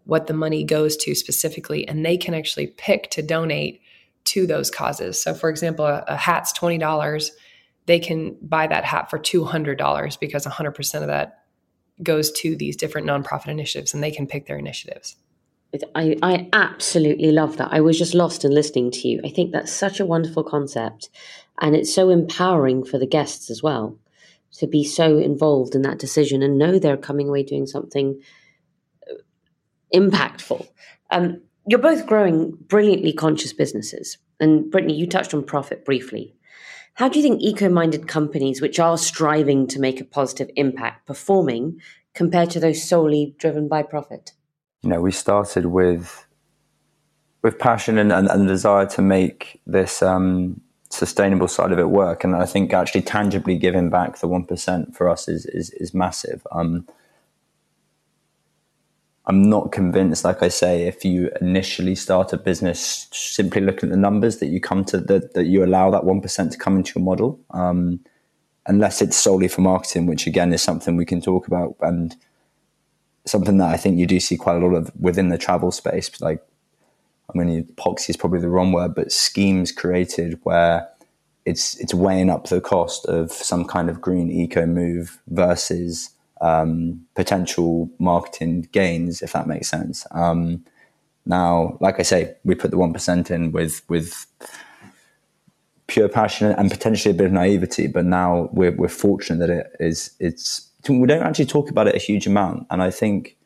what 0.05 0.27
the 0.27 0.33
money 0.33 0.63
goes 0.63 0.95
to 0.97 1.15
specifically 1.15 1.87
and 1.87 2.05
they 2.05 2.17
can 2.17 2.33
actually 2.33 2.67
pick 2.67 3.09
to 3.11 3.21
donate 3.21 3.81
to 4.23 4.47
those 4.47 4.71
causes. 4.71 5.21
So 5.21 5.33
for 5.33 5.49
example, 5.49 5.85
a, 5.85 6.03
a 6.07 6.15
hat's 6.15 6.57
$20, 6.57 7.29
they 7.85 7.99
can 7.99 8.37
buy 8.41 8.67
that 8.67 8.83
hat 8.83 9.09
for 9.09 9.19
$200 9.19 10.19
because 10.19 10.45
100% 10.45 11.01
of 11.01 11.07
that 11.07 11.43
goes 12.01 12.31
to 12.31 12.55
these 12.55 12.75
different 12.75 13.07
nonprofit 13.07 13.47
initiatives 13.47 13.93
and 13.93 14.03
they 14.03 14.11
can 14.11 14.27
pick 14.27 14.47
their 14.47 14.57
initiatives. 14.57 15.15
I, 15.93 16.15
I 16.21 16.49
absolutely 16.53 17.31
love 17.31 17.57
that. 17.57 17.69
I 17.71 17.81
was 17.81 17.97
just 17.97 18.13
lost 18.13 18.45
in 18.45 18.51
listening 18.51 18.91
to 18.91 19.07
you. 19.07 19.21
I 19.25 19.29
think 19.29 19.51
that's 19.51 19.71
such 19.71 19.99
a 19.99 20.05
wonderful 20.05 20.43
concept. 20.43 21.09
And 21.61 21.75
it's 21.75 21.93
so 21.93 22.09
empowering 22.09 22.83
for 22.83 22.97
the 22.97 23.07
guests 23.07 23.49
as 23.49 23.61
well 23.61 23.97
to 24.53 24.67
be 24.67 24.83
so 24.83 25.17
involved 25.17 25.75
in 25.75 25.81
that 25.81 25.99
decision 25.99 26.41
and 26.41 26.57
know 26.57 26.79
they're 26.79 26.97
coming 26.97 27.27
away 27.27 27.43
doing 27.43 27.65
something 27.65 28.21
uh, 29.09 29.15
impactful. 29.93 30.65
Um, 31.11 31.41
you're 31.67 31.79
both 31.79 32.05
growing 32.05 32.51
brilliantly 32.51 33.11
conscious 33.11 33.51
businesses. 33.51 34.17
And 34.39 34.71
Brittany, 34.71 34.95
you 34.95 35.07
touched 35.07 35.33
on 35.33 35.43
profit 35.43 35.83
briefly. 35.83 36.34
How 36.95 37.09
do 37.09 37.19
you 37.19 37.23
think 37.23 37.41
eco 37.41 37.69
minded 37.69 38.07
companies, 38.07 38.61
which 38.61 38.79
are 38.79 38.97
striving 38.97 39.67
to 39.67 39.79
make 39.79 39.99
a 39.99 40.05
positive 40.05 40.49
impact, 40.55 41.05
performing 41.05 41.81
compared 42.13 42.49
to 42.51 42.59
those 42.59 42.87
solely 42.87 43.35
driven 43.37 43.67
by 43.67 43.83
profit? 43.83 44.31
You 44.81 44.89
know, 44.89 45.01
we 45.01 45.11
started 45.11 45.67
with 45.67 46.25
with 47.41 47.59
passion 47.59 47.97
and, 47.97 48.11
and, 48.11 48.27
and 48.27 48.47
desire 48.47 48.87
to 48.87 49.01
make 49.01 49.61
this 49.67 50.01
um, 50.01 50.61
sustainable 50.89 51.47
side 51.47 51.71
of 51.71 51.79
it 51.79 51.89
work. 51.89 52.23
And 52.23 52.35
I 52.35 52.45
think 52.45 52.73
actually 52.73 53.03
tangibly 53.03 53.57
giving 53.57 53.89
back 53.89 54.17
the 54.19 54.27
one 54.27 54.45
percent 54.45 54.95
for 54.95 55.09
us 55.09 55.27
is 55.27 55.45
is, 55.47 55.71
is 55.71 55.93
massive. 55.93 56.47
Um, 56.51 56.87
I'm 59.27 59.49
not 59.49 59.71
convinced, 59.71 60.23
like 60.23 60.43
I 60.43 60.49
say, 60.49 60.87
if 60.87 61.03
you 61.03 61.31
initially 61.41 61.95
start 61.95 62.31
a 62.31 62.37
business 62.37 63.07
simply 63.11 63.61
looking 63.61 63.89
at 63.89 63.91
the 63.91 63.97
numbers 63.97 64.37
that 64.37 64.47
you 64.47 64.61
come 64.61 64.85
to 64.85 64.99
that 64.99 65.33
that 65.33 65.45
you 65.45 65.63
allow 65.63 65.89
that 65.91 66.03
one 66.03 66.21
percent 66.21 66.51
to 66.51 66.57
come 66.57 66.77
into 66.77 66.99
your 66.99 67.03
model, 67.03 67.39
um, 67.51 67.99
unless 68.67 69.01
it's 69.01 69.17
solely 69.17 69.47
for 69.47 69.61
marketing, 69.61 70.05
which 70.05 70.27
again 70.27 70.53
is 70.53 70.61
something 70.61 70.95
we 70.95 71.05
can 71.05 71.21
talk 71.21 71.47
about 71.47 71.75
and 71.81 72.15
something 73.25 73.57
that 73.57 73.73
I 73.73 73.77
think 73.77 73.97
you 73.97 74.05
do 74.05 74.19
see 74.19 74.37
quite 74.37 74.57
a 74.57 74.65
lot 74.65 74.75
of 74.75 74.91
within 74.99 75.29
the 75.29 75.37
travel 75.39 75.71
space. 75.71 76.21
Like, 76.21 76.43
I 77.33 77.37
mean, 77.37 77.65
epoxy 77.65 78.11
is 78.11 78.17
probably 78.17 78.41
the 78.41 78.49
wrong 78.49 78.71
word, 78.71 78.93
but 78.93 79.11
schemes 79.11 79.71
created 79.71 80.39
where 80.43 80.87
it's 81.45 81.79
it's 81.79 81.93
weighing 81.93 82.29
up 82.29 82.47
the 82.47 82.61
cost 82.61 83.05
of 83.07 83.31
some 83.31 83.65
kind 83.65 83.89
of 83.89 84.01
green 84.01 84.29
eco 84.29 84.67
move 84.67 85.19
versus 85.27 86.11
um, 86.41 87.05
potential 87.15 87.89
marketing 87.99 88.67
gains, 88.71 89.21
if 89.21 89.33
that 89.33 89.47
makes 89.47 89.69
sense. 89.69 90.05
Um, 90.11 90.65
now, 91.25 91.77
like 91.81 91.99
I 91.99 92.03
say, 92.03 92.35
we 92.43 92.55
put 92.55 92.71
the 92.71 92.77
one 92.77 92.93
percent 92.93 93.31
in 93.31 93.51
with 93.51 93.81
with 93.89 94.25
pure 95.87 96.09
passion 96.09 96.51
and 96.51 96.69
potentially 96.71 97.13
a 97.13 97.17
bit 97.17 97.27
of 97.27 97.31
naivety, 97.31 97.87
but 97.87 98.05
now 98.05 98.49
we're 98.51 98.71
we're 98.71 98.87
fortunate 98.87 99.47
that 99.47 99.49
it 99.49 99.75
is 99.79 100.11
it's 100.19 100.69
we 100.87 101.07
don't 101.07 101.23
actually 101.23 101.45
talk 101.45 101.69
about 101.69 101.87
it 101.87 101.95
a 101.95 101.99
huge 101.99 102.27
amount, 102.27 102.67
and 102.69 102.81
I 102.81 102.91
think 102.91 103.37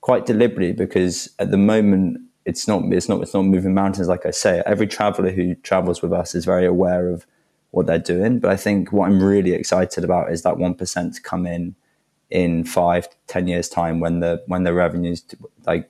quite 0.00 0.26
deliberately 0.26 0.72
because 0.72 1.32
at 1.38 1.52
the 1.52 1.56
moment 1.56 2.18
it's 2.44 2.66
not 2.66 2.82
it's 2.92 3.08
not 3.08 3.22
it's 3.22 3.34
not 3.34 3.44
moving 3.44 3.74
mountains 3.74 4.08
like 4.08 4.26
I 4.26 4.32
say. 4.32 4.62
Every 4.66 4.86
traveler 4.86 5.30
who 5.30 5.54
travels 5.56 6.02
with 6.02 6.12
us 6.12 6.34
is 6.34 6.44
very 6.44 6.66
aware 6.66 7.08
of 7.08 7.24
what 7.70 7.86
they're 7.86 7.98
doing, 7.98 8.40
but 8.40 8.50
I 8.50 8.56
think 8.56 8.92
what 8.92 9.06
I'm 9.06 9.22
really 9.22 9.52
excited 9.52 10.02
about 10.02 10.32
is 10.32 10.42
that 10.42 10.58
one 10.58 10.74
percent 10.74 11.14
to 11.14 11.22
come 11.22 11.46
in 11.46 11.76
in 12.32 12.64
five, 12.64 13.06
ten 13.28 13.46
years 13.46 13.68
time 13.68 14.00
when 14.00 14.20
the 14.20 14.42
when 14.46 14.64
the 14.64 14.72
revenues 14.72 15.22
like 15.66 15.88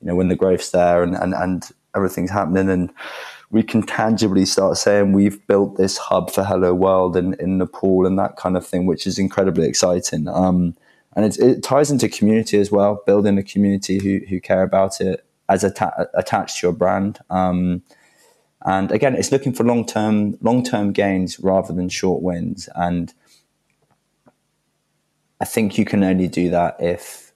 you 0.00 0.08
know 0.08 0.14
when 0.16 0.28
the 0.28 0.36
growth's 0.36 0.70
there 0.70 1.02
and 1.02 1.14
and, 1.14 1.34
and 1.34 1.70
everything's 1.94 2.30
happening 2.30 2.68
and 2.70 2.90
we 3.50 3.62
can 3.62 3.82
tangibly 3.82 4.46
start 4.46 4.78
saying 4.78 5.12
we've 5.12 5.46
built 5.46 5.76
this 5.76 5.98
hub 5.98 6.30
for 6.30 6.42
Hello 6.42 6.72
World 6.72 7.18
in, 7.18 7.34
in 7.34 7.58
Nepal 7.58 8.06
and 8.06 8.18
that 8.18 8.36
kind 8.36 8.56
of 8.56 8.66
thing, 8.66 8.86
which 8.86 9.06
is 9.06 9.18
incredibly 9.18 9.68
exciting. 9.68 10.26
Um, 10.26 10.74
and 11.14 11.26
it, 11.26 11.38
it, 11.38 11.62
ties 11.62 11.90
into 11.90 12.08
community 12.08 12.58
as 12.58 12.72
well, 12.72 13.02
building 13.04 13.36
a 13.36 13.42
community 13.42 13.98
who, 13.98 14.24
who 14.26 14.40
care 14.40 14.62
about 14.62 15.02
it 15.02 15.26
as 15.50 15.64
atta- 15.64 16.08
attached 16.14 16.60
to 16.60 16.66
your 16.68 16.72
brand. 16.72 17.18
Um, 17.28 17.82
and 18.64 18.90
again, 18.90 19.14
it's 19.14 19.30
looking 19.30 19.52
for 19.52 19.64
long 19.64 19.84
term 19.84 20.38
long 20.40 20.64
term 20.64 20.92
gains 20.92 21.38
rather 21.38 21.74
than 21.74 21.90
short 21.90 22.22
wins. 22.22 22.70
And 22.74 23.12
I 25.42 25.44
think 25.44 25.76
you 25.76 25.84
can 25.84 26.04
only 26.04 26.28
do 26.28 26.50
that 26.50 26.76
if 26.78 27.32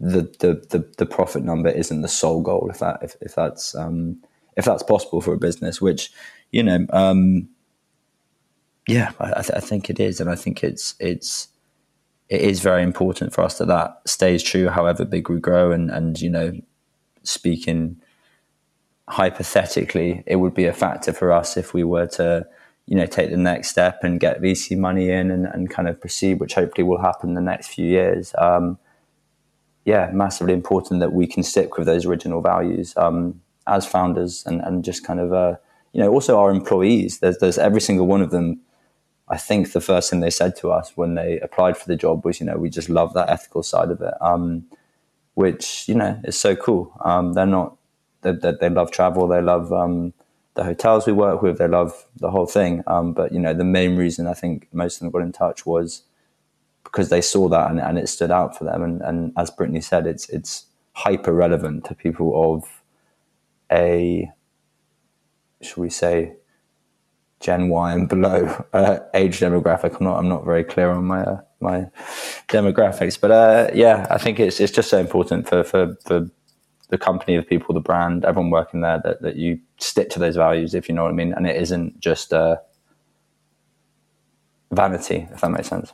the, 0.00 0.22
the 0.40 0.66
the 0.68 0.92
the 0.98 1.06
profit 1.06 1.44
number 1.44 1.68
isn't 1.68 2.02
the 2.02 2.08
sole 2.08 2.42
goal 2.42 2.68
if 2.68 2.80
that 2.80 2.98
if, 3.02 3.14
if 3.20 3.36
that's 3.36 3.72
um, 3.76 4.20
if 4.56 4.64
that's 4.64 4.82
possible 4.82 5.20
for 5.20 5.32
a 5.32 5.38
business 5.38 5.80
which 5.80 6.10
you 6.50 6.64
know 6.64 6.84
um, 6.90 7.48
yeah 8.88 9.12
I, 9.20 9.42
th- 9.42 9.56
I, 9.56 9.60
think 9.60 9.88
it 9.88 10.00
is. 10.00 10.20
And 10.20 10.28
I 10.28 10.34
think 10.34 10.64
it's 10.64 10.96
it's 10.98 11.46
it 12.28 12.40
is 12.40 12.58
very 12.58 12.82
important 12.82 13.32
for 13.32 13.42
us 13.42 13.58
that 13.58 13.68
that 13.68 14.00
stays 14.06 14.42
true 14.42 14.68
however 14.68 15.04
big 15.04 15.30
we 15.30 15.38
grow. 15.38 15.70
And 15.70 15.88
and 15.88 16.20
you 16.20 16.28
know 16.28 16.52
speaking 17.22 18.02
hypothetically 19.08 20.24
it 20.26 20.36
would 20.36 20.52
be 20.52 20.64
a 20.64 20.72
factor 20.72 21.12
for 21.12 21.30
us 21.30 21.56
if 21.56 21.72
we 21.72 21.84
were 21.84 22.08
to 22.08 22.44
you 22.86 22.96
know 22.96 23.06
take 23.06 23.30
the 23.30 23.36
next 23.36 23.68
step 23.68 24.00
and 24.02 24.20
get 24.20 24.40
VC 24.40 24.76
money 24.76 25.10
in 25.10 25.30
and, 25.30 25.46
and 25.46 25.70
kind 25.70 25.88
of 25.88 26.00
proceed 26.00 26.40
which 26.40 26.54
hopefully 26.54 26.84
will 26.84 27.00
happen 27.00 27.34
the 27.34 27.40
next 27.40 27.68
few 27.68 27.86
years 27.86 28.34
um, 28.38 28.78
yeah, 29.86 30.10
massively 30.12 30.52
important 30.52 30.98
that 30.98 31.12
we 31.12 31.28
can 31.28 31.44
stick 31.44 31.78
with 31.78 31.86
those 31.86 32.04
original 32.04 32.42
values 32.42 32.94
um, 32.96 33.40
as 33.68 33.86
founders 33.86 34.44
and, 34.44 34.60
and 34.62 34.84
just 34.84 35.06
kind 35.06 35.20
of, 35.20 35.32
uh, 35.32 35.54
you 35.92 36.00
know, 36.00 36.10
also 36.10 36.38
our 36.40 36.50
employees. 36.50 37.20
There's, 37.20 37.38
there's 37.38 37.56
every 37.56 37.80
single 37.80 38.06
one 38.06 38.20
of 38.20 38.32
them. 38.32 38.60
I 39.28 39.38
think 39.38 39.72
the 39.72 39.80
first 39.80 40.10
thing 40.10 40.20
they 40.20 40.30
said 40.30 40.56
to 40.56 40.72
us 40.72 40.92
when 40.96 41.14
they 41.14 41.38
applied 41.38 41.76
for 41.76 41.86
the 41.86 41.94
job 41.94 42.24
was, 42.24 42.40
you 42.40 42.46
know, 42.46 42.56
we 42.56 42.68
just 42.68 42.88
love 42.88 43.14
that 43.14 43.30
ethical 43.30 43.62
side 43.62 43.90
of 43.90 44.00
it, 44.00 44.14
um, 44.20 44.66
which, 45.34 45.88
you 45.88 45.94
know, 45.94 46.20
is 46.24 46.38
so 46.38 46.56
cool. 46.56 46.92
Um, 47.04 47.34
they're 47.34 47.46
not, 47.46 47.76
they, 48.22 48.32
they, 48.32 48.54
they, 48.60 48.68
love 48.68 48.90
travel, 48.90 49.28
they 49.28 49.40
love 49.40 49.72
um, 49.72 50.12
the 50.56 50.64
hotels 50.64 51.06
we 51.06 51.12
work 51.12 51.40
with, 51.42 51.58
they 51.58 51.68
love 51.68 52.06
the 52.16 52.30
whole 52.30 52.46
thing. 52.46 52.82
Um, 52.86 53.12
but, 53.12 53.32
you 53.32 53.38
know, 53.38 53.54
the 53.54 53.64
main 53.64 53.96
reason 53.96 54.26
I 54.26 54.34
think 54.34 54.68
most 54.72 54.96
of 54.96 55.00
them 55.00 55.10
got 55.10 55.22
in 55.22 55.32
touch 55.32 55.64
was, 55.64 56.02
because 56.84 57.08
they 57.10 57.20
saw 57.20 57.48
that 57.48 57.68
and, 57.70 57.80
and 57.80 57.98
it 57.98 58.08
stood 58.08 58.30
out 58.30 58.56
for 58.56 58.64
them. 58.64 58.82
And, 58.82 59.02
and 59.02 59.32
as 59.36 59.50
Brittany 59.50 59.80
said, 59.80 60.06
it's 60.06 60.28
it's 60.30 60.66
hyper 60.92 61.34
relevant 61.34 61.84
to 61.84 61.94
people 61.94 62.54
of 62.54 62.82
a 63.70 64.30
should 65.60 65.76
we 65.76 65.90
say 65.90 66.36
Gen 67.40 67.68
Y 67.68 67.92
and 67.92 68.08
below 68.08 68.64
uh, 68.72 69.00
age 69.12 69.40
demographic. 69.40 69.98
I'm 69.98 70.04
not 70.04 70.18
I'm 70.18 70.28
not 70.28 70.44
very 70.44 70.64
clear 70.64 70.90
on 70.90 71.04
my 71.04 71.22
uh, 71.22 71.40
my 71.60 71.90
demographics, 72.48 73.20
but 73.20 73.30
uh, 73.30 73.68
yeah, 73.74 74.06
I 74.08 74.16
think 74.16 74.38
it's 74.38 74.60
it's 74.60 74.72
just 74.72 74.88
so 74.88 74.98
important 74.98 75.48
for 75.48 75.64
for 75.64 75.96
for 76.06 76.30
the 76.88 76.98
company, 76.98 77.36
the 77.36 77.42
people, 77.42 77.74
the 77.74 77.80
brand, 77.80 78.24
everyone 78.24 78.50
working 78.50 78.80
there 78.80 79.00
that 79.04 79.22
that 79.22 79.36
you 79.36 79.58
stick 79.78 80.10
to 80.10 80.18
those 80.18 80.36
values, 80.36 80.74
if 80.74 80.88
you 80.88 80.94
know 80.94 81.02
what 81.04 81.10
I 81.10 81.14
mean, 81.14 81.32
and 81.32 81.46
it 81.46 81.56
isn't 81.56 82.00
just 82.00 82.32
uh, 82.32 82.56
vanity, 84.72 85.28
if 85.32 85.40
that 85.40 85.50
makes 85.50 85.68
sense. 85.68 85.92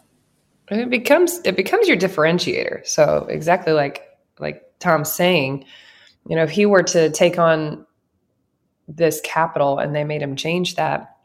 It 0.71 0.91
becomes 0.91 1.41
it 1.45 1.57
becomes 1.57 1.89
your 1.89 1.97
differentiator. 1.97 2.87
So 2.87 3.27
exactly 3.29 3.73
like 3.73 4.09
like 4.39 4.63
tom's 4.79 5.13
saying 5.13 5.65
you 6.29 6.37
know 6.37 6.43
if 6.43 6.51
he 6.51 6.67
were 6.67 6.83
to 6.83 7.11
take 7.11 7.39
on 7.39 7.87
this 8.89 9.21
capital 9.25 9.79
and 9.79 9.95
they 9.95 10.05
made 10.05 10.23
him 10.23 10.37
change 10.37 10.77
that 10.77 11.17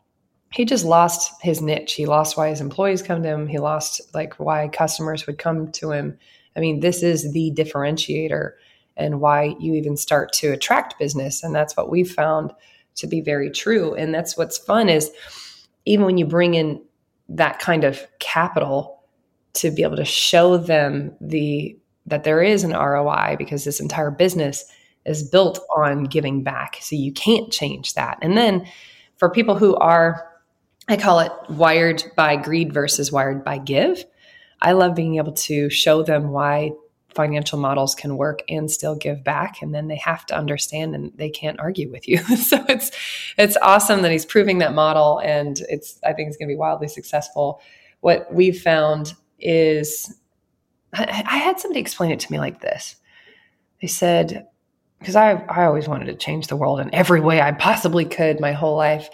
he 0.51 0.63
just 0.63 0.85
lost 0.85 1.33
his 1.41 1.61
niche. 1.61 1.93
He 1.93 2.05
lost 2.05 2.37
why 2.37 2.49
his 2.49 2.61
employees 2.61 3.01
come 3.01 3.21
to 3.21 3.29
him. 3.29 3.47
He 3.47 3.59
lost 3.59 4.01
like 4.13 4.35
why 4.35 4.69
customers 4.69 5.27
would 5.27 5.37
come 5.37 5.71
to 5.73 5.91
him. 5.91 6.17
I 6.55 6.59
mean 6.59 6.79
this 6.79 7.03
is 7.03 7.31
the 7.31 7.53
differentiator 7.55 8.51
and 8.97 9.21
why 9.21 9.55
you 9.59 9.73
even 9.73 9.95
start 9.95 10.33
to 10.33 10.51
attract 10.51 10.99
business 10.99 11.43
and 11.43 11.55
that's 11.55 11.77
what 11.77 11.89
we've 11.89 12.11
found 12.11 12.51
to 12.95 13.07
be 13.07 13.21
very 13.21 13.49
true 13.49 13.93
and 13.93 14.13
that's 14.13 14.37
what's 14.37 14.57
fun 14.57 14.89
is 14.89 15.11
even 15.85 16.05
when 16.05 16.17
you 16.17 16.25
bring 16.25 16.55
in 16.55 16.81
that 17.29 17.59
kind 17.59 17.83
of 17.83 18.05
capital 18.19 19.03
to 19.53 19.71
be 19.71 19.83
able 19.83 19.95
to 19.95 20.05
show 20.05 20.57
them 20.57 21.15
the 21.21 21.77
that 22.05 22.23
there 22.23 22.41
is 22.41 22.63
an 22.63 22.71
ROI 22.71 23.35
because 23.37 23.65
this 23.65 23.79
entire 23.79 24.11
business 24.11 24.65
is 25.05 25.29
built 25.29 25.59
on 25.75 26.05
giving 26.05 26.41
back. 26.41 26.77
So 26.79 26.95
you 26.95 27.11
can't 27.11 27.51
change 27.51 27.95
that. 27.95 28.17
And 28.21 28.37
then 28.37 28.65
for 29.17 29.29
people 29.29 29.55
who 29.55 29.75
are 29.75 30.25
I 30.89 30.95
call 30.95 31.19
it 31.19 31.33
wired 31.49 32.01
by 32.15 32.37
greed 32.37 32.73
versus 32.73 33.11
wired 33.11 33.43
by 33.43 33.57
give. 33.57 34.05
I 34.61 34.71
love 34.71 34.95
being 34.95 35.17
able 35.17 35.33
to 35.33 35.69
show 35.69 36.01
them 36.01 36.29
why 36.29 36.71
financial 37.17 37.59
models 37.59 37.93
can 37.93 38.15
work 38.15 38.41
and 38.47 38.71
still 38.71 38.95
give 38.95 39.25
back 39.25 39.61
and 39.61 39.75
then 39.75 39.89
they 39.89 39.97
have 39.97 40.25
to 40.25 40.37
understand 40.37 40.95
and 40.95 41.11
they 41.15 41.29
can't 41.29 41.59
argue 41.59 41.91
with 41.91 42.07
you 42.07 42.17
so 42.37 42.63
it's 42.69 42.91
it's 43.37 43.57
awesome 43.61 44.01
that 44.03 44.11
he's 44.11 44.25
proving 44.25 44.59
that 44.59 44.73
model 44.73 45.19
and 45.19 45.59
it's 45.67 45.99
i 46.05 46.13
think 46.13 46.29
it's 46.29 46.37
going 46.37 46.47
to 46.47 46.53
be 46.53 46.57
wildly 46.57 46.87
successful 46.87 47.59
what 47.99 48.33
we've 48.33 48.61
found 48.61 49.13
is 49.39 50.13
I, 50.93 51.23
I 51.25 51.37
had 51.37 51.59
somebody 51.59 51.79
explain 51.79 52.11
it 52.11 52.19
to 52.21 52.31
me 52.31 52.39
like 52.39 52.61
this. 52.61 52.95
They 53.81 53.87
said, 53.87 54.47
because 54.99 55.15
I, 55.15 55.33
I 55.49 55.65
always 55.65 55.87
wanted 55.87 56.05
to 56.05 56.15
change 56.15 56.47
the 56.47 56.55
world 56.55 56.79
in 56.79 56.93
every 56.93 57.21
way 57.21 57.41
I 57.41 57.51
possibly 57.51 58.05
could 58.05 58.39
my 58.39 58.53
whole 58.53 58.75
life. 58.75 59.09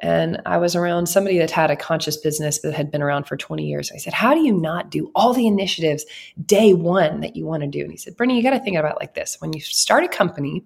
And 0.00 0.42
I 0.44 0.58
was 0.58 0.74
around 0.74 1.06
somebody 1.06 1.38
that 1.38 1.50
had 1.50 1.70
a 1.70 1.76
conscious 1.76 2.16
business 2.16 2.60
that 2.60 2.74
had 2.74 2.90
been 2.90 3.02
around 3.02 3.24
for 3.24 3.36
20 3.36 3.64
years. 3.64 3.92
I 3.92 3.98
said, 3.98 4.12
How 4.12 4.34
do 4.34 4.40
you 4.40 4.52
not 4.52 4.90
do 4.90 5.10
all 5.14 5.32
the 5.32 5.46
initiatives 5.46 6.04
day 6.44 6.74
one 6.74 7.20
that 7.20 7.36
you 7.36 7.46
want 7.46 7.62
to 7.62 7.68
do? 7.68 7.80
And 7.80 7.90
he 7.90 7.96
said, 7.96 8.16
Brittany, 8.16 8.36
you 8.36 8.42
got 8.42 8.50
to 8.50 8.60
think 8.60 8.76
about 8.76 8.92
it 8.92 8.98
like 9.00 9.14
this. 9.14 9.36
When 9.40 9.52
you 9.52 9.60
start 9.60 10.04
a 10.04 10.08
company, 10.08 10.64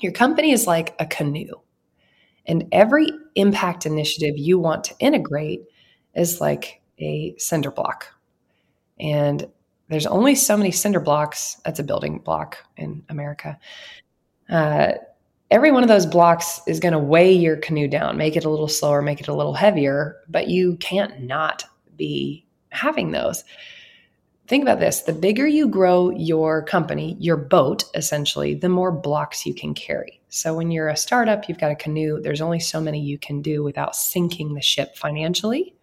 your 0.00 0.12
company 0.12 0.50
is 0.50 0.66
like 0.66 0.94
a 0.98 1.06
canoe. 1.06 1.60
And 2.46 2.66
every 2.72 3.08
impact 3.34 3.86
initiative 3.86 4.36
you 4.36 4.58
want 4.58 4.84
to 4.84 4.94
integrate 4.98 5.62
is 6.14 6.40
like 6.40 6.82
a 6.98 7.34
cinder 7.38 7.70
block. 7.70 8.08
And 8.98 9.46
there's 9.88 10.06
only 10.06 10.34
so 10.34 10.56
many 10.56 10.70
cinder 10.70 11.00
blocks. 11.00 11.60
That's 11.64 11.80
a 11.80 11.84
building 11.84 12.18
block 12.18 12.58
in 12.76 13.04
America. 13.08 13.58
Uh, 14.48 14.92
every 15.50 15.72
one 15.72 15.82
of 15.82 15.88
those 15.88 16.06
blocks 16.06 16.60
is 16.66 16.80
going 16.80 16.92
to 16.92 16.98
weigh 16.98 17.32
your 17.32 17.56
canoe 17.56 17.88
down, 17.88 18.16
make 18.16 18.36
it 18.36 18.44
a 18.44 18.50
little 18.50 18.68
slower, 18.68 19.02
make 19.02 19.20
it 19.20 19.28
a 19.28 19.34
little 19.34 19.54
heavier, 19.54 20.18
but 20.28 20.48
you 20.48 20.76
can't 20.76 21.22
not 21.22 21.64
be 21.96 22.46
having 22.70 23.10
those. 23.10 23.44
Think 24.46 24.62
about 24.62 24.80
this 24.80 25.02
the 25.02 25.12
bigger 25.12 25.46
you 25.46 25.68
grow 25.68 26.10
your 26.10 26.62
company, 26.62 27.16
your 27.20 27.36
boat, 27.36 27.84
essentially, 27.94 28.54
the 28.54 28.68
more 28.68 28.90
blocks 28.92 29.46
you 29.46 29.54
can 29.54 29.74
carry. 29.74 30.20
So 30.28 30.54
when 30.54 30.70
you're 30.70 30.88
a 30.88 30.96
startup, 30.96 31.48
you've 31.48 31.60
got 31.60 31.72
a 31.72 31.76
canoe, 31.76 32.20
there's 32.20 32.40
only 32.40 32.60
so 32.60 32.80
many 32.80 33.00
you 33.00 33.18
can 33.18 33.42
do 33.42 33.62
without 33.62 33.96
sinking 33.96 34.54
the 34.54 34.60
ship 34.60 34.96
financially. 34.96 35.74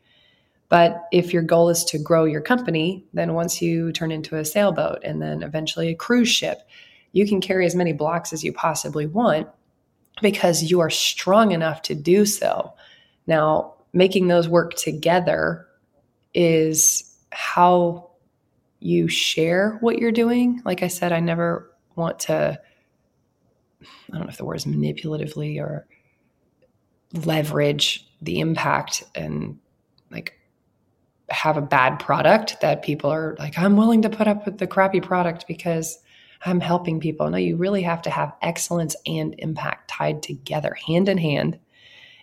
But 0.70 1.06
if 1.14 1.32
your 1.32 1.44
goal 1.44 1.70
is 1.70 1.86
to 1.86 2.00
grow 2.00 2.26
your 2.26 2.42
company, 2.42 3.06
then 3.14 3.34
once 3.34 3.62
you 3.62 3.94
turn 3.94 4.12
into 4.12 4.36
a 4.38 4.44
sailboat 4.44 5.00
and 5.02 5.22
then 5.22 5.44
eventually 5.44 5.88
a 5.90 5.96
cruise 5.96 6.28
ship, 6.28 6.60
you 7.14 7.26
can 7.26 7.40
carry 7.40 7.66
as 7.66 7.76
many 7.76 7.94
blocks 7.94 8.34
as 8.34 8.44
you 8.44 8.52
possibly 8.52 9.06
want 9.06 9.48
because 10.22 10.64
you 10.64 10.80
are 10.80 10.90
strong 10.90 11.52
enough 11.52 11.82
to 11.84 11.96
do 11.96 12.26
so. 12.26 12.74
Now, 13.28 13.76
making 13.94 14.28
those 14.28 14.48
work 14.48 14.76
together 14.76 15.68
is 16.34 17.16
how 17.32 18.12
you 18.80 19.08
share 19.08 19.78
what 19.82 20.00
you're 20.00 20.12
doing. 20.12 20.62
Like 20.66 20.84
I 20.84 20.88
said, 20.88 21.12
I 21.12 21.20
never 21.20 21.72
want 21.96 22.20
to, 22.22 22.60
I 23.82 23.86
don't 24.12 24.22
know 24.22 24.30
if 24.30 24.38
the 24.38 24.46
word 24.46 24.56
is 24.56 24.66
manipulatively 24.66 25.60
or 25.60 25.88
leverage 27.14 28.08
the 28.22 28.40
impact 28.40 29.04
and 29.16 29.58
like 30.12 30.34
have 31.30 31.58
a 31.58 31.62
bad 31.62 32.00
product 32.00 32.62
that 32.62 32.84
people 32.84 33.12
are 33.12 33.36
like, 33.40 33.58
I'm 33.58 33.78
willing 33.78 34.02
to 34.04 34.10
put 34.10 34.28
up 34.28 34.46
with 34.46 34.58
the 34.58 34.68
crappy 34.68 35.02
product 35.02 35.48
because 35.48 36.00
I'm 36.46 36.60
helping 36.60 37.00
people. 37.00 37.30
No, 37.30 37.38
you 37.38 37.58
really 37.58 37.82
have 37.82 38.02
to 38.04 38.10
have 38.10 38.34
excellence 38.42 38.96
and 39.06 39.36
impact 39.40 39.90
tied 39.90 40.22
together, 40.24 40.76
hand 40.88 41.10
in 41.10 41.18
hand. 41.18 41.60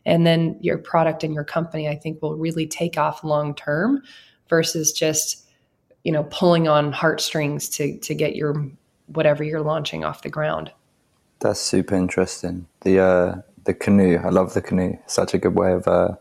And 0.07 0.27
then 0.27 0.59
your 0.61 0.79
product 0.79 1.25
and 1.25 1.35
your 1.35 1.45
company, 1.45 1.89
I 1.89 1.97
think, 1.97 2.21
will 2.21 2.37
really 2.37 2.67
take 2.67 2.99
off 2.99 3.25
long 3.25 3.55
term 3.55 4.03
versus 4.49 4.93
just, 4.93 5.47
you 6.05 6.13
know, 6.13 6.25
pulling 6.25 6.69
on 6.69 6.93
heartstrings 6.93 7.69
to 7.71 7.99
to 7.99 8.15
get 8.15 8.37
your 8.37 8.71
whatever 9.07 9.43
you're 9.43 9.63
launching 9.63 10.05
off 10.05 10.23
the 10.23 10.31
ground. 10.31 10.71
That's 11.41 11.61
super 11.61 11.95
interesting. 11.95 12.67
The 12.83 13.01
uh 13.01 13.35
the 13.65 13.75
canoe, 13.75 14.19
I 14.23 14.29
love 14.29 14.55
the 14.55 14.63
canoe. 14.63 14.99
Such 15.07 15.35
a 15.35 15.39
good 15.39 15.55
way 15.55 15.73
of 15.73 15.89
uh 15.89 16.17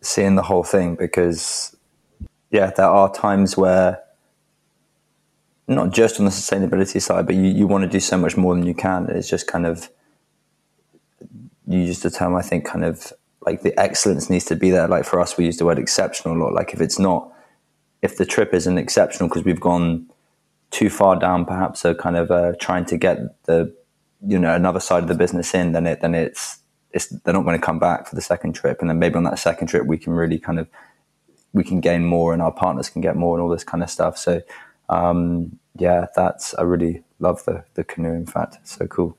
seeing 0.00 0.34
the 0.34 0.42
whole 0.42 0.64
thing 0.64 0.96
because, 0.96 1.76
yeah, 2.50 2.70
there 2.70 2.86
are 2.86 3.12
times 3.12 3.56
where 3.56 4.02
not 5.70 5.92
just 5.92 6.18
on 6.18 6.24
the 6.24 6.32
sustainability 6.32 7.00
side, 7.00 7.26
but 7.26 7.36
you, 7.36 7.44
you 7.44 7.66
want 7.66 7.82
to 7.82 7.88
do 7.88 8.00
so 8.00 8.16
much 8.16 8.36
more 8.36 8.54
than 8.54 8.66
you 8.66 8.74
can. 8.74 9.08
It's 9.08 9.28
just 9.28 9.46
kind 9.46 9.66
of, 9.66 9.88
you 11.66 11.78
use 11.78 12.00
the 12.00 12.10
term, 12.10 12.34
I 12.34 12.42
think, 12.42 12.64
kind 12.64 12.84
of 12.84 13.12
like 13.46 13.62
the 13.62 13.78
excellence 13.78 14.28
needs 14.28 14.44
to 14.46 14.56
be 14.56 14.70
there. 14.70 14.88
Like 14.88 15.04
for 15.04 15.20
us, 15.20 15.36
we 15.36 15.46
use 15.46 15.58
the 15.58 15.64
word 15.64 15.78
exceptional 15.78 16.36
a 16.36 16.38
lot. 16.42 16.52
Like 16.52 16.74
if 16.74 16.80
it's 16.80 16.98
not, 16.98 17.32
if 18.02 18.16
the 18.16 18.26
trip 18.26 18.52
isn't 18.52 18.78
exceptional 18.78 19.28
because 19.28 19.44
we've 19.44 19.60
gone 19.60 20.06
too 20.72 20.90
far 20.90 21.16
down, 21.16 21.44
perhaps 21.44 21.84
a 21.84 21.94
kind 21.94 22.16
of 22.16 22.30
uh, 22.30 22.52
trying 22.60 22.84
to 22.86 22.96
get 22.96 23.44
the, 23.44 23.72
you 24.26 24.38
know, 24.38 24.54
another 24.54 24.80
side 24.80 25.02
of 25.04 25.08
the 25.08 25.14
business 25.14 25.54
in, 25.54 25.72
then 25.72 25.86
it, 25.86 26.00
then 26.00 26.14
it's, 26.14 26.58
it's, 26.90 27.06
they're 27.06 27.34
not 27.34 27.44
going 27.44 27.58
to 27.58 27.64
come 27.64 27.78
back 27.78 28.08
for 28.08 28.16
the 28.16 28.20
second 28.20 28.54
trip. 28.54 28.80
And 28.80 28.90
then 28.90 28.98
maybe 28.98 29.14
on 29.14 29.22
that 29.24 29.38
second 29.38 29.68
trip, 29.68 29.86
we 29.86 29.98
can 29.98 30.12
really 30.12 30.38
kind 30.38 30.58
of, 30.58 30.68
we 31.52 31.62
can 31.62 31.80
gain 31.80 32.04
more 32.04 32.32
and 32.32 32.42
our 32.42 32.52
partners 32.52 32.90
can 32.90 33.00
get 33.00 33.14
more 33.14 33.36
and 33.36 33.42
all 33.42 33.48
this 33.48 33.64
kind 33.64 33.84
of 33.84 33.90
stuff. 33.90 34.18
So, 34.18 34.42
um, 34.88 35.59
yeah, 35.76 36.06
that's 36.14 36.54
I 36.54 36.62
really 36.62 37.02
love 37.18 37.44
the 37.44 37.64
the 37.74 37.84
canoe. 37.84 38.12
In 38.12 38.26
fact, 38.26 38.58
so 38.64 38.86
cool. 38.86 39.16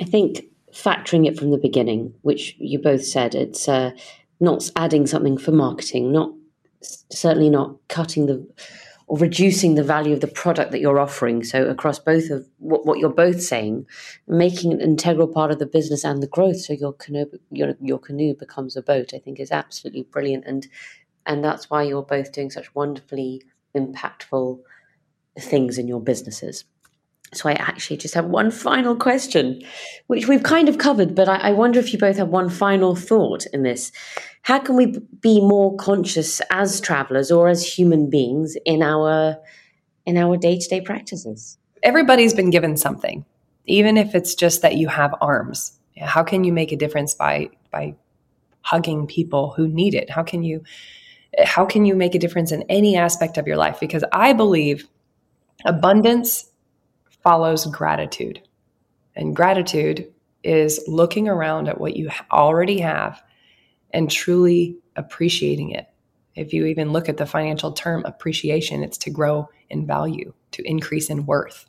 I 0.00 0.04
think 0.04 0.44
factoring 0.72 1.26
it 1.26 1.38
from 1.38 1.50
the 1.50 1.58
beginning, 1.58 2.14
which 2.22 2.56
you 2.58 2.78
both 2.78 3.04
said, 3.04 3.34
it's 3.34 3.68
uh, 3.68 3.90
not 4.38 4.70
adding 4.76 5.06
something 5.06 5.36
for 5.36 5.52
marketing, 5.52 6.12
not 6.12 6.32
certainly 6.82 7.50
not 7.50 7.76
cutting 7.88 8.26
the 8.26 8.46
or 9.06 9.18
reducing 9.18 9.74
the 9.74 9.82
value 9.82 10.14
of 10.14 10.20
the 10.20 10.28
product 10.28 10.70
that 10.70 10.80
you're 10.80 11.00
offering. 11.00 11.42
So 11.42 11.66
across 11.66 11.98
both 11.98 12.30
of 12.30 12.46
what, 12.58 12.86
what 12.86 13.00
you're 13.00 13.10
both 13.10 13.42
saying, 13.42 13.86
making 14.28 14.72
an 14.72 14.80
integral 14.80 15.26
part 15.26 15.50
of 15.50 15.58
the 15.58 15.66
business 15.66 16.04
and 16.04 16.22
the 16.22 16.28
growth, 16.28 16.60
so 16.60 16.72
your 16.72 16.92
canoe 16.92 17.26
your 17.50 17.74
your 17.80 17.98
canoe 17.98 18.34
becomes 18.34 18.76
a 18.76 18.82
boat. 18.82 19.12
I 19.12 19.18
think 19.18 19.40
is 19.40 19.50
absolutely 19.50 20.02
brilliant, 20.02 20.44
and 20.46 20.66
and 21.26 21.44
that's 21.44 21.68
why 21.68 21.82
you're 21.82 22.02
both 22.02 22.32
doing 22.32 22.50
such 22.50 22.74
wonderfully 22.74 23.42
impactful 23.76 24.60
things 25.40 25.78
in 25.78 25.88
your 25.88 26.00
businesses. 26.00 26.64
So 27.32 27.48
I 27.48 27.52
actually 27.52 27.96
just 27.96 28.14
have 28.14 28.24
one 28.24 28.50
final 28.50 28.96
question, 28.96 29.62
which 30.08 30.26
we've 30.26 30.42
kind 30.42 30.68
of 30.68 30.78
covered, 30.78 31.14
but 31.14 31.28
I, 31.28 31.36
I, 31.36 31.52
wonder 31.52 31.78
if 31.78 31.92
you 31.92 31.98
both 31.98 32.16
have 32.16 32.28
one 32.28 32.48
final 32.48 32.96
thought 32.96 33.46
in 33.52 33.62
this. 33.62 33.92
How 34.42 34.58
can 34.58 34.74
we 34.74 34.98
be 35.20 35.40
more 35.40 35.76
conscious 35.76 36.40
as 36.50 36.80
travelers 36.80 37.30
or 37.30 37.48
as 37.48 37.64
human 37.64 38.10
beings 38.10 38.56
in 38.64 38.82
our 38.82 39.36
in 40.06 40.16
our 40.16 40.36
day 40.36 40.58
to 40.58 40.68
day 40.68 40.80
practices? 40.80 41.56
Everybody's 41.84 42.34
been 42.34 42.50
given 42.50 42.76
something, 42.76 43.24
even 43.66 43.96
if 43.96 44.14
it's 44.14 44.34
just 44.34 44.62
that 44.62 44.76
you 44.76 44.88
have 44.88 45.14
arms. 45.20 45.78
How 45.98 46.24
can 46.24 46.42
you 46.42 46.52
make 46.52 46.72
a 46.72 46.76
difference 46.76 47.14
by 47.14 47.50
by 47.70 47.94
hugging 48.62 49.06
people 49.06 49.52
who 49.56 49.68
need 49.68 49.94
it? 49.94 50.10
How 50.10 50.24
can 50.24 50.42
you 50.42 50.64
how 51.44 51.64
can 51.64 51.84
you 51.84 51.94
make 51.94 52.16
a 52.16 52.18
difference 52.18 52.50
in 52.50 52.64
any 52.68 52.96
aspect 52.96 53.38
of 53.38 53.46
your 53.46 53.56
life? 53.56 53.78
Because 53.78 54.02
I 54.12 54.32
believe 54.32 54.88
abundance 55.64 56.50
follows 57.22 57.66
gratitude. 57.66 58.40
And 59.16 59.36
gratitude 59.36 60.12
is 60.42 60.82
looking 60.86 61.28
around 61.28 61.68
at 61.68 61.80
what 61.80 61.96
you 61.96 62.10
already 62.32 62.80
have 62.80 63.22
and 63.92 64.10
truly 64.10 64.78
appreciating 64.96 65.70
it. 65.70 65.86
If 66.34 66.52
you 66.52 66.66
even 66.66 66.92
look 66.92 67.08
at 67.08 67.16
the 67.16 67.26
financial 67.26 67.72
term 67.72 68.04
appreciation, 68.04 68.82
it's 68.82 68.98
to 68.98 69.10
grow 69.10 69.48
in 69.68 69.86
value, 69.86 70.32
to 70.52 70.62
increase 70.66 71.10
in 71.10 71.26
worth. 71.26 71.66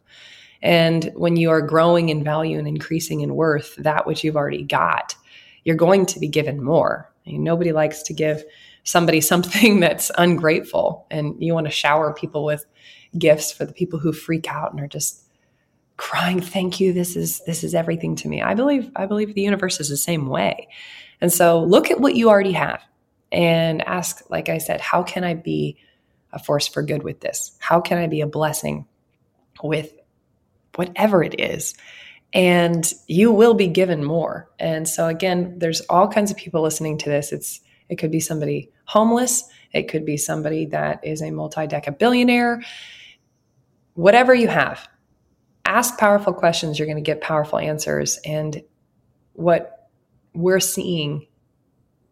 And 0.61 1.11
when 1.15 1.35
you 1.35 1.49
are 1.49 1.61
growing 1.61 2.09
in 2.09 2.23
value 2.23 2.59
and 2.59 2.67
increasing 2.67 3.21
in 3.21 3.35
worth, 3.35 3.75
that 3.77 4.05
which 4.05 4.23
you've 4.23 4.35
already 4.35 4.63
got, 4.63 5.15
you're 5.63 5.75
going 5.75 6.05
to 6.07 6.19
be 6.19 6.27
given 6.27 6.63
more. 6.63 7.11
I 7.25 7.31
mean, 7.31 7.43
nobody 7.43 7.71
likes 7.71 8.03
to 8.03 8.13
give 8.13 8.43
somebody 8.83 9.21
something 9.21 9.79
that's 9.79 10.11
ungrateful. 10.17 11.07
And 11.09 11.35
you 11.41 11.53
want 11.53 11.67
to 11.67 11.71
shower 11.71 12.13
people 12.13 12.45
with 12.45 12.65
gifts 13.17 13.51
for 13.51 13.65
the 13.65 13.73
people 13.73 13.99
who 13.99 14.13
freak 14.13 14.47
out 14.49 14.71
and 14.71 14.79
are 14.79 14.87
just 14.87 15.23
crying 16.01 16.41
thank 16.41 16.79
you. 16.79 16.93
This 16.93 17.15
is 17.15 17.41
this 17.45 17.63
is 17.63 17.75
everything 17.75 18.15
to 18.15 18.27
me. 18.27 18.41
I 18.41 18.55
believe 18.55 18.89
i 18.95 19.05
believe 19.05 19.35
the 19.35 19.41
universe 19.41 19.79
is 19.79 19.87
the 19.87 19.97
same 19.97 20.27
way. 20.27 20.67
And 21.21 21.31
so 21.31 21.63
look 21.63 21.91
at 21.91 21.99
what 21.99 22.15
you 22.15 22.27
already 22.27 22.53
have 22.53 22.81
and 23.31 23.87
ask 23.87 24.23
like 24.31 24.49
i 24.49 24.57
said 24.57 24.81
how 24.81 25.03
can 25.03 25.23
i 25.23 25.35
be 25.35 25.77
a 26.33 26.39
force 26.39 26.67
for 26.67 26.81
good 26.81 27.03
with 27.03 27.19
this? 27.19 27.55
How 27.59 27.79
can 27.79 27.99
i 27.99 28.07
be 28.07 28.21
a 28.21 28.25
blessing 28.25 28.87
with 29.61 29.93
whatever 30.73 31.23
it 31.23 31.39
is? 31.39 31.75
And 32.33 32.91
you 33.07 33.31
will 33.31 33.53
be 33.53 33.67
given 33.67 34.03
more. 34.03 34.49
And 34.57 34.89
so 34.89 35.05
again 35.05 35.59
there's 35.59 35.81
all 35.81 36.07
kinds 36.07 36.31
of 36.31 36.37
people 36.37 36.63
listening 36.63 36.97
to 36.97 37.09
this. 37.09 37.31
It's 37.31 37.61
it 37.89 37.97
could 37.97 38.11
be 38.11 38.21
somebody 38.21 38.71
homeless. 38.85 39.43
It 39.71 39.83
could 39.83 40.03
be 40.03 40.17
somebody 40.17 40.65
that 40.65 41.05
is 41.05 41.21
a 41.21 41.29
multi-deca 41.29 41.99
billionaire 41.99 42.63
whatever 43.93 44.33
you 44.33 44.47
have 44.47 44.87
ask 45.65 45.97
powerful 45.97 46.33
questions, 46.33 46.77
you're 46.77 46.85
going 46.85 46.97
to 46.97 47.01
get 47.01 47.21
powerful 47.21 47.57
answers. 47.59 48.19
And 48.25 48.61
what 49.33 49.89
we're 50.33 50.59
seeing 50.59 51.27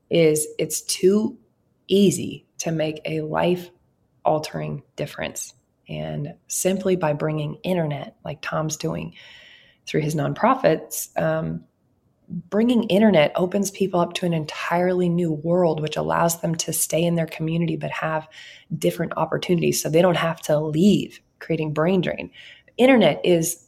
is 0.10 0.48
it's 0.58 0.82
too 0.82 1.38
easy 1.88 2.46
to 2.60 2.72
make 2.72 3.02
a 3.06 3.22
life 3.22 3.70
altering 4.24 4.84
difference. 4.96 5.54
And 5.88 6.36
simply 6.48 6.96
by 6.96 7.14
bringing 7.14 7.56
internet, 7.64 8.16
like 8.24 8.42
Tom's 8.42 8.78
doing 8.78 9.16
through 9.88 10.02
his 10.02 10.16
nonprofits, 10.16 11.10
um, 11.20 11.64
bringing 12.30 12.84
internet 12.84 13.32
opens 13.36 13.72
people 13.72 14.00
up 14.00 14.14
to 14.14 14.26
an 14.26 14.34
entirely 14.34 15.10
new 15.10 15.32
world, 15.32 15.82
which 15.82 15.98
allows 15.98 16.42
them 16.42 16.54
to 16.56 16.72
stay 16.72 17.04
in 17.04 17.16
their 17.16 17.26
community 17.26 17.76
but 17.76 17.90
have 17.90 18.28
different 18.78 19.14
opportunities 19.18 19.82
so 19.82 19.90
they 19.90 20.02
don't 20.02 20.18
have 20.18 20.40
to 20.42 20.60
leave, 20.60 21.20
creating 21.40 21.74
brain 21.74 22.02
drain 22.02 22.30
internet 22.80 23.22
is 23.24 23.64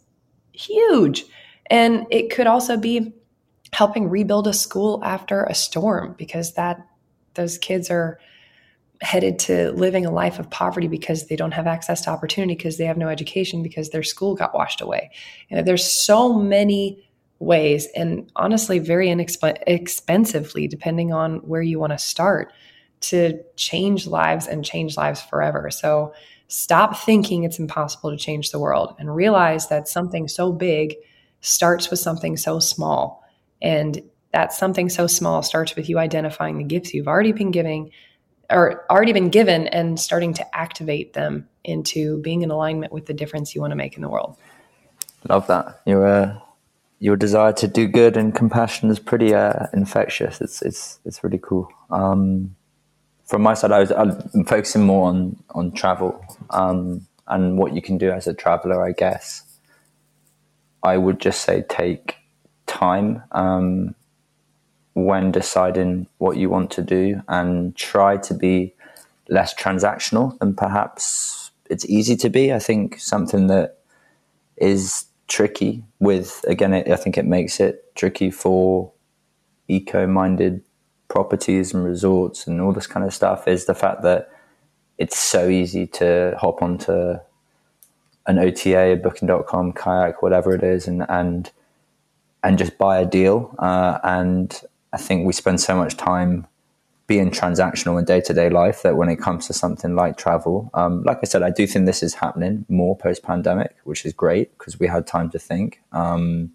huge. 0.53 1.25
And 1.67 2.07
it 2.09 2.31
could 2.31 2.47
also 2.47 2.77
be 2.77 3.13
helping 3.73 4.09
rebuild 4.09 4.47
a 4.47 4.53
school 4.53 5.01
after 5.03 5.43
a 5.43 5.53
storm 5.53 6.15
because 6.17 6.53
that 6.53 6.85
those 7.35 7.57
kids 7.57 7.91
are 7.91 8.19
headed 9.01 9.39
to 9.39 9.71
living 9.71 10.05
a 10.05 10.11
life 10.11 10.39
of 10.39 10.49
poverty 10.49 10.87
because 10.87 11.27
they 11.27 11.35
don't 11.35 11.53
have 11.53 11.67
access 11.67 12.01
to 12.01 12.09
opportunity 12.09 12.55
because 12.55 12.77
they 12.77 12.85
have 12.85 12.97
no 12.97 13.09
education 13.09 13.63
because 13.63 13.89
their 13.89 14.03
school 14.03 14.35
got 14.35 14.53
washed 14.53 14.81
away. 14.81 15.09
Know, 15.49 15.61
there's 15.61 15.89
so 15.89 16.33
many 16.33 17.03
ways 17.39 17.87
and 17.95 18.31
honestly 18.35 18.77
very 18.77 19.09
inexpensively 19.09 20.67
depending 20.67 21.11
on 21.11 21.37
where 21.37 21.63
you 21.63 21.79
want 21.79 21.91
to 21.91 21.97
start 21.97 22.53
to 22.99 23.39
change 23.55 24.05
lives 24.05 24.45
and 24.45 24.63
change 24.63 24.95
lives 24.95 25.21
forever. 25.21 25.71
So 25.71 26.13
Stop 26.51 26.97
thinking 26.97 27.45
it's 27.45 27.59
impossible 27.59 28.11
to 28.11 28.17
change 28.17 28.51
the 28.51 28.59
world 28.59 28.93
and 28.99 29.15
realize 29.15 29.69
that 29.69 29.87
something 29.87 30.27
so 30.27 30.51
big 30.51 30.95
starts 31.39 31.89
with 31.89 31.97
something 31.97 32.35
so 32.35 32.59
small. 32.59 33.23
And 33.61 34.01
that 34.33 34.51
something 34.51 34.89
so 34.89 35.07
small 35.07 35.43
starts 35.43 35.77
with 35.77 35.87
you 35.87 35.97
identifying 35.97 36.57
the 36.57 36.65
gifts 36.65 36.93
you've 36.93 37.07
already 37.07 37.31
been 37.31 37.51
giving 37.51 37.91
or 38.49 38.85
already 38.89 39.13
been 39.13 39.29
given 39.29 39.67
and 39.67 39.97
starting 39.97 40.33
to 40.33 40.55
activate 40.55 41.13
them 41.13 41.47
into 41.63 42.17
being 42.17 42.41
in 42.41 42.51
alignment 42.51 42.91
with 42.91 43.05
the 43.05 43.13
difference 43.13 43.55
you 43.55 43.61
want 43.61 43.71
to 43.71 43.77
make 43.77 43.95
in 43.95 44.01
the 44.01 44.09
world. 44.09 44.35
Love 45.29 45.47
that. 45.47 45.79
Your 45.85 46.05
uh, 46.05 46.37
your 46.99 47.15
desire 47.15 47.53
to 47.53 47.67
do 47.69 47.87
good 47.87 48.17
and 48.17 48.35
compassion 48.35 48.89
is 48.89 48.99
pretty 48.99 49.33
uh, 49.33 49.67
infectious. 49.71 50.41
It's 50.41 50.61
it's 50.61 50.99
it's 51.05 51.23
really 51.23 51.39
cool. 51.41 51.69
Um, 51.89 52.57
from 53.31 53.43
my 53.43 53.53
side, 53.53 53.71
I 53.71 53.79
was 53.79 53.91
I'm 53.91 54.43
focusing 54.43 54.85
more 54.85 55.07
on 55.07 55.41
on 55.51 55.71
travel 55.71 56.23
um, 56.49 57.07
and 57.27 57.57
what 57.57 57.73
you 57.73 57.81
can 57.81 57.97
do 57.97 58.11
as 58.11 58.27
a 58.27 58.33
traveler. 58.33 58.83
I 58.85 58.91
guess 58.91 59.43
I 60.83 60.97
would 60.97 61.21
just 61.21 61.41
say 61.41 61.63
take 61.69 62.17
time 62.67 63.23
um, 63.31 63.95
when 64.95 65.31
deciding 65.31 66.07
what 66.17 66.35
you 66.35 66.49
want 66.49 66.71
to 66.71 66.81
do, 66.81 67.21
and 67.29 67.73
try 67.73 68.17
to 68.17 68.33
be 68.33 68.75
less 69.29 69.53
transactional 69.53 70.37
than 70.39 70.53
perhaps 70.53 71.51
it's 71.69 71.85
easy 71.85 72.17
to 72.17 72.29
be. 72.29 72.51
I 72.51 72.59
think 72.59 72.99
something 72.99 73.47
that 73.47 73.77
is 74.57 75.05
tricky 75.29 75.85
with 76.01 76.43
again, 76.49 76.73
it, 76.73 76.89
I 76.89 76.97
think 76.97 77.17
it 77.17 77.25
makes 77.25 77.61
it 77.61 77.95
tricky 77.95 78.29
for 78.29 78.91
eco-minded 79.69 80.65
properties 81.11 81.73
and 81.73 81.83
resorts 81.83 82.47
and 82.47 82.61
all 82.61 82.71
this 82.71 82.87
kind 82.87 83.05
of 83.05 83.13
stuff 83.13 83.45
is 83.45 83.65
the 83.65 83.75
fact 83.75 84.01
that 84.01 84.29
it's 84.97 85.17
so 85.17 85.49
easy 85.49 85.85
to 85.85 86.33
hop 86.39 86.61
onto 86.61 87.15
an 88.27 88.39
OTA, 88.39 88.97
booking.com, 89.03 89.73
kayak, 89.73 90.23
whatever 90.23 90.55
it 90.55 90.63
is, 90.63 90.87
and, 90.87 91.05
and, 91.09 91.51
and 92.43 92.57
just 92.57 92.77
buy 92.77 92.97
a 92.97 93.05
deal. 93.05 93.53
Uh, 93.59 93.99
and 94.03 94.61
I 94.93 94.97
think 94.97 95.25
we 95.25 95.33
spend 95.33 95.59
so 95.59 95.75
much 95.75 95.97
time 95.97 96.47
being 97.07 97.29
transactional 97.29 97.99
in 97.99 98.05
day 98.05 98.21
to 98.21 98.33
day 98.33 98.49
life 98.49 98.83
that 98.83 98.95
when 98.95 99.09
it 99.09 99.17
comes 99.17 99.47
to 99.47 99.53
something 99.53 99.95
like 99.95 100.15
travel, 100.15 100.69
um, 100.73 101.03
like 101.03 101.19
I 101.21 101.25
said, 101.25 101.43
I 101.43 101.49
do 101.49 101.67
think 101.67 101.87
this 101.87 102.03
is 102.03 102.13
happening 102.13 102.65
more 102.69 102.95
post 102.95 103.21
pandemic, 103.21 103.75
which 103.83 104.05
is 104.05 104.13
great 104.13 104.57
because 104.57 104.79
we 104.79 104.87
had 104.87 105.05
time 105.07 105.29
to 105.31 105.39
think. 105.39 105.81
Um, 105.91 106.51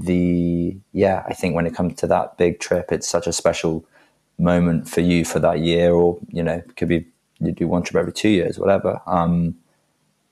the 0.00 0.76
yeah, 0.92 1.24
I 1.26 1.34
think 1.34 1.54
when 1.54 1.66
it 1.66 1.74
comes 1.74 1.96
to 1.96 2.06
that 2.08 2.38
big 2.38 2.60
trip, 2.60 2.92
it's 2.92 3.08
such 3.08 3.26
a 3.26 3.32
special 3.32 3.84
moment 4.38 4.88
for 4.88 5.00
you 5.00 5.24
for 5.24 5.38
that 5.40 5.60
year, 5.60 5.92
or 5.92 6.18
you 6.28 6.42
know, 6.42 6.62
could 6.76 6.88
be 6.88 7.06
you 7.40 7.52
do 7.52 7.68
one 7.68 7.82
trip 7.82 8.00
every 8.00 8.12
two 8.12 8.28
years, 8.28 8.58
whatever. 8.58 9.00
Um, 9.06 9.56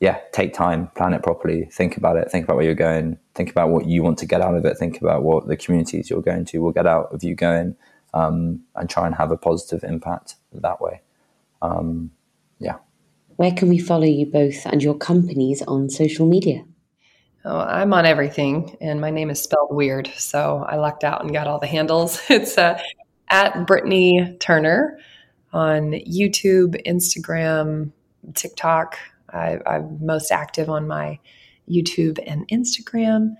yeah, 0.01 0.19
take 0.33 0.55
time, 0.55 0.87
plan 0.97 1.13
it 1.13 1.23
properly, 1.23 1.67
think 1.67 1.99
about 1.99 2.17
it, 2.17 2.31
think 2.31 2.45
about 2.45 2.57
where 2.57 2.65
you're 2.65 2.75
going, 2.75 3.19
think 3.35 3.51
about 3.51 3.69
what 3.69 3.87
you 3.87 4.03
want 4.03 4.19
to 4.19 4.27
get 4.27 4.41
out 4.41 4.55
of 4.55 4.65
it, 4.65 4.79
think 4.79 5.01
about 5.01 5.23
what 5.23 5.47
the 5.47 5.57
communities 5.57 6.09
you're 6.09 6.23
going 6.23 6.47
to 6.47 6.59
will 6.59 6.73
get 6.73 6.87
out 6.87 7.13
of 7.13 7.23
you 7.23 7.35
going, 7.35 7.77
um, 8.15 8.63
and 8.77 8.89
try 8.89 9.07
and 9.07 9.15
have 9.17 9.31
a 9.31 9.37
positive 9.37 9.85
impact 9.85 10.37
that 10.53 10.81
way. 10.81 11.03
Um, 11.61 12.13
yeah. 12.59 12.77
Where 13.37 13.53
can 13.53 13.69
we 13.69 13.79
follow 13.79 14.05
you 14.05 14.25
both 14.25 14.65
and 14.65 14.83
your 14.83 14.95
companies 14.95 15.63
on 15.63 15.91
social 15.91 16.27
media? 16.27 16.65
Oh, 17.43 17.59
I'm 17.59 17.95
on 17.95 18.05
everything, 18.05 18.77
and 18.83 19.01
my 19.01 19.09
name 19.09 19.31
is 19.31 19.43
spelled 19.43 19.75
weird, 19.75 20.11
so 20.19 20.63
I 20.69 20.77
lucked 20.77 21.05
out 21.05 21.23
and 21.23 21.33
got 21.33 21.47
all 21.47 21.59
the 21.59 21.67
handles. 21.67 22.21
It's 22.31 22.59
uh, 22.59 22.79
at 23.31 23.67
Brittany 23.67 24.37
Turner 24.41 24.99
on 25.53 25.93
YouTube, 25.93 26.87
Instagram, 26.87 27.93
TikTok. 28.35 28.99
I, 29.33 29.59
I'm 29.65 30.05
most 30.05 30.31
active 30.31 30.69
on 30.69 30.87
my 30.87 31.19
YouTube 31.69 32.19
and 32.27 32.47
Instagram. 32.49 33.37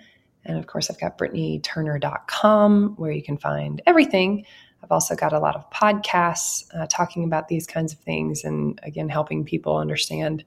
And 0.47 0.57
of 0.57 0.67
course, 0.67 0.91
I've 0.91 0.99
got 0.99 1.19
BrittanyTurner.com 1.19 2.95
where 2.97 3.11
you 3.11 3.23
can 3.23 3.37
find 3.37 3.83
everything. 3.87 4.47
I've 4.83 4.93
also 4.93 5.15
got 5.15 5.35
a 5.35 5.39
lot 5.39 5.57
of 5.57 5.69
podcasts 5.71 6.65
uh, 6.75 6.87
talking 6.89 7.25
about 7.25 7.49
these 7.49 7.67
kinds 7.67 7.93
of 7.93 7.99
things 7.99 8.45
and 8.45 8.81
again, 8.83 9.11
helping 9.11 9.45
people 9.45 9.77
understand 9.77 10.45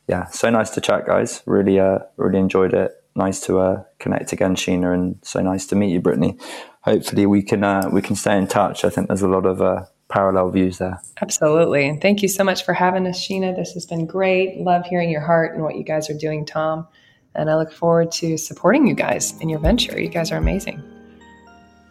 yeah, 0.08 0.28
so 0.28 0.50
nice 0.50 0.70
to 0.72 0.82
chat, 0.82 1.06
guys. 1.06 1.42
Really, 1.46 1.80
uh, 1.80 2.00
really 2.18 2.40
enjoyed 2.40 2.74
it. 2.74 2.92
Nice 3.16 3.40
to 3.42 3.60
uh, 3.60 3.84
connect 4.00 4.34
again, 4.34 4.56
Sheena, 4.56 4.94
and 4.94 5.20
so 5.22 5.42
nice 5.42 5.66
to 5.68 5.76
meet 5.76 5.92
you, 5.92 6.02
Brittany. 6.02 6.38
Hopefully, 6.82 7.26
we 7.26 7.44
can 7.44 7.64
uh, 7.64 7.90
we 7.92 8.02
can 8.02 8.16
stay 8.16 8.38
in 8.38 8.48
touch. 8.48 8.84
I 8.84 8.90
think 8.90 9.08
there's 9.08 9.22
a 9.22 9.28
lot 9.28 9.46
of 9.46 9.62
uh, 9.62 9.86
parallel 10.14 10.52
views 10.52 10.78
there. 10.78 11.02
Absolutely, 11.22 11.88
and 11.88 12.00
thank 12.00 12.22
you 12.22 12.28
so 12.28 12.44
much 12.44 12.64
for 12.64 12.74
having 12.74 13.08
us, 13.08 13.20
Sheena. 13.20 13.56
This 13.56 13.74
has 13.74 13.88
been 13.88 14.06
great. 14.06 14.60
Love 14.60 14.86
hearing 14.86 15.10
your 15.10 15.22
heart 15.22 15.56
and 15.56 15.64
what 15.64 15.76
you 15.76 15.84
guys 15.84 16.08
are 16.10 16.18
doing, 16.18 16.46
Tom. 16.46 16.88
And 17.34 17.50
I 17.50 17.56
look 17.56 17.72
forward 17.72 18.12
to 18.14 18.38
supporting 18.38 18.86
you 18.86 18.94
guys 18.94 19.34
in 19.42 19.50
your 19.50 19.60
venture. 19.60 20.00
You 20.00 20.10
guys 20.10 20.32
are 20.32 20.38
amazing. 20.38 20.84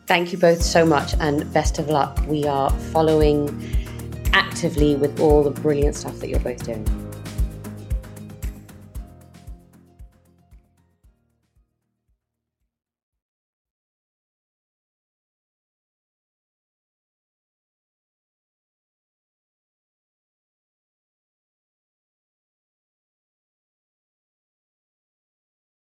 Thank 0.07 0.33
you 0.33 0.39
both 0.39 0.63
so 0.63 0.87
much, 0.87 1.15
and 1.19 1.53
best 1.53 1.81
of 1.81 1.89
luck. 1.89 2.17
We 2.29 2.45
are 2.45 2.71
following 2.93 3.51
actively 4.33 4.95
with 4.95 5.19
all 5.19 5.43
the 5.43 5.51
brilliant 5.51 5.97
stuff 5.97 6.21
that 6.21 6.29
you're 6.29 6.39
both 6.39 6.65
doing. 6.65 7.02